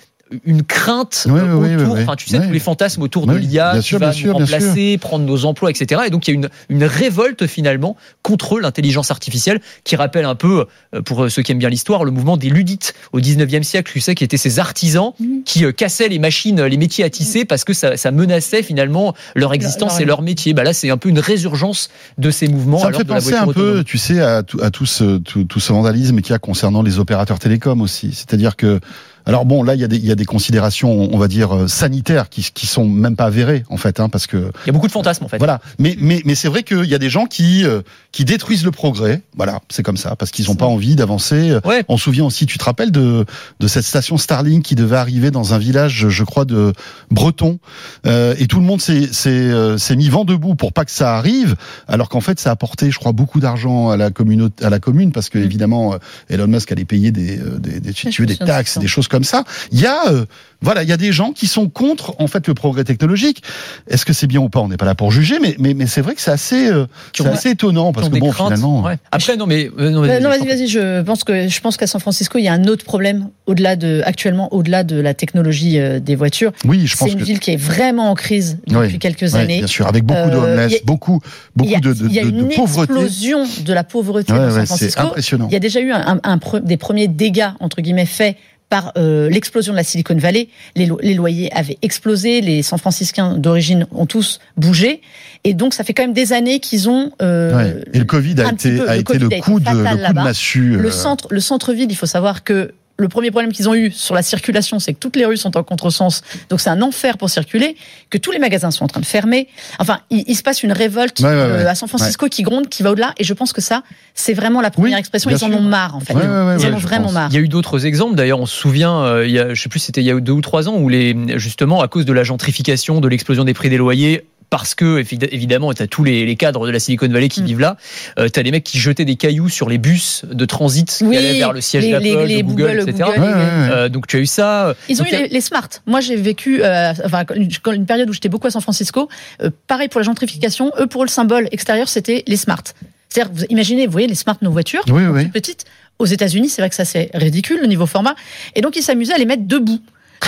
une 0.44 0.62
crainte 0.62 1.26
Oui, 1.28 1.38
euh, 1.38 1.54
oui, 1.54 1.68
oui, 1.68 1.82
autour, 1.82 1.94
oui, 1.94 2.02
enfin 2.02 2.16
tu 2.16 2.28
sais 2.28 2.38
oui. 2.38 2.46
tous 2.46 2.52
les 2.52 2.58
fantasmes 2.58 3.02
autour 3.02 3.26
de 3.26 3.34
l'IA 3.34 3.74
qui 3.76 3.82
sûr, 3.82 3.98
va 3.98 4.12
sûr, 4.12 4.32
nous 4.32 4.38
remplacer, 4.38 4.98
prendre 4.98 5.24
nos 5.24 5.44
emplois, 5.44 5.70
etc. 5.70 6.02
Et 6.06 6.10
donc 6.10 6.26
il 6.26 6.30
y 6.30 6.34
a 6.34 6.36
une, 6.36 6.48
une 6.68 6.84
révolte 6.84 7.46
finalement 7.46 7.96
contre 8.22 8.58
l'intelligence 8.58 9.10
artificielle 9.10 9.60
qui 9.84 9.96
rappelle 9.96 10.24
un 10.24 10.34
peu, 10.34 10.66
euh, 10.94 11.02
pour 11.02 11.30
ceux 11.30 11.42
qui 11.42 11.52
aiment 11.52 11.58
bien 11.58 11.68
l'histoire, 11.68 12.04
le 12.04 12.10
mouvement 12.10 12.36
des 12.36 12.48
ludites 12.48 12.94
au 13.12 13.20
19e 13.20 13.62
siècle, 13.62 13.92
tu 13.92 14.00
sais, 14.00 14.14
qui 14.14 14.24
étaient 14.24 14.36
ces 14.36 14.58
artisans 14.58 15.12
Mhm. 15.20 15.42
qui 15.44 15.64
euh, 15.64 15.72
cassaient 15.72 16.08
les 16.08 16.18
machines, 16.18 16.62
les 16.62 16.76
métiers 16.76 17.04
à 17.04 17.10
tisser 17.10 17.44
parce 17.44 17.64
que 17.64 17.72
ça, 17.72 17.96
ça 17.96 18.10
menaçait 18.10 18.62
finalement 18.62 19.14
leur 19.34 19.52
existence 19.54 20.00
et 20.00 20.04
leur 20.04 20.22
métier. 20.22 20.54
Bah 20.54 20.64
là 20.64 20.72
c'est 20.72 20.90
un 20.90 20.96
peu 20.96 21.08
une 21.08 21.18
résurgence 21.18 21.90
de 22.18 22.30
ces 22.30 22.48
mouvements. 22.48 22.78
Ça 22.78 22.84
me 22.84 22.88
alors 22.88 23.00
fait 23.00 23.06
penser 23.06 23.34
un 23.34 23.46
peu, 23.46 23.50
autonome. 23.50 23.84
tu 23.84 23.98
sais, 23.98 24.20
à 24.20 24.42
tout, 24.42 24.58
à 24.62 24.70
tout 24.70 24.86
ce, 24.86 25.18
tout, 25.18 25.44
tout 25.44 25.60
ce 25.60 25.72
vandalisme 25.72 26.20
qu'il 26.20 26.32
y 26.32 26.34
a 26.34 26.38
concernant 26.38 26.82
les 26.82 26.98
opérateurs 26.98 27.38
télécoms 27.38 27.80
aussi. 27.80 28.12
C'est-à-dire 28.12 28.56
que 28.56 28.80
Alors 29.26 29.44
bon, 29.44 29.62
là, 29.62 29.74
il 29.74 29.80
y, 29.80 29.84
a 29.84 29.88
des, 29.88 29.96
il 29.96 30.06
y 30.06 30.12
a 30.12 30.14
des 30.14 30.24
considérations, 30.24 31.08
on 31.12 31.18
va 31.18 31.28
dire, 31.28 31.54
euh, 31.54 31.68
sanitaires 31.68 32.28
qui, 32.28 32.42
qui 32.52 32.66
sont 32.66 32.88
même 32.88 33.16
pas 33.16 33.24
avérées, 33.26 33.64
en 33.68 33.76
fait, 33.76 34.00
hein, 34.00 34.08
parce 34.08 34.26
que... 34.26 34.36
Il 34.36 34.66
y 34.66 34.70
a 34.70 34.72
beaucoup 34.72 34.86
de 34.86 34.92
fantasmes, 34.92 35.24
en 35.24 35.28
fait. 35.28 35.38
Voilà. 35.38 35.60
Mais, 35.78 35.96
mais, 35.98 36.22
mais 36.24 36.34
c'est 36.34 36.48
vrai 36.48 36.62
qu'il 36.62 36.84
y 36.84 36.94
a 36.94 36.98
des 36.98 37.10
gens 37.10 37.26
qui, 37.26 37.64
euh, 37.64 37.82
qui 38.12 38.24
détruisent 38.24 38.64
le 38.64 38.70
progrès. 38.70 39.22
Voilà, 39.36 39.60
c'est 39.70 39.82
comme 39.82 39.96
ça, 39.96 40.16
parce 40.16 40.30
qu'ils 40.30 40.46
n'ont 40.46 40.56
pas 40.56 40.66
envie 40.66 40.96
d'avancer. 40.96 41.58
Ouais. 41.64 41.84
On 41.88 41.96
se 41.96 42.04
souvient 42.04 42.24
aussi, 42.24 42.46
tu 42.46 42.58
te 42.58 42.64
rappelles 42.64 42.90
de, 42.92 43.24
de 43.60 43.68
cette 43.68 43.84
station 43.84 44.18
Starlink 44.18 44.64
qui 44.64 44.74
devait 44.74 44.96
arriver 44.96 45.30
dans 45.30 45.54
un 45.54 45.58
village, 45.58 46.08
je 46.08 46.24
crois, 46.24 46.44
de 46.44 46.72
Breton, 47.10 47.58
euh, 48.06 48.34
et 48.38 48.46
tout 48.46 48.58
le 48.58 48.66
monde 48.66 48.80
s'est 48.80 49.12
s'est, 49.12 49.30
euh, 49.30 49.78
s'est 49.78 49.96
mis 49.96 50.08
vent 50.08 50.24
debout 50.24 50.54
pour 50.54 50.72
pas 50.72 50.84
que 50.84 50.90
ça 50.90 51.16
arrive, 51.16 51.56
alors 51.88 52.08
qu'en 52.08 52.20
fait, 52.20 52.40
ça 52.40 52.50
a 52.50 52.52
apporté, 52.52 52.90
je 52.90 52.98
crois, 52.98 53.12
beaucoup 53.12 53.40
d'argent 53.40 53.90
à 53.90 53.96
la 53.96 54.10
communauté, 54.10 54.64
à 54.64 54.70
la 54.70 54.80
commune, 54.80 55.12
parce 55.12 55.28
que 55.28 55.38
Mm. 55.38 55.44
évidemment, 55.44 55.94
Elon 56.28 56.46
Musk 56.46 56.72
allait 56.72 56.84
payer 56.84 57.10
des, 57.12 57.38
euh, 57.38 57.58
des, 57.58 57.80
des, 57.80 57.92
si 57.92 58.08
tu 58.10 58.22
veux, 58.22 58.26
des 58.26 58.36
taxes, 58.36 58.78
des 58.78 58.86
choses 58.86 59.08
comme 59.08 59.13
ça. 59.22 59.44
Il 59.70 59.80
y 59.80 59.86
a, 59.86 60.08
euh, 60.10 60.24
voilà, 60.62 60.82
il 60.82 60.88
y 60.88 60.92
a 60.92 60.96
des 60.96 61.12
gens 61.12 61.32
qui 61.32 61.46
sont 61.46 61.68
contre 61.68 62.14
en 62.18 62.26
fait 62.26 62.48
le 62.48 62.54
progrès 62.54 62.82
technologique. 62.84 63.42
Est-ce 63.86 64.04
que 64.06 64.12
c'est 64.14 64.26
bien 64.26 64.40
ou 64.40 64.48
pas 64.48 64.60
On 64.60 64.68
n'est 64.68 64.76
pas 64.78 64.86
là 64.86 64.94
pour 64.94 65.12
juger, 65.12 65.38
mais 65.40 65.54
mais, 65.58 65.74
mais 65.74 65.86
c'est 65.86 66.00
vrai 66.00 66.14
que 66.14 66.22
c'est 66.22 66.30
assez, 66.30 66.68
euh, 66.68 66.86
c'est 67.14 67.26
assez 67.26 67.50
étonnant 67.50 67.92
parce 67.92 68.08
que 68.08 68.14
des 68.14 68.20
bon, 68.20 68.30
craintes. 68.30 68.46
finalement. 68.54 68.82
Ouais. 68.82 68.96
Après, 69.12 69.36
non, 69.36 69.46
mais. 69.46 69.70
euh, 69.78 69.90
non, 69.90 70.02
Euh, 70.04 70.18
vas-y, 70.20 70.38
prie. 70.38 70.48
vas-y. 70.48 70.66
Je 70.68 71.02
pense 71.02 71.22
que 71.22 71.48
je 71.48 71.60
pense 71.60 71.76
qu'à 71.76 71.86
San 71.86 72.00
Francisco, 72.00 72.38
il 72.38 72.44
y 72.44 72.48
a 72.48 72.52
un 72.54 72.64
autre 72.64 72.84
problème 72.84 73.28
au-delà 73.46 73.76
de 73.76 74.00
actuellement 74.06 74.52
au-delà 74.54 74.84
de 74.84 74.98
la 74.98 75.12
technologie 75.12 75.78
euh, 75.78 76.00
des 76.00 76.16
voitures. 76.16 76.52
Oui, 76.64 76.86
je 76.86 76.92
C'est 76.96 77.04
pense 77.04 77.12
une 77.12 77.18
que. 77.20 77.24
ville 77.24 77.40
qui 77.40 77.50
est 77.50 77.56
vraiment 77.56 78.10
en 78.10 78.14
crise 78.14 78.58
depuis 78.66 78.78
Oui, 78.94 78.98
quelques 78.98 79.22
Ouais, 79.34 79.36
années. 79.36 79.58
bien 79.58 79.66
sûr, 79.66 79.86
avec 79.86 80.04
beaucoup 80.04 80.30
de 80.30 80.34
Euh, 80.36 80.54
homeless, 80.54 80.74
a- 80.74 80.84
beaucoup, 80.86 81.20
beaucoup 81.54 81.74
a, 81.74 81.80
de, 81.80 81.92
de, 81.92 82.06
il 82.06 82.12
y 82.14 82.18
a 82.20 82.24
de- 82.24 82.30
une 82.30 82.48
de 82.48 82.54
pauvreté. 82.54 82.92
explosion 82.94 83.46
de 83.66 83.72
la 83.74 83.84
pauvreté 83.84 84.32
Ouais, 84.32 84.38
dans 84.38 84.44
ouais, 84.46 84.50
San 84.50 84.60
c'est 84.62 84.66
Francisco. 84.66 85.02
impressionnant. 85.02 85.48
Il 85.50 85.52
y 85.52 85.56
a 85.56 85.60
déjà 85.60 85.80
eu 85.80 85.90
un, 85.92 86.14
un- 86.14 86.20
un 86.24 86.36
pre- 86.38 86.62
des 86.64 86.78
premiers 86.78 87.08
dégâts 87.08 87.50
entre 87.60 87.82
guillemets 87.82 88.06
faits 88.06 88.36
par 88.68 88.92
euh, 88.96 89.28
l'explosion 89.30 89.72
de 89.72 89.76
la 89.76 89.84
Silicon 89.84 90.16
Valley. 90.16 90.48
Les, 90.74 90.86
lo- 90.86 90.98
les 91.02 91.14
loyers 91.14 91.52
avaient 91.52 91.78
explosé, 91.82 92.40
les 92.40 92.62
San 92.62 92.78
Franciscains 92.78 93.36
d'origine 93.36 93.86
ont 93.92 94.06
tous 94.06 94.40
bougé, 94.56 95.00
et 95.44 95.54
donc 95.54 95.74
ça 95.74 95.84
fait 95.84 95.92
quand 95.94 96.02
même 96.02 96.12
des 96.14 96.32
années 96.32 96.60
qu'ils 96.60 96.88
ont. 96.88 97.12
euh, 97.22 97.54
Ouais. 97.56 97.84
Et 97.92 97.98
le 97.98 98.04
Covid 98.04 98.40
a 98.40 98.50
été, 98.52 98.76
peu- 98.76 98.88
a 98.88 98.94
le 98.94 99.00
été 99.00 99.04
Covid 99.04 99.18
le 99.20 99.24
a 99.26 99.28
été 99.36 99.40
coup 99.40 99.60
de, 99.60 99.64
le 99.70 99.72
coup 100.06 100.12
de 100.12 100.14
massue. 100.14 100.76
Le 100.76 100.88
euh, 100.88 100.90
centre, 100.90 101.28
le 101.30 101.40
centre-ville, 101.40 101.88
il 101.90 101.96
faut 101.96 102.06
savoir 102.06 102.42
que 102.42 102.72
le 102.96 103.08
premier 103.08 103.30
problème 103.30 103.52
qu'ils 103.52 103.68
ont 103.68 103.74
eu 103.74 103.90
sur 103.90 104.14
la 104.14 104.22
circulation, 104.22 104.78
c'est 104.78 104.94
que 104.94 104.98
toutes 105.00 105.16
les 105.16 105.24
rues 105.24 105.36
sont 105.36 105.56
en 105.56 105.62
contresens, 105.64 106.22
donc 106.48 106.60
c'est 106.60 106.70
un 106.70 106.80
enfer 106.80 107.18
pour 107.18 107.28
circuler, 107.28 107.76
que 108.08 108.18
tous 108.18 108.30
les 108.30 108.38
magasins 108.38 108.70
sont 108.70 108.84
en 108.84 108.88
train 108.88 109.00
de 109.00 109.06
fermer. 109.06 109.48
Enfin, 109.80 109.98
il, 110.10 110.22
il 110.28 110.36
se 110.36 110.42
passe 110.42 110.62
une 110.62 110.70
révolte 110.72 111.18
Ouais, 111.20 111.26
ouais, 111.26 111.32
euh, 111.34 111.58
ouais. 111.64 111.66
à 111.66 111.74
San 111.74 111.88
Francisco 111.88 112.28
qui 112.28 112.42
gronde, 112.42 112.68
qui 112.68 112.82
va 112.84 112.92
au-delà, 112.92 113.12
et 113.18 113.24
je 113.24 113.34
pense 113.34 113.52
que 113.52 113.60
ça, 113.60 113.82
c'est 114.14 114.32
vraiment 114.34 114.60
la 114.60 114.70
première 114.70 114.92
Oui, 114.94 114.98
expression. 115.00 115.28
Ils 115.30 115.34
en 115.34 115.38
sûr. 115.38 115.48
ont 115.56 115.60
marre, 115.60 115.96
en 115.96 116.00
fait. 116.00 116.14
Ouais, 116.14 116.20
ouais, 116.22 116.26
ouais, 116.28 116.56
Ils 116.60 116.66
en 116.66 116.68
ouais, 116.70 116.74
ont 116.74 116.78
vraiment 116.78 117.04
pense. 117.06 117.14
marre. 117.14 117.28
Il 117.32 117.34
y 117.34 117.38
a 117.38 117.40
eu 117.40 117.48
d'autres 117.48 117.84
exemples. 117.84 118.14
D'ailleurs, 118.14 118.38
on 118.38 118.46
se 118.46 118.54
souvient, 118.54 119.00
euh, 119.02 119.26
il 119.26 119.32
y 119.32 119.38
a, 119.40 119.52
je 119.54 119.60
sais 119.60 119.68
plus, 119.68 119.80
c'était 119.80 120.00
il 120.00 120.06
y 120.06 120.10
a 120.10 120.20
deux 120.20 120.32
ou 120.32 120.40
trois 120.40 120.68
ans 120.68 120.76
où 120.76 120.88
les, 120.88 121.16
justement, 121.36 121.80
à 121.82 121.88
cause 121.88 122.04
de 122.04 122.12
la 122.12 122.22
gentrification, 122.22 123.00
de 123.00 123.08
l'explosion 123.08 123.44
des 123.44 123.54
prix 123.54 123.70
des 123.70 123.76
loyers, 123.76 124.24
parce 124.56 124.76
que 124.76 125.02
évi- 125.02 125.28
évidemment, 125.32 125.72
tu 125.74 125.82
as 125.82 125.88
tous 125.88 126.04
les, 126.04 126.24
les 126.24 126.36
cadres 126.36 126.64
de 126.64 126.70
la 126.70 126.78
Silicon 126.78 127.08
Valley 127.08 127.28
qui 127.28 127.42
Mm. 127.42 127.46
vivent 127.46 127.58
là. 127.60 127.76
Euh, 128.20 128.28
tu 128.32 128.38
as 128.38 128.42
les 128.44 128.52
mecs 128.52 128.62
qui 128.62 128.78
jetaient 128.78 129.04
des 129.04 129.16
cailloux 129.16 129.48
sur 129.48 129.68
les 129.68 129.78
bus 129.78 130.24
de 130.30 130.44
transit 130.44 130.88
qui 130.98 131.02
Oui, 131.04 131.16
allaient 131.16 131.38
vers 131.38 131.52
le 131.52 131.60
siège 131.60 131.90
d'Apple, 131.90 132.04
de 132.04 132.42
Google, 132.42 132.44
Google, 132.44 132.88
etc. 132.88 133.10
Google, 133.16 133.20
Ouais, 133.20 133.26
ouais, 133.28 133.34
ouais. 133.34 133.68
Euh, 133.72 133.88
donc 133.88 134.06
tu 134.06 134.16
as 134.16 134.20
eu 134.20 134.26
ça. 134.26 134.74
Ils 134.88 135.00
ont 135.00 135.04
Donc, 135.04 135.12
eu 135.12 135.16
les, 135.16 135.28
les 135.28 135.40
smart. 135.40 135.68
Moi, 135.86 136.00
j'ai 136.00 136.14
vécu, 136.14 136.62
euh, 136.62 136.92
enfin, 137.04 137.24
une, 137.34 137.86
période 137.86 138.08
où 138.08 138.12
j'étais 138.12 138.28
beaucoup 138.28 138.46
à 138.46 138.50
San 138.50 138.62
Francisco. 138.62 139.08
Euh, 139.42 139.50
pareil 139.66 139.88
pour 139.88 139.98
la 140.00 140.04
gentrification. 140.04 140.70
Eux, 140.78 140.86
pour 140.86 141.02
eux, 141.02 141.06
le 141.06 141.10
symbole 141.10 141.48
extérieur, 141.50 141.88
c'était 141.88 142.22
les 142.28 142.36
smart. 142.36 142.62
C'est-à-dire, 143.08 143.32
vous 143.34 143.44
imaginez, 143.50 143.86
vous 143.86 143.92
voyez 143.92 144.06
les 144.06 144.14
smart, 144.14 144.36
nos 144.40 144.50
voitures, 144.52 144.84
Oui, 144.88 145.02
petites. 145.32 145.64
Aux 145.98 146.06
États-Unis, 146.06 146.48
c'est 146.48 146.62
vrai 146.62 146.68
que 146.70 146.74
ça 146.76 146.84
c'est 146.84 147.10
ridicule 147.14 147.60
le 147.60 147.66
niveau 147.66 147.86
format. 147.86 148.14
Et 148.54 148.60
donc, 148.60 148.76
ils 148.76 148.82
s'amusaient 148.82 149.14
à 149.14 149.18
les 149.18 149.26
mettre 149.26 149.44
debout. 149.46 149.80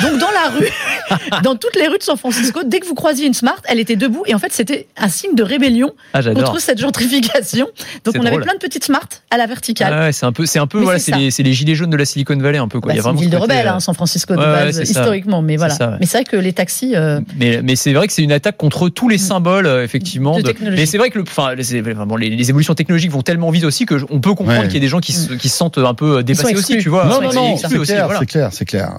Donc 0.02 0.18
dans 0.20 0.30
la 0.30 0.50
rue, 0.50 0.70
dans 1.42 1.56
toutes 1.56 1.76
les 1.76 1.86
rues 1.88 1.98
de 1.98 2.02
San 2.02 2.16
Francisco, 2.16 2.60
dès 2.64 2.80
que 2.80 2.86
vous 2.86 2.94
croisiez 2.94 3.26
une 3.26 3.34
Smart, 3.34 3.60
elle 3.64 3.80
était 3.80 3.96
debout 3.96 4.24
et 4.26 4.34
en 4.34 4.38
fait 4.38 4.52
c'était 4.52 4.86
un 4.96 5.08
signe 5.08 5.34
de 5.34 5.42
rébellion 5.42 5.92
Ah, 6.12 6.22
contre 6.22 6.60
cette 6.60 6.78
gentrification. 6.78 7.68
Donc 8.04 8.16
on 8.18 8.24
avait 8.26 8.38
plein 8.38 8.54
de 8.54 8.58
petites 8.58 8.84
Smart 8.84 9.08
à 9.30 9.36
la 9.36 9.46
verticale. 9.46 9.92
Ah 9.92 10.00
ouais, 10.04 10.12
c'est 10.12 10.26
un 10.26 10.32
peu, 10.32 10.46
c'est 10.46 10.58
un 10.58 10.66
peu, 10.66 10.78
Mais 10.78 10.84
voilà, 10.84 10.98
c'est 10.98 11.42
les, 11.42 11.52
gilets 11.52 11.74
jaunes 11.74 11.90
de 11.90 11.96
la 11.96 12.04
Silicon 12.04 12.36
Valley 12.36 12.58
un 12.58 12.68
peu 12.68 12.80
quoi. 12.80 12.90
Bah, 12.90 12.94
Il 12.94 12.96
y 12.96 13.00
a 13.00 13.02
c'est 13.02 13.10
une 13.10 13.16
ville 13.16 13.30
de 13.30 13.36
rebelles, 13.36 13.66
euh, 13.66 13.72
hein, 13.72 13.80
San 13.80 13.94
Francisco 13.94 14.34
de 14.34 14.38
ouais, 14.38 14.44
ouais, 14.44 14.52
base 14.52 14.78
historiquement, 14.78 15.42
mais 15.42 15.56
voilà. 15.56 15.74
ça, 15.74 15.90
ouais. 15.90 15.96
Mais 16.00 16.06
c'est 16.06 16.18
vrai 16.18 16.24
que 16.24 16.36
les 16.36 16.52
taxis, 16.52 16.94
euh, 16.94 17.20
Mais, 17.36 17.60
mais 17.62 17.76
c'est 17.76 17.92
vrai 17.92 18.06
que 18.06 18.12
c'est 18.12 18.22
une 18.22 18.32
attaque 18.32 18.56
contre 18.56 18.88
tous 18.88 19.08
les 19.08 19.18
symboles, 19.18 19.66
euh, 19.66 19.84
effectivement. 19.84 20.38
De 20.38 20.42
de-. 20.52 20.54
Mais 20.70 20.86
c'est 20.86 20.98
vrai 20.98 21.10
que 21.10 21.18
le, 21.18 21.24
enfin, 21.26 21.54
les, 21.54 22.30
les 22.30 22.48
évolutions 22.50 22.74
technologiques 22.74 23.10
vont 23.10 23.22
tellement 23.22 23.50
vite 23.50 23.64
aussi 23.64 23.86
que 23.86 23.94
on 24.10 24.20
peut 24.20 24.34
comprendre 24.34 24.56
Ouais. 24.56 24.66
qu'il 24.66 24.74
y 24.74 24.76
ait 24.76 24.80
des 24.80 24.88
gens 24.88 25.00
qui 25.00 25.12
se, 25.12 25.34
qui 25.34 25.48
se 25.48 25.56
sentent 25.56 25.78
un 25.78 25.92
peu 25.92 26.22
dépassés 26.22 26.54
aussi, 26.54 26.78
tu 26.78 26.88
vois. 26.88 27.06
Non, 27.06 27.20
non, 27.20 27.32
non, 27.32 27.56
c'est 27.56 27.68
clair, 27.68 28.08
c'est 28.18 28.26
clair, 28.26 28.48
c'est 28.52 28.64
clair. 28.64 28.98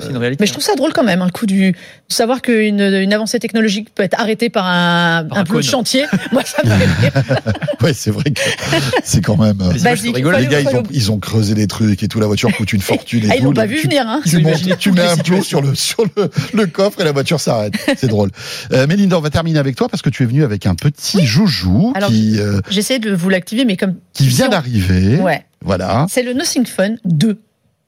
C'est 0.00 0.10
une 0.10 0.16
réalité. 0.16 0.37
Mais 0.40 0.46
je 0.46 0.52
trouve 0.52 0.64
ça 0.64 0.74
drôle 0.74 0.92
quand 0.92 1.02
même, 1.04 1.22
hein, 1.22 1.26
le 1.26 1.30
coup 1.32 1.46
du 1.46 1.72
de 1.72 1.76
savoir 2.14 2.40
qu'une 2.42 2.80
une 2.80 3.12
avancée 3.12 3.38
technologique 3.38 3.94
peut 3.94 4.02
être 4.02 4.18
arrêtée 4.18 4.48
par 4.48 4.66
un, 4.66 5.24
Par 5.28 5.38
un 5.38 5.40
un 5.42 5.44
bout 5.44 5.56
de 5.58 5.62
chantier. 5.62 6.04
Moi, 6.32 6.42
ça 6.44 6.62
me 6.64 6.70
fait 6.70 6.84
rire. 7.08 7.12
ouais, 7.82 7.92
c'est 7.92 8.10
vrai 8.10 8.30
que 8.30 8.40
c'est 9.04 9.20
quand 9.20 9.36
même. 9.36 9.60
euh, 9.60 9.72
Les 9.74 10.22
gars, 10.46 10.60
ils 10.60 10.76
ont, 10.76 10.82
ils 10.90 11.12
ont 11.12 11.18
creusé 11.18 11.54
des 11.54 11.66
trucs 11.66 12.02
et 12.02 12.08
tout. 12.08 12.18
La 12.20 12.26
voiture 12.26 12.50
coûte 12.56 12.72
une 12.72 12.80
fortune. 12.82 13.24
Et 13.24 13.28
Ah, 13.30 13.36
ils 13.36 13.44
l'ont 13.44 13.52
pas 13.52 13.66
vu 13.66 13.76
tu- 13.76 13.82
venir, 13.88 14.04
hein. 14.08 14.20
Tu, 14.24 14.38
montes- 14.38 14.78
tu 14.78 14.92
mets 14.92 15.02
un 15.02 15.16
plot 15.16 15.42
sur 15.42 15.60
le 15.60 15.74
sur 15.74 16.04
le, 16.16 16.30
le 16.54 16.66
coffre 16.66 17.00
et 17.00 17.04
la 17.04 17.12
voiture 17.12 17.40
s'arrête. 17.40 17.74
C'est 17.96 18.08
drôle. 18.08 18.30
Euh, 18.72 18.86
Mélinda, 18.86 19.18
on 19.18 19.20
va 19.20 19.30
terminer 19.30 19.58
avec 19.58 19.76
toi 19.76 19.88
parce 19.88 20.02
que 20.02 20.10
tu 20.10 20.22
es 20.22 20.26
venu 20.26 20.44
avec 20.44 20.66
un 20.66 20.74
petit 20.74 21.26
joujou 21.26 21.92
Alors, 21.94 22.08
qui 22.10 22.38
euh, 22.38 22.60
J'essaie 22.70 22.98
de 22.98 23.12
vous 23.14 23.28
l'activer, 23.28 23.64
mais 23.64 23.76
comme 23.76 23.94
qui 24.14 24.26
vient 24.28 24.48
d'arriver. 24.48 25.16
Ouais. 25.16 25.44
Voilà. 25.64 26.06
C'est 26.08 26.22
le 26.22 26.32
Nothing 26.32 26.64
Fun 26.66 26.94
2. 27.04 27.38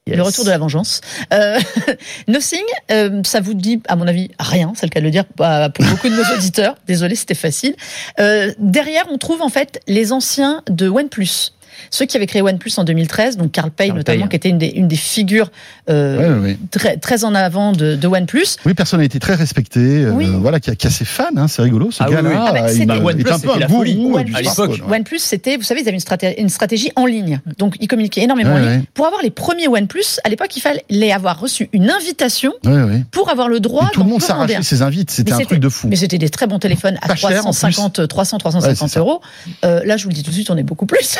Yes. 0.07 0.17
Le 0.17 0.23
retour 0.23 0.45
de 0.45 0.49
la 0.49 0.57
vengeance. 0.57 0.99
Euh, 1.31 1.59
Nothing, 2.27 2.63
euh, 2.89 3.21
ça 3.23 3.39
vous 3.39 3.53
dit, 3.53 3.83
à 3.87 3.95
mon 3.95 4.07
avis, 4.07 4.31
rien, 4.39 4.73
c'est 4.75 4.87
le 4.87 4.89
cas 4.89 4.99
de 4.99 5.05
le 5.05 5.11
dire 5.11 5.25
bah, 5.37 5.69
pour 5.69 5.85
beaucoup 5.85 6.09
de 6.09 6.15
nos 6.15 6.23
auditeurs. 6.35 6.75
Désolé, 6.87 7.13
c'était 7.13 7.35
facile. 7.35 7.75
Euh, 8.19 8.51
derrière, 8.57 9.03
on 9.11 9.19
trouve 9.19 9.43
en 9.43 9.49
fait 9.49 9.79
les 9.87 10.11
anciens 10.11 10.63
de 10.67 10.89
OnePlus. 10.89 11.51
Ceux 11.89 12.05
qui 12.05 12.17
avaient 12.17 12.27
créé 12.27 12.41
OnePlus 12.41 12.71
en 12.77 12.83
2013, 12.83 13.37
donc 13.37 13.51
Carl 13.51 13.71
Pei 13.71 13.87
Carl 13.87 13.97
notamment, 13.97 14.21
Pei. 14.23 14.29
qui 14.29 14.35
était 14.35 14.49
une 14.49 14.57
des, 14.57 14.67
une 14.67 14.87
des 14.87 14.95
figures 14.95 15.51
euh, 15.89 16.17
Ouais, 16.17 16.27
ouais, 16.27 16.39
ouais. 16.51 16.57
très, 16.71 16.97
très 16.97 17.23
en 17.23 17.33
avant 17.35 17.71
de, 17.71 17.95
de 17.95 18.07
OnePlus. 18.07 18.45
Oui, 18.65 18.73
personnalité 18.73 19.19
très 19.19 19.35
respectée. 19.35 19.79
euh, 20.05 20.11
Oui. 20.11 20.27
Voilà, 20.29 20.59
qui 20.59 20.69
a, 20.69 20.75
qui 20.75 20.87
a 20.87 20.89
ses 20.89 21.05
fans. 21.05 21.25
Hein, 21.35 21.47
c'est 21.47 21.61
rigolo, 21.61 21.91
ce 21.91 22.03
Ah 22.03 22.09
gars-là. 22.09 22.29
oui. 22.29 22.35
Ah 22.37 22.51
bah, 22.51 22.59
il 22.67 22.69
c'était- 22.71 22.83
est 22.83 22.85
Bah, 22.85 22.97
OnePlus, 23.03 23.31
un 23.31 23.39
peu 23.39 23.49
un 23.51 23.67
gourou 23.67 24.17
à 24.17 24.23
l'époque. 24.23 24.81
OnePlus, 24.89 25.19
c'était, 25.19 25.57
vous 25.57 25.63
savez, 25.63 25.81
ils 25.81 25.87
avaient 25.87 25.95
une, 25.97 25.99
straté- 26.01 26.39
une 26.39 26.49
stratégie 26.49 26.91
en 26.95 27.05
ligne. 27.05 27.39
Donc, 27.57 27.75
ils 27.79 27.87
communiquaient 27.87 28.21
énormément 28.21 28.53
Ouais, 28.53 28.59
en 28.59 28.63
ligne. 28.63 28.69
ouais. 28.79 28.83
Pour 28.93 29.05
avoir 29.07 29.21
les 29.21 29.29
premiers 29.31 29.67
OnePlus, 29.67 30.19
à 30.23 30.29
l'époque, 30.29 30.55
il 30.55 30.61
fallait 30.61 31.11
avoir 31.11 31.39
reçu 31.39 31.69
une 31.73 31.89
invitation 31.89 32.53
Ouais, 32.65 32.83
ouais. 32.83 33.03
pour 33.11 33.29
avoir 33.29 33.47
le 33.47 33.59
droit 33.59 33.87
Et 33.91 33.93
tout 33.93 34.03
le 34.03 34.09
monde 34.09 34.21
s'arrachait 34.21 34.61
ses 34.63 34.81
invites. 34.81 35.11
C'était 35.11 35.33
un 35.33 35.39
truc 35.39 35.59
de 35.59 35.69
fou. 35.69 35.87
Mais 35.87 35.95
c'était 35.95 36.17
des 36.17 36.29
très 36.29 36.47
bons 36.47 36.59
téléphones 36.59 36.97
à 37.01 37.07
Pas 37.07 37.15
cher, 37.15 37.29
en 37.45 37.51
350, 37.51 38.07
300, 38.07 38.37
Ouais, 38.37 38.39
350 38.39 38.89
c'est 38.89 38.93
ça. 38.93 38.99
euros. 38.99 39.21
Euh, 39.65 39.81
là, 39.85 39.97
je 39.97 40.03
vous 40.03 40.09
le 40.09 40.15
dis 40.15 40.23
tout 40.23 40.29
de 40.29 40.35
suite, 40.35 40.49
on 40.49 40.57
est 40.57 40.63
beaucoup 40.63 40.85
plus. 40.85 41.17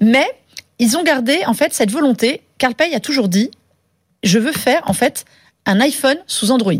Mais 0.00 0.26
ils 0.78 0.96
ont 0.96 1.02
gardé, 1.02 1.42
en 1.46 1.54
fait, 1.54 1.72
cette 1.72 1.90
volonté. 1.90 2.42
Carl 2.58 2.74
Pei 2.74 2.94
a 2.94 3.00
toujours 3.00 3.28
dit, 3.28 3.50
je 4.22 4.38
veux 4.38 4.52
faire, 4.52 4.82
en 4.86 4.92
fait, 4.92 5.24
un 5.66 5.80
iPhone 5.80 6.18
sous 6.26 6.50
Android. 6.50 6.74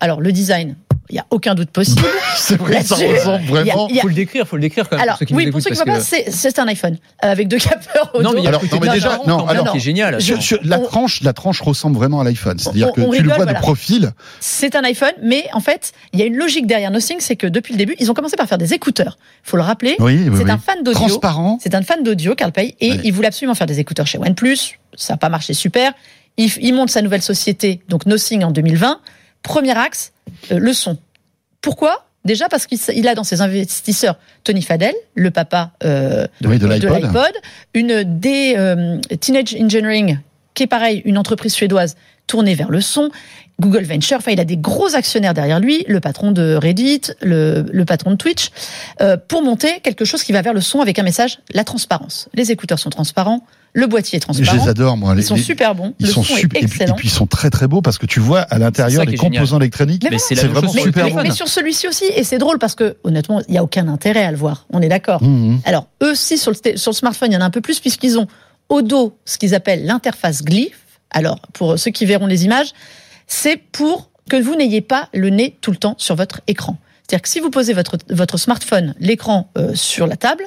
Alors, 0.00 0.20
le 0.20 0.32
design, 0.32 0.76
il 1.10 1.14
n'y 1.14 1.18
a 1.20 1.26
aucun 1.30 1.54
doute 1.54 1.70
possible. 1.70 2.00
C'est 2.36 2.56
vrai, 2.56 2.82
ça 2.82 2.94
ressemble 2.94 3.42
il 3.42 3.48
vraiment. 3.50 3.88
il 3.90 3.98
a- 3.98 4.02
Faut 4.02 4.08
le 4.08 4.14
décrire, 4.14 4.46
faut 4.46 4.56
le 4.56 4.62
décrire 4.62 4.88
quand 4.88 4.96
même. 4.96 5.02
Alors, 5.02 5.14
pour 5.14 5.18
ceux 5.20 5.26
qui 5.26 5.34
oui, 5.34 5.46
nous 5.46 5.52
pour 5.52 5.60
ceux 5.60 5.70
qui 5.70 5.78
ne 5.78 5.84
voient 5.84 5.94
pas, 5.94 6.00
c'est 6.00 6.58
un 6.58 6.66
iPhone 6.68 6.96
euh, 7.24 7.30
avec 7.32 7.48
deux 7.48 7.58
capteurs 7.58 8.12
que- 8.12 8.22
Non, 8.22 8.30
mais 8.32 8.40
il 8.40 8.44
y 8.44 8.46
a 8.46 8.48
Alors, 8.50 8.62
le 8.62 8.68
non, 8.68 8.78
mais 8.80 8.88
déjà, 8.88 9.18
non, 9.26 9.38
même, 9.38 9.48
alors- 9.48 9.70
qui 9.72 9.76
est 9.78 9.80
génial. 9.80 10.18
La 10.62 10.78
on- 10.80 10.84
tranche, 10.84 11.22
la 11.22 11.32
tranche 11.32 11.60
ressemble 11.60 11.96
vraiment 11.96 12.20
à 12.20 12.24
l'iPhone. 12.24 12.58
C'est-à-dire 12.58 12.92
que 12.92 13.00
on 13.00 13.10
tu 13.10 13.10
le 13.10 13.22
rigole, 13.22 13.26
vois 13.26 13.36
voilà. 13.44 13.52
de 13.54 13.58
profil. 13.62 14.12
C'est 14.40 14.74
un 14.76 14.84
iPhone, 14.84 15.12
mais 15.22 15.44
en 15.52 15.60
fait, 15.60 15.92
il 16.12 16.20
y 16.20 16.22
a 16.22 16.26
une 16.26 16.36
logique 16.36 16.66
derrière 16.66 16.90
Nothing, 16.90 17.16
c'est 17.20 17.36
que 17.36 17.46
depuis 17.46 17.72
le 17.74 17.78
début, 17.78 17.96
ils 17.98 18.10
ont 18.10 18.14
commencé 18.14 18.36
par 18.36 18.46
faire 18.46 18.58
des 18.58 18.72
écouteurs. 18.72 19.18
faut 19.42 19.56
le 19.56 19.62
rappeler. 19.62 19.96
Oui, 19.98 20.24
oui, 20.28 20.36
c'est 20.38 20.44
oui. 20.44 20.50
un 20.50 20.58
fan 20.58 20.82
d'audio. 20.84 20.98
Transparent. 21.00 21.58
C'est 21.62 21.74
un 21.74 21.82
fan 21.82 22.02
d'audio, 22.02 22.34
Carl 22.34 22.52
Pei, 22.52 22.76
et 22.80 22.92
il 23.04 23.12
voulait 23.12 23.28
absolument 23.28 23.54
faire 23.54 23.66
des 23.66 23.80
écouteurs 23.80 24.06
chez 24.06 24.18
OnePlus. 24.18 24.78
Ça 24.96 25.14
n'a 25.14 25.16
pas 25.16 25.28
marché 25.28 25.54
super. 25.54 25.92
Il, 26.36 26.50
il 26.60 26.72
monte 26.74 26.90
sa 26.90 27.02
nouvelle 27.02 27.22
société, 27.22 27.80
donc 27.88 28.06
Nothing 28.06 28.44
en 28.44 28.50
2020. 28.50 29.00
Premier 29.42 29.76
axe, 29.76 30.12
euh, 30.52 30.58
le 30.58 30.72
son. 30.72 30.98
Pourquoi? 31.60 32.06
Déjà 32.24 32.48
parce 32.48 32.66
qu'il 32.66 33.08
a 33.08 33.14
dans 33.14 33.24
ses 33.24 33.40
investisseurs 33.40 34.18
Tony 34.44 34.62
Fadell, 34.62 34.94
le 35.14 35.30
papa 35.30 35.72
euh, 35.84 36.26
Oui, 36.44 36.58
de 36.58 36.66
l'iPod, 36.66 37.32
une 37.72 38.04
des 38.18 38.54
euh, 38.58 38.98
Teenage 39.20 39.56
Engineering, 39.58 40.18
qui 40.52 40.64
est 40.64 40.66
pareil, 40.66 41.00
une 41.06 41.16
entreprise 41.16 41.54
suédoise 41.54 41.96
tournée 42.26 42.54
vers 42.54 42.70
le 42.70 42.82
son. 42.82 43.10
Google 43.60 43.84
Venture, 43.84 44.16
enfin, 44.18 44.32
il 44.32 44.40
a 44.40 44.44
des 44.44 44.56
gros 44.56 44.94
actionnaires 44.94 45.34
derrière 45.34 45.60
lui, 45.60 45.84
le 45.86 46.00
patron 46.00 46.32
de 46.32 46.54
Reddit, 46.54 47.02
le, 47.22 47.64
le 47.70 47.84
patron 47.84 48.10
de 48.12 48.16
Twitch, 48.16 48.48
euh, 49.00 49.16
pour 49.28 49.42
monter 49.42 49.80
quelque 49.82 50.04
chose 50.04 50.22
qui 50.24 50.32
va 50.32 50.42
vers 50.42 50.54
le 50.54 50.60
son 50.60 50.80
avec 50.80 50.98
un 50.98 51.02
message 51.02 51.38
la 51.52 51.62
transparence. 51.64 52.28
Les 52.34 52.50
écouteurs 52.50 52.78
sont 52.78 52.90
transparents, 52.90 53.44
le 53.72 53.86
boîtier 53.86 54.16
est 54.16 54.20
Je 54.20 54.24
transparent. 54.26 54.64
les 54.64 54.68
adore, 54.68 54.96
moi. 54.96 55.12
Ils 55.14 55.18
Les- 55.18 55.22
sont 55.22 55.36
les- 55.36 55.42
super 55.42 55.74
bons. 55.76 55.94
Ils 56.00 56.06
le 56.06 56.12
sont 56.12 56.24
son 56.24 56.34
super. 56.34 56.60
est 56.60 56.64
Et 56.64 56.66
puis, 56.66 56.78
et 56.78 56.82
excellent. 56.82 56.96
puis, 56.96 57.06
ils 57.06 57.12
sont 57.12 57.26
très 57.26 57.50
très 57.50 57.68
beaux 57.68 57.82
parce 57.82 57.98
que 57.98 58.06
tu 58.06 58.18
vois 58.18 58.40
à 58.40 58.58
l'intérieur 58.58 59.04
les 59.04 59.12
est 59.12 59.16
génial. 59.16 59.32
composants 59.34 59.58
électroniques. 59.58 60.02
Mais 60.04 60.10
Mais 60.10 60.18
c'est 60.18 60.34
vraiment 60.34 60.72
mais, 60.74 60.82
super 60.82 61.04
mais- 61.04 61.10
bon. 61.12 61.22
mais 61.22 61.30
sur 61.30 61.46
celui-ci 61.46 61.86
aussi, 61.86 62.04
et 62.16 62.24
c'est 62.24 62.38
drôle 62.38 62.58
parce 62.58 62.74
que 62.74 62.96
honnêtement, 63.04 63.40
il 63.46 63.52
n'y 63.52 63.58
a 63.58 63.62
aucun 63.62 63.86
intérêt 63.86 64.24
à 64.24 64.30
le 64.32 64.36
voir. 64.36 64.66
On 64.72 64.82
est 64.82 64.88
d'accord. 64.88 65.22
Mhm. 65.22 65.60
Alors, 65.64 65.86
eux 66.02 66.10
aussi, 66.12 66.36
sur 66.36 66.50
le, 66.50 66.56
té- 66.56 66.76
sur 66.76 66.90
le 66.90 66.96
smartphone, 66.96 67.30
il 67.30 67.34
y 67.34 67.36
en 67.36 67.40
a 67.42 67.44
un 67.44 67.50
peu 67.50 67.60
plus, 67.60 67.78
puisqu'ils 67.78 68.18
ont 68.18 68.26
au 68.68 68.82
dos 68.82 69.16
ce 69.24 69.38
qu'ils 69.38 69.54
appellent 69.54 69.84
l'interface 69.84 70.42
Glyph. 70.42 70.76
Alors, 71.12 71.40
pour 71.52 71.78
ceux 71.78 71.90
qui 71.92 72.06
verront 72.06 72.26
les 72.26 72.44
images, 72.44 72.72
c'est 73.30 73.56
pour 73.56 74.10
que 74.28 74.36
vous 74.36 74.56
n'ayez 74.56 74.80
pas 74.80 75.08
le 75.14 75.30
nez 75.30 75.56
tout 75.60 75.70
le 75.70 75.76
temps 75.76 75.94
sur 75.98 76.16
votre 76.16 76.40
écran. 76.46 76.76
C'est-à-dire 77.06 77.22
que 77.22 77.28
si 77.28 77.40
vous 77.40 77.50
posez 77.50 77.72
votre, 77.72 77.96
votre 78.10 78.36
smartphone, 78.36 78.94
l'écran 78.98 79.50
euh, 79.56 79.74
sur 79.74 80.06
la 80.06 80.16
table, 80.16 80.44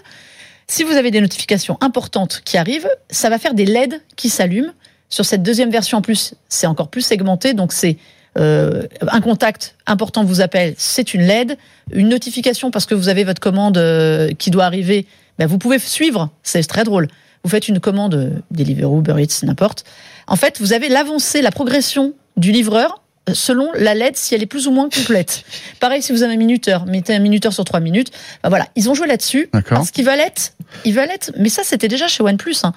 si 0.67 0.83
vous 0.83 0.91
avez 0.91 1.09
des 1.09 1.21
notifications 1.21 1.77
importantes 1.81 2.41
qui 2.45 2.57
arrivent, 2.57 2.89
ça 3.09 3.29
va 3.29 3.39
faire 3.39 3.53
des 3.53 3.65
LED 3.65 4.01
qui 4.15 4.29
s'allument. 4.29 4.71
Sur 5.09 5.25
cette 5.25 5.43
deuxième 5.43 5.69
version 5.69 5.99
en 5.99 6.01
plus, 6.01 6.35
c'est 6.49 6.67
encore 6.67 6.89
plus 6.89 7.01
segmenté, 7.01 7.53
donc 7.53 7.73
c'est 7.73 7.97
euh, 8.37 8.83
un 9.01 9.21
contact 9.21 9.75
important 9.85 10.23
vous 10.23 10.41
appelle, 10.41 10.73
c'est 10.77 11.13
une 11.13 11.21
LED. 11.21 11.57
Une 11.91 12.09
notification 12.09 12.71
parce 12.71 12.85
que 12.85 12.95
vous 12.95 13.09
avez 13.09 13.23
votre 13.23 13.41
commande 13.41 13.77
euh, 13.77 14.31
qui 14.33 14.51
doit 14.51 14.65
arriver, 14.65 15.05
ben 15.37 15.47
vous 15.47 15.57
pouvez 15.57 15.79
suivre, 15.79 16.29
c'est 16.43 16.63
très 16.63 16.83
drôle. 16.83 17.07
Vous 17.43 17.49
faites 17.49 17.67
une 17.67 17.79
commande 17.79 18.15
euh, 18.15 18.29
Deliveroo, 18.51 18.99
Uber 18.99 19.21
Eats, 19.21 19.45
n'importe. 19.45 19.83
En 20.27 20.35
fait, 20.35 20.59
vous 20.59 20.73
avez 20.73 20.89
l'avancée, 20.89 21.41
la 21.41 21.51
progression 21.51 22.13
du 22.37 22.51
livreur 22.51 23.03
selon 23.31 23.71
la 23.75 23.93
LED 23.93 24.17
si 24.17 24.35
elle 24.35 24.43
est 24.43 24.47
plus 24.47 24.67
ou 24.67 24.71
moins 24.71 24.89
complète. 24.89 25.43
Pareil 25.79 26.01
si 26.01 26.11
vous 26.11 26.23
avez 26.23 26.33
un 26.33 26.37
minuteur, 26.37 26.85
mettez 26.85 27.15
un 27.15 27.19
minuteur 27.19 27.53
sur 27.53 27.63
trois 27.63 27.79
minutes. 27.79 28.11
Ben 28.43 28.49
voilà, 28.49 28.67
ils 28.75 28.89
ont 28.89 28.93
joué 28.93 29.07
là-dessus 29.07 29.49
parce 29.69 29.91
qu'ils 29.91 30.05
être, 30.19 30.53
ils 30.83 30.97
être, 30.97 31.31
mais 31.37 31.49
ça 31.49 31.63
c'était 31.63 31.87
déjà 31.87 32.07
chez 32.07 32.23
OnePlus. 32.23 32.57
Hein. 32.63 32.73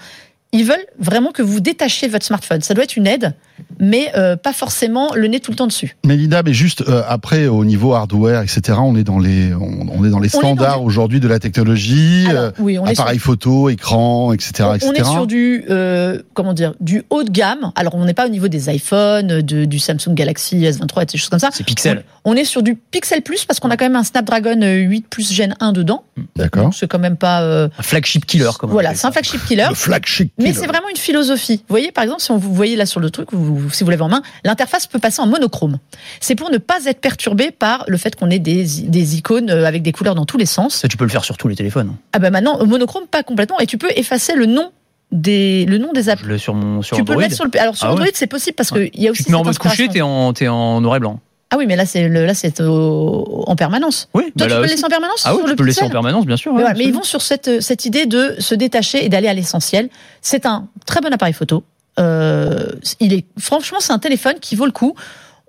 Ils 0.53 0.64
veulent 0.64 0.86
vraiment 0.99 1.32
que 1.32 1.42
vous 1.42 1.61
détachiez 1.61 2.09
votre 2.09 2.24
smartphone. 2.24 2.62
Ça 2.62 2.74
doit 2.74 2.84
être 2.84 2.97
une 2.97 3.07
aide 3.07 3.34
mais 3.78 4.11
euh, 4.16 4.36
pas 4.36 4.53
forcément 4.53 5.14
le 5.14 5.26
nez 5.28 5.40
tout 5.40 5.51
le 5.51 5.57
temps 5.57 5.66
dessus. 5.66 5.97
Mais 6.05 6.16
Linda, 6.16 6.42
mais 6.42 6.53
juste 6.53 6.82
euh, 6.88 7.03
après 7.07 7.47
au 7.47 7.64
niveau 7.64 7.94
hardware, 7.94 8.42
etc. 8.42 8.78
On 8.80 8.97
est 8.97 9.05
dans 9.05 9.18
les 9.18 9.53
on, 9.55 10.05
est 10.05 10.11
dans 10.11 10.18
les 10.18 10.28
standards 10.28 10.82
aujourd'hui 10.82 11.20
de 11.20 11.28
la 11.28 11.38
technologie, 11.38 12.26
Alors, 12.28 12.53
oui, 12.59 12.78
on 12.78 12.86
appareil 12.86 13.18
photo, 13.18 13.68
écran, 13.68 14.32
etc., 14.32 14.68
on, 14.70 14.74
etc. 14.74 14.88
On 14.88 14.92
est 14.92 15.05
sur 15.05 15.26
du 15.26 15.64
euh, 15.70 16.22
comment 16.34 16.55
dire 16.55 16.74
du 16.80 17.03
haut 17.11 17.22
de 17.22 17.30
gamme. 17.30 17.72
Alors 17.74 17.94
on 17.94 18.05
n'est 18.05 18.14
pas 18.14 18.26
au 18.26 18.30
niveau 18.30 18.49
des 18.49 18.74
iPhones, 18.74 19.42
de, 19.42 19.64
du 19.64 19.78
Samsung 19.78 20.14
Galaxy 20.14 20.62
S23 20.62 21.03
et 21.03 21.07
des 21.07 21.18
choses 21.18 21.28
comme 21.28 21.38
ça. 21.38 21.51
C'est 21.53 21.64
Pixel. 21.64 22.05
On, 22.24 22.32
on, 22.32 22.34
est 22.34 22.44
sur 22.44 22.62
du 22.62 22.76
Pixel 22.76 23.22
Plus 23.22 23.44
parce 23.44 23.61
qu'on 23.61 23.70
a 23.70 23.76
quand 23.76 23.84
même 23.84 23.97
un 23.97 24.05
Snapdragon 24.05 24.61
8 24.62 25.09
plus 25.09 25.32
Gen 25.32 25.55
1 25.61 25.72
dedans. 25.72 26.05
D'accord. 26.34 26.72
C'est 26.74 26.88
quand 26.88 26.99
même 26.99 27.16
pas 27.16 27.42
euh, 27.42 27.68
un 27.78 27.82
flagship 27.82 28.26
killer. 28.26 28.51
Comme 28.59 28.70
voilà, 28.70 28.94
c'est 28.94 29.07
un 29.07 29.12
flagship 29.12 29.44
killer. 29.44 29.66
Le 29.68 29.74
flagship 29.74 30.32
killer. 30.36 30.36
Mais 30.39 30.53
c'est 30.53 30.66
vraiment 30.66 30.89
une 30.89 30.97
philosophie. 30.97 31.59
Vous 31.59 31.72
voyez, 31.72 31.93
par 31.93 32.05
exemple, 32.05 32.20
si 32.20 32.30
on 32.30 32.37
vous 32.37 32.53
voyez 32.53 32.76
là 32.76 32.87
sur 32.87 33.01
le 33.01 33.11
truc, 33.11 33.28
vous 33.32 33.70
si 33.70 33.84
vous 33.84 33.91
l'avez 33.91 34.03
en 34.03 34.09
main, 34.09 34.22
l'interface 34.45 34.87
peut 34.87 34.99
passer 34.99 35.22
en 35.22 35.26
monochrome. 35.26 35.78
C'est 36.20 36.34
pour 36.34 36.51
ne 36.51 36.59
pas 36.59 36.84
être 36.84 37.01
perturbé 37.01 37.51
par 37.51 37.84
le 37.89 37.97
fait 37.97 38.16
qu'on 38.16 38.30
ait 38.30 38.39
des, 38.39 38.64
des, 38.64 39.16
icônes 39.16 39.51
euh, 39.51 39.64
avec 39.66 39.82
des 39.82 39.93
couleurs 39.93 40.14
dans 40.14 40.26
tous 40.26 40.37
les 40.37 40.47
sens. 40.47 40.74
Ça, 40.74 40.89
tu 40.89 40.97
peux 40.97 41.05
le 41.05 41.11
faire 41.11 41.24
sur 41.24 41.37
tous 41.39 41.49
les 41.49 41.57
téléphones. 41.57 41.95
Ah 42.12 42.18
ben 42.18 42.30
maintenant, 42.30 42.64
monochrome, 42.66 43.07
pas 43.07 43.22
complètement. 43.22 43.59
Et 43.61 43.66
tu 43.66 43.78
peux 43.78 43.91
effacer 43.97 44.34
le 44.34 44.47
nom 44.47 44.72
des, 45.12 45.64
le 45.66 45.78
nom 45.78 45.93
des 45.93 46.09
apps. 46.09 46.22
Sur 46.37 46.55
mon 46.55 46.82
sur 46.82 46.97
tu 46.97 47.03
Android. 47.03 47.14
peux 47.14 47.20
le 47.20 47.24
mettre 47.26 47.37
sur 47.37 47.45
le, 47.45 47.61
alors 47.61 47.76
sur 47.76 47.87
Ah 47.87 47.93
Android, 47.93 48.05
ouais. 48.05 48.12
c'est 48.14 48.26
possible 48.26 48.57
parce 48.57 48.70
qu'il 48.70 48.91
y 48.95 49.09
a 49.09 49.11
aussi. 49.11 49.22
Tu 49.22 49.26
te 49.26 49.30
mets 49.32 49.39
en 49.39 49.45
mode 49.45 49.59
couché, 49.59 49.89
t'es 49.89 50.03
en, 50.03 50.32
t'es 50.32 50.49
en 50.49 50.80
noir 50.80 50.97
et 50.97 51.01
blanc. 51.01 51.20
Ah 51.51 51.57
oui, 51.59 51.66
mais 51.66 51.76
là 51.76 51.86
c'est 51.86 52.09
là 52.09 52.34
c'est 52.34 52.61
en 52.61 53.55
permanence. 53.57 54.09
Oui, 54.14 54.24
Toi, 54.36 54.47
bah 54.47 54.47
tu 54.47 54.55
peux 54.57 54.61
le 54.62 54.66
laisser 54.68 54.84
en 54.84 54.88
permanence 54.88 55.22
Ah 55.24 55.32
oui, 55.32 55.38
sur 55.38 55.44
tu 55.44 55.51
le 55.51 55.57
peux 55.57 55.62
le 55.62 55.68
laisser 55.68 55.84
en 55.84 55.90
permanence, 55.90 56.26
bien 56.26 56.36
sûr. 56.36 56.53
Mais, 56.53 56.59
ouais, 56.59 56.62
voilà, 56.64 56.78
mais 56.78 56.84
ils 56.84 56.92
vont 56.92 57.05
sur 57.05 57.22
cette, 57.22 57.61
cette 57.62 57.84
idée 57.84 58.07
de 58.07 58.34
se 58.40 58.55
détacher 58.57 59.05
et 59.05 59.09
d'aller 59.09 59.28
à 59.28 59.34
l'essentiel. 59.34 59.88
C'est 60.22 60.44
un 60.44 60.66
très 60.86 61.01
bon 61.01 61.12
appareil 61.12 61.34
photo. 61.34 61.62
Euh, 62.01 62.72
il 63.01 63.12
est 63.14 63.24
franchement, 63.38 63.78
c'est 63.80 63.92
un 63.92 63.99
téléphone 64.01 64.34
qui 64.40 64.57
vaut 64.57 64.66
le 64.66 64.72
coup. 64.72 64.94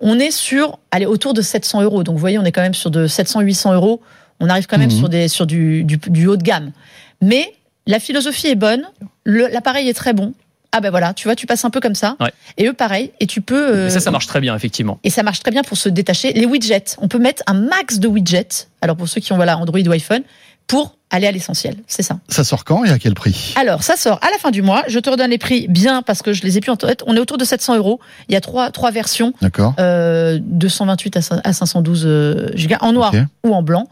On 0.00 0.20
est 0.20 0.30
sur, 0.30 0.78
allez, 0.92 1.06
autour 1.06 1.34
de 1.34 1.42
700 1.42 1.82
euros. 1.82 2.04
Donc, 2.04 2.14
vous 2.14 2.20
voyez, 2.20 2.38
on 2.38 2.44
est 2.44 2.52
quand 2.52 2.62
même 2.62 2.74
sur 2.74 2.90
de 2.92 3.08
700-800 3.08 3.74
euros. 3.74 4.00
On 4.38 4.48
arrive 4.48 4.66
quand 4.66 4.78
même 4.78 4.90
Mhm. 4.92 4.96
sur 4.98 5.08
des 5.08 5.26
sur 5.26 5.46
du, 5.46 5.82
du, 5.82 5.96
du 5.96 6.28
haut 6.28 6.36
de 6.36 6.42
gamme. 6.44 6.70
Mais 7.20 7.52
la 7.88 7.98
philosophie 7.98 8.46
est 8.46 8.54
bonne. 8.54 8.82
L'appareil 9.24 9.88
est 9.88 9.94
très 9.94 10.12
bon. 10.12 10.32
Ah 10.72 10.80
ben 10.80 10.90
voilà, 10.90 11.14
tu 11.14 11.26
vois, 11.26 11.34
tu 11.34 11.46
passes 11.46 11.64
un 11.64 11.70
peu 11.70 11.80
comme 11.80 11.94
ça. 11.94 12.16
Ouais. 12.20 12.30
Et 12.58 12.66
eux, 12.68 12.74
pareil. 12.74 13.12
Et 13.20 13.26
tu 13.26 13.40
peux. 13.40 13.72
Mais 13.72 13.78
euh, 13.78 13.90
ça, 13.90 14.00
ça 14.00 14.10
marche 14.10 14.26
très 14.26 14.40
bien, 14.40 14.54
effectivement. 14.54 14.98
et 15.02 15.10
ça 15.10 15.22
marche 15.22 15.40
très 15.40 15.50
bien 15.50 15.62
pour 15.62 15.78
se 15.78 15.88
détacher. 15.88 16.32
Les 16.34 16.44
widgets, 16.44 16.96
on 16.98 17.08
peut 17.08 17.18
mettre 17.18 17.42
un 17.46 17.54
max 17.54 17.98
de 17.98 18.06
widgets. 18.08 18.68
Alors 18.82 18.96
pour 18.96 19.08
ceux 19.08 19.20
qui 19.20 19.32
ont 19.32 19.36
voilà 19.36 19.56
Android 19.58 19.80
ou 19.80 19.92
iPhone, 19.92 20.22
pour 20.66 20.97
aller 21.10 21.26
à 21.26 21.32
l'essentiel. 21.32 21.76
C'est 21.86 22.02
ça. 22.02 22.18
Ça 22.28 22.44
sort 22.44 22.64
quand 22.64 22.84
et 22.84 22.90
à 22.90 22.98
quel 22.98 23.14
prix? 23.14 23.54
Alors 23.56 23.82
ça 23.82 23.96
sort 23.96 24.18
à 24.22 24.30
la 24.30 24.38
fin 24.38 24.50
du 24.50 24.62
mois. 24.62 24.82
Je 24.88 24.98
te 24.98 25.08
redonne 25.10 25.30
les 25.30 25.38
prix 25.38 25.66
bien 25.68 26.02
parce 26.02 26.22
que 26.22 26.32
je 26.32 26.42
les 26.42 26.58
ai 26.58 26.60
plus 26.60 26.70
en 26.72 26.76
tête. 26.76 27.02
On 27.06 27.14
est 27.16 27.18
autour 27.20 27.38
de 27.38 27.44
700 27.44 27.76
euros. 27.76 28.00
Il 28.28 28.32
y 28.34 28.36
a 28.36 28.40
trois 28.40 28.70
trois 28.70 28.90
versions, 28.90 29.32
D'accord. 29.40 29.74
euh, 29.80 30.38
228 30.42 31.16
à 31.16 31.20
cin- 31.20 31.40
à 31.44 31.52
512 31.52 32.02
euh, 32.06 32.48
gigas 32.54 32.78
en 32.80 32.92
noir 32.92 33.12
ou 33.44 33.54
en 33.54 33.62
blanc. 33.62 33.88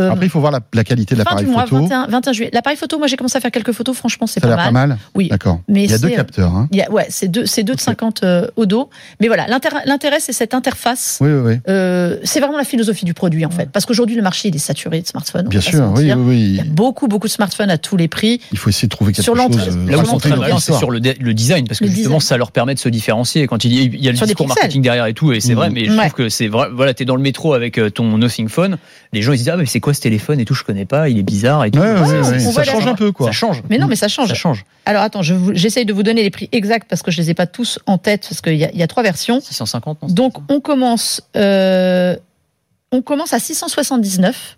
Euh, 0.00 0.10
Après, 0.10 0.26
il 0.26 0.28
faut 0.28 0.40
voir 0.40 0.50
la, 0.50 0.58
la 0.72 0.82
qualité 0.82 1.14
de 1.14 1.20
l'appareil 1.20 1.46
photo. 1.46 1.76
21, 1.82 2.08
21 2.08 2.32
juillet. 2.32 2.50
L'appareil 2.52 2.76
photo, 2.76 2.98
moi 2.98 3.06
j'ai 3.06 3.16
commencé 3.16 3.36
à 3.38 3.40
faire 3.40 3.52
quelques 3.52 3.70
photos. 3.70 3.96
Franchement, 3.96 4.26
c'est 4.26 4.40
Ça 4.40 4.46
a 4.48 4.50
pas 4.50 4.56
mal. 4.56 4.64
pas 4.66 4.72
mal. 4.72 4.98
Oui. 5.14 5.28
D'accord. 5.28 5.60
Mais 5.68 5.84
Il 5.84 5.90
y 5.90 5.94
a 5.94 5.98
deux 5.98 6.08
capteurs. 6.08 6.52
Hein. 6.52 6.68
Il 6.72 6.78
y 6.78 6.82
a, 6.82 6.90
ouais, 6.90 7.06
c'est 7.10 7.28
deux, 7.28 7.46
c'est 7.46 7.62
deux 7.62 7.74
de 7.74 7.78
Ok. 7.78 7.84
50 7.84 8.22
euh, 8.24 8.48
au 8.56 8.66
dos. 8.66 8.90
Mais 9.20 9.28
voilà, 9.28 9.46
l'intérêt, 9.46 10.18
c'est 10.18 10.32
cette 10.32 10.52
interface. 10.52 11.18
Oui, 11.20 11.30
oui, 11.30 11.52
oui. 11.66 12.18
C'est 12.24 12.40
vraiment 12.40 12.58
la 12.58 12.64
philosophie 12.64 13.04
du 13.04 13.14
produit 13.14 13.46
en 13.46 13.50
fait, 13.50 13.70
parce 13.70 13.86
qu'aujourd'hui 13.86 14.16
le 14.16 14.22
marché 14.22 14.48
il 14.48 14.56
est 14.56 14.58
saturé 14.58 15.00
de 15.00 15.06
smartphones. 15.06 15.46
on 15.46 15.48
Bien 15.50 15.60
sûr. 15.60 15.92
Oui, 15.94 16.12
oui, 16.12 16.53
Il 16.54 16.58
y 16.58 16.60
a 16.60 16.64
beaucoup 16.64 17.08
beaucoup 17.08 17.26
de 17.26 17.32
smartphones 17.32 17.70
à 17.70 17.78
tous 17.78 17.96
les 17.96 18.08
prix. 18.08 18.40
Il 18.52 18.58
faut 18.58 18.70
essayer 18.70 18.86
de 18.88 18.90
trouver 18.94 19.12
quelque 19.12 19.24
Sur 19.24 19.34
chose. 19.34 19.42
l'entrée- 19.42 19.68
euh, 19.70 19.90
Là 19.90 19.98
où 19.98 20.02
ils 20.02 20.06
sont 20.06 20.18
très 20.18 20.30
bien, 20.36 20.58
c'est 20.58 20.72
sur 20.74 20.90
le, 20.90 21.00
design, 21.00 21.66
parce 21.66 21.80
que 21.80 21.84
Le 21.84 21.90
justement, 21.90 22.16
design. 22.18 22.20
ça 22.28 22.36
leur 22.36 22.52
permet 22.52 22.74
de 22.74 22.78
se 22.78 22.88
différencier. 22.88 23.46
Quand 23.46 23.64
il 23.64 23.72
y 23.74 23.78
a, 23.80 23.82
il 23.82 24.04
y 24.04 24.08
a 24.08 24.10
le 24.12 24.16
Sur 24.16 24.26
discours 24.26 24.46
marketing 24.48 24.82
derrière 24.82 25.06
et 25.06 25.14
tout, 25.14 25.32
et 25.32 25.40
c'est 25.40 25.54
vrai, 25.54 25.70
mais 25.70 25.84
je 25.86 25.90
Ouais. 25.90 25.98
trouve 26.08 26.12
que 26.12 26.28
c'est 26.28 26.48
vrai. 26.48 26.68
Voilà, 26.72 26.94
t'es 26.94 27.04
dans 27.04 27.16
le 27.16 27.22
métro 27.22 27.54
avec 27.54 27.78
euh, 27.78 27.90
ton 27.90 28.16
Nothing 28.18 28.48
Phone, 28.48 28.78
les 29.12 29.22
gens 29.22 29.32
ils 29.32 29.38
se 29.38 29.42
disent 29.42 29.48
ah 29.50 29.56
mais 29.56 29.66
c'est 29.66 29.80
quoi 29.80 29.94
ce 29.94 30.00
téléphone 30.00 30.38
et 30.40 30.44
tout, 30.44 30.54
je 30.54 30.64
connais 30.64 30.84
pas, 30.86 31.08
il 31.08 31.18
est 31.18 31.22
bizarre 31.22 31.64
et 31.64 31.70
tout. 31.70 31.78
Ouais, 31.80 31.92
ouais, 31.92 31.96
C'est- 31.96 32.12
ouais, 32.12 32.22
c'est- 32.24 32.30
ouais. 32.30 32.46
on 32.46 32.52
Ça 32.52 32.64
change 32.64 32.86
un 32.86 32.94
peu, 32.94 33.10
quoi. 33.12 33.26
Ça 33.26 33.32
change. 33.32 33.62
Mais 33.68 33.78
non, 33.78 33.86
mais 33.88 33.96
ça 33.96 34.08
change. 34.08 34.28
Ça 34.28 34.34
change. 34.34 34.64
Alors 34.86 35.02
attends, 35.02 35.22
je 35.22 35.34
j'essaye 35.54 35.84
de 35.86 35.92
vous 35.92 36.02
donner 36.02 36.22
les 36.22 36.30
prix 36.30 36.48
exacts 36.52 36.86
parce 36.88 37.02
que 37.02 37.10
je 37.10 37.18
les 37.20 37.30
ai 37.30 37.34
pas 37.34 37.46
tous 37.46 37.78
en 37.86 37.98
tête 37.98 38.26
parce 38.28 38.40
qu'il 38.40 38.54
y, 38.56 38.64
a- 38.64 38.70
il 38.72 38.78
y 38.78 38.82
a 38.82 38.86
trois 38.86 39.02
versions. 39.02 39.40
650. 39.40 40.02
non 40.02 40.08
Donc 40.08 40.34
on 40.50 40.60
commence, 40.60 41.22
euh, 41.36 42.16
on 42.92 43.02
commence 43.02 43.32
à 43.32 43.38
679. 43.38 44.56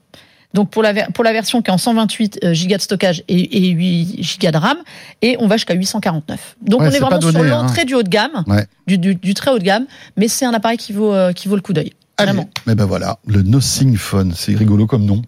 Donc 0.54 0.70
pour 0.70 0.82
la, 0.82 0.94
pour 1.10 1.22
la 1.24 1.32
version 1.32 1.60
qui 1.62 1.70
est 1.70 1.74
en 1.74 1.78
128 1.78 2.40
euh, 2.44 2.54
gigas 2.54 2.78
de 2.78 2.82
stockage 2.82 3.22
et, 3.28 3.66
et 3.66 3.70
8 3.70 4.22
gigas 4.22 4.52
de 4.52 4.56
RAM, 4.58 4.78
et 5.22 5.36
on 5.40 5.46
va 5.48 5.56
jusqu'à 5.56 5.74
849. 5.74 6.56
Donc 6.62 6.80
Ouais, 6.80 6.86
on 6.86 6.90
est 6.90 6.98
vraiment 6.98 7.20
sur 7.20 7.32
donné, 7.32 7.50
hein. 7.50 7.62
l'entrée 7.62 7.84
du 7.84 7.94
haut 7.94 8.02
de 8.02 8.08
gamme, 8.08 8.44
Ouais. 8.46 8.66
du, 8.86 8.96
du- 8.98 9.14
du 9.16 9.34
très 9.34 9.50
haut 9.50 9.58
de 9.58 9.64
gamme, 9.64 9.86
mais 10.16 10.28
c'est 10.28 10.44
un 10.46 10.54
appareil 10.54 10.78
qui 10.78 10.92
vaut, 10.92 11.12
euh, 11.12 11.32
qui 11.32 11.48
vaut 11.48 11.56
le 11.56 11.62
coup 11.62 11.72
d'œil. 11.72 11.92
Vraiment. 12.18 12.48
Mais 12.66 12.74
ben 12.74 12.86
voilà, 12.86 13.18
le 13.26 13.42
Nothing 13.42 13.96
Phone, 13.98 14.32
c'est 14.34 14.54
rigolo 14.54 14.86
comme 14.86 15.04
nom. 15.04 15.20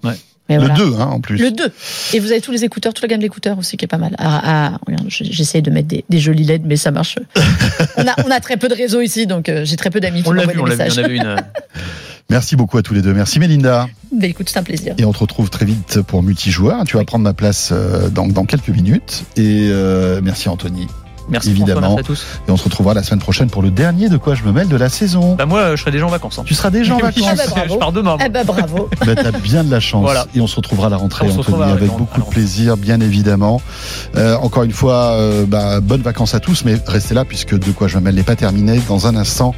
Mais 0.48 0.54
le 0.56 0.60
voilà. 0.60 0.74
2, 0.76 0.94
hein, 0.94 1.08
en 1.12 1.20
plus. 1.20 1.36
Le 1.36 1.50
2. 1.50 1.70
Et 2.14 2.20
vous 2.20 2.30
avez 2.32 2.40
tous 2.40 2.52
les 2.52 2.64
écouteurs, 2.64 2.94
toute 2.94 3.02
la 3.02 3.08
gamme 3.08 3.20
d'écouteurs 3.20 3.58
aussi 3.58 3.76
qui 3.76 3.84
est 3.84 3.88
pas 3.88 3.98
mal. 3.98 4.14
Ah, 4.16 4.40
ah, 4.72 4.78
j'essaye 5.08 5.60
de 5.60 5.70
mettre 5.70 5.88
des, 5.88 6.06
des 6.08 6.18
jolis 6.18 6.44
LED, 6.44 6.62
mais 6.64 6.76
ça 6.76 6.90
marche. 6.90 7.16
on, 7.98 8.06
a, 8.08 8.14
on 8.26 8.30
a 8.30 8.40
très 8.40 8.56
peu 8.56 8.68
de 8.68 8.74
réseaux 8.74 9.02
ici, 9.02 9.26
donc 9.26 9.50
euh, 9.50 9.66
j'ai 9.66 9.76
très 9.76 9.90
peu 9.90 10.00
d'amis 10.00 10.22
qui 10.22 10.30
m'envoient 10.30 10.46
vu, 10.46 10.54
des 10.54 10.58
on 10.62 10.64
l'a 10.64 10.74
vu. 10.76 10.78
messages. 10.82 10.98
On 10.98 11.04
avait 11.04 11.16
une. 11.16 11.36
Merci 12.31 12.57
beaucoup 12.57 12.76
à 12.76 12.83
tous 12.83 12.93
les 12.93 13.01
deux. 13.01 13.14
Merci 13.14 13.39
Mélinda. 13.39 13.89
Mais 14.14 14.29
écoute, 14.29 14.51
c'est 14.51 14.59
un 14.59 14.62
plaisir. 14.62 14.95
Et 14.99 15.05
on 15.07 15.12
te 15.12 15.18
retrouve 15.18 15.49
très 15.49 15.64
vite 15.64 16.03
pour 16.03 16.22
multijoueur. 16.22 16.85
Tu 16.85 16.99
vas 16.99 17.05
prendre 17.05 17.24
ma 17.24 17.33
place 17.33 17.70
euh, 17.72 18.11
dans, 18.11 18.26
dans 18.26 18.45
quelques 18.45 18.68
minutes. 18.68 19.24
Et 19.37 19.68
euh, 19.70 20.20
merci 20.22 20.51
Anthony. 20.51 20.89
Merci 21.31 21.51
Évidemment. 21.51 21.81
François, 21.81 21.97
merci 21.97 22.01
à 22.01 22.37
tous. 22.45 22.49
Et 22.49 22.51
on 22.51 22.57
se 22.59 22.64
retrouvera 22.64 22.93
la 22.95 23.03
semaine 23.03 23.20
prochaine 23.20 23.49
pour 23.49 23.62
le 23.62 23.70
dernier 23.70 24.11
de 24.11 24.18
quoi 24.18 24.35
je 24.35 24.43
me 24.45 24.53
mêle 24.53 24.68
de 24.68 24.76
la 24.76 24.91
saison. 24.91 25.37
Bah 25.37 25.47
moi, 25.47 25.74
je 25.74 25.81
serai 25.81 25.91
déjà 25.91 26.05
en 26.07 26.11
vacances. 26.11 26.39
hein. 26.39 26.43
Tu 26.45 26.55
seras 26.55 26.68
déjà 26.70 26.95
en 26.95 26.99
vacances. 27.03 27.24
Ah 27.31 27.35
bah, 27.35 27.43
bravo. 27.49 27.74
je 27.74 27.79
pars 27.79 27.93
demain. 27.93 28.16
Eh 28.22 28.29
ben 28.29 28.45
bravo. 28.45 28.91
Bah, 29.07 29.14
t'as 29.14 29.31
bien 29.33 29.64
de 29.64 29.70
la 29.70 29.81
chance. 29.81 30.03
Voilà. 30.03 30.26
Et 30.35 30.41
on 30.43 30.47
se 30.47 30.57
retrouvera 30.57 30.89
à 30.89 30.91
la 30.91 30.97
rentrée, 30.99 31.26
On 31.31 31.39
Anthony, 31.39 31.62
avec 31.62 31.89
rentrée, 31.91 31.99
beaucoup 31.99 32.20
de 32.20 32.26
plaisir, 32.26 32.76
bien 32.76 33.01
évidemment. 33.01 33.62
Euh, 34.16 34.37
encore 34.37 34.64
une 34.64 34.72
fois, 34.72 35.12
euh, 35.12 35.47
bah, 35.47 35.81
bonnes 35.81 36.03
vacances 36.03 36.35
à 36.35 36.41
tous, 36.41 36.64
mais 36.66 36.76
restez 36.87 37.14
là 37.14 37.24
puisque 37.24 37.59
de 37.59 37.72
quoi 37.72 37.89
je 37.89 37.97
me 37.97 38.03
mêle 38.05 38.14
n'est 38.16 38.22
pas 38.22 38.37
terminé. 38.37 38.81
Dans 38.89 39.07
un 39.07 39.16
instant, 39.16 39.55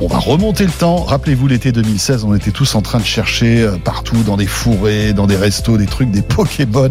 on 0.00 0.06
va 0.06 0.18
remonter 0.18 0.64
le 0.64 0.70
temps. 0.70 1.02
Rappelez-vous, 1.02 1.46
l'été 1.46 1.72
2016, 1.72 2.24
on 2.24 2.34
était 2.34 2.50
tous 2.50 2.74
en 2.74 2.82
train 2.82 2.98
de 2.98 3.04
chercher 3.04 3.62
euh, 3.62 3.76
partout, 3.76 4.22
dans 4.22 4.36
des 4.36 4.46
fourrés, 4.46 5.12
dans 5.12 5.26
des 5.26 5.36
restos, 5.36 5.76
des 5.76 5.86
trucs, 5.86 6.10
des 6.10 6.22
Pokémon. 6.28 6.90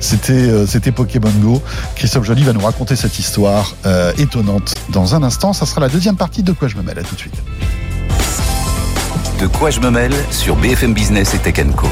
C'était, 0.00 0.32
euh, 0.32 0.66
c'était 0.66 0.92
Pokémon 0.92 1.32
Go. 1.40 1.62
Christophe 1.94 2.24
Joly 2.24 2.44
va 2.44 2.52
nous 2.52 2.64
raconter 2.64 2.96
cette 2.96 3.18
histoire 3.18 3.74
euh, 3.86 4.12
étonnante 4.18 4.74
dans 4.90 5.14
un 5.14 5.22
instant. 5.22 5.52
Ça 5.52 5.66
sera 5.66 5.80
la 5.80 5.88
deuxième 5.88 6.16
partie 6.16 6.42
de 6.42 6.52
quoi 6.52 6.68
je 6.68 6.76
me 6.76 6.82
mêle. 6.82 6.98
À 6.98 7.02
tout 7.02 7.14
de 7.14 7.20
suite. 7.20 7.42
De 9.40 9.46
quoi 9.46 9.70
je 9.70 9.80
me 9.80 9.90
mêle 9.90 10.14
sur 10.30 10.56
BFM 10.56 10.94
Business 10.94 11.34
et 11.34 11.38
Tech 11.38 11.64
Co. 11.76 11.86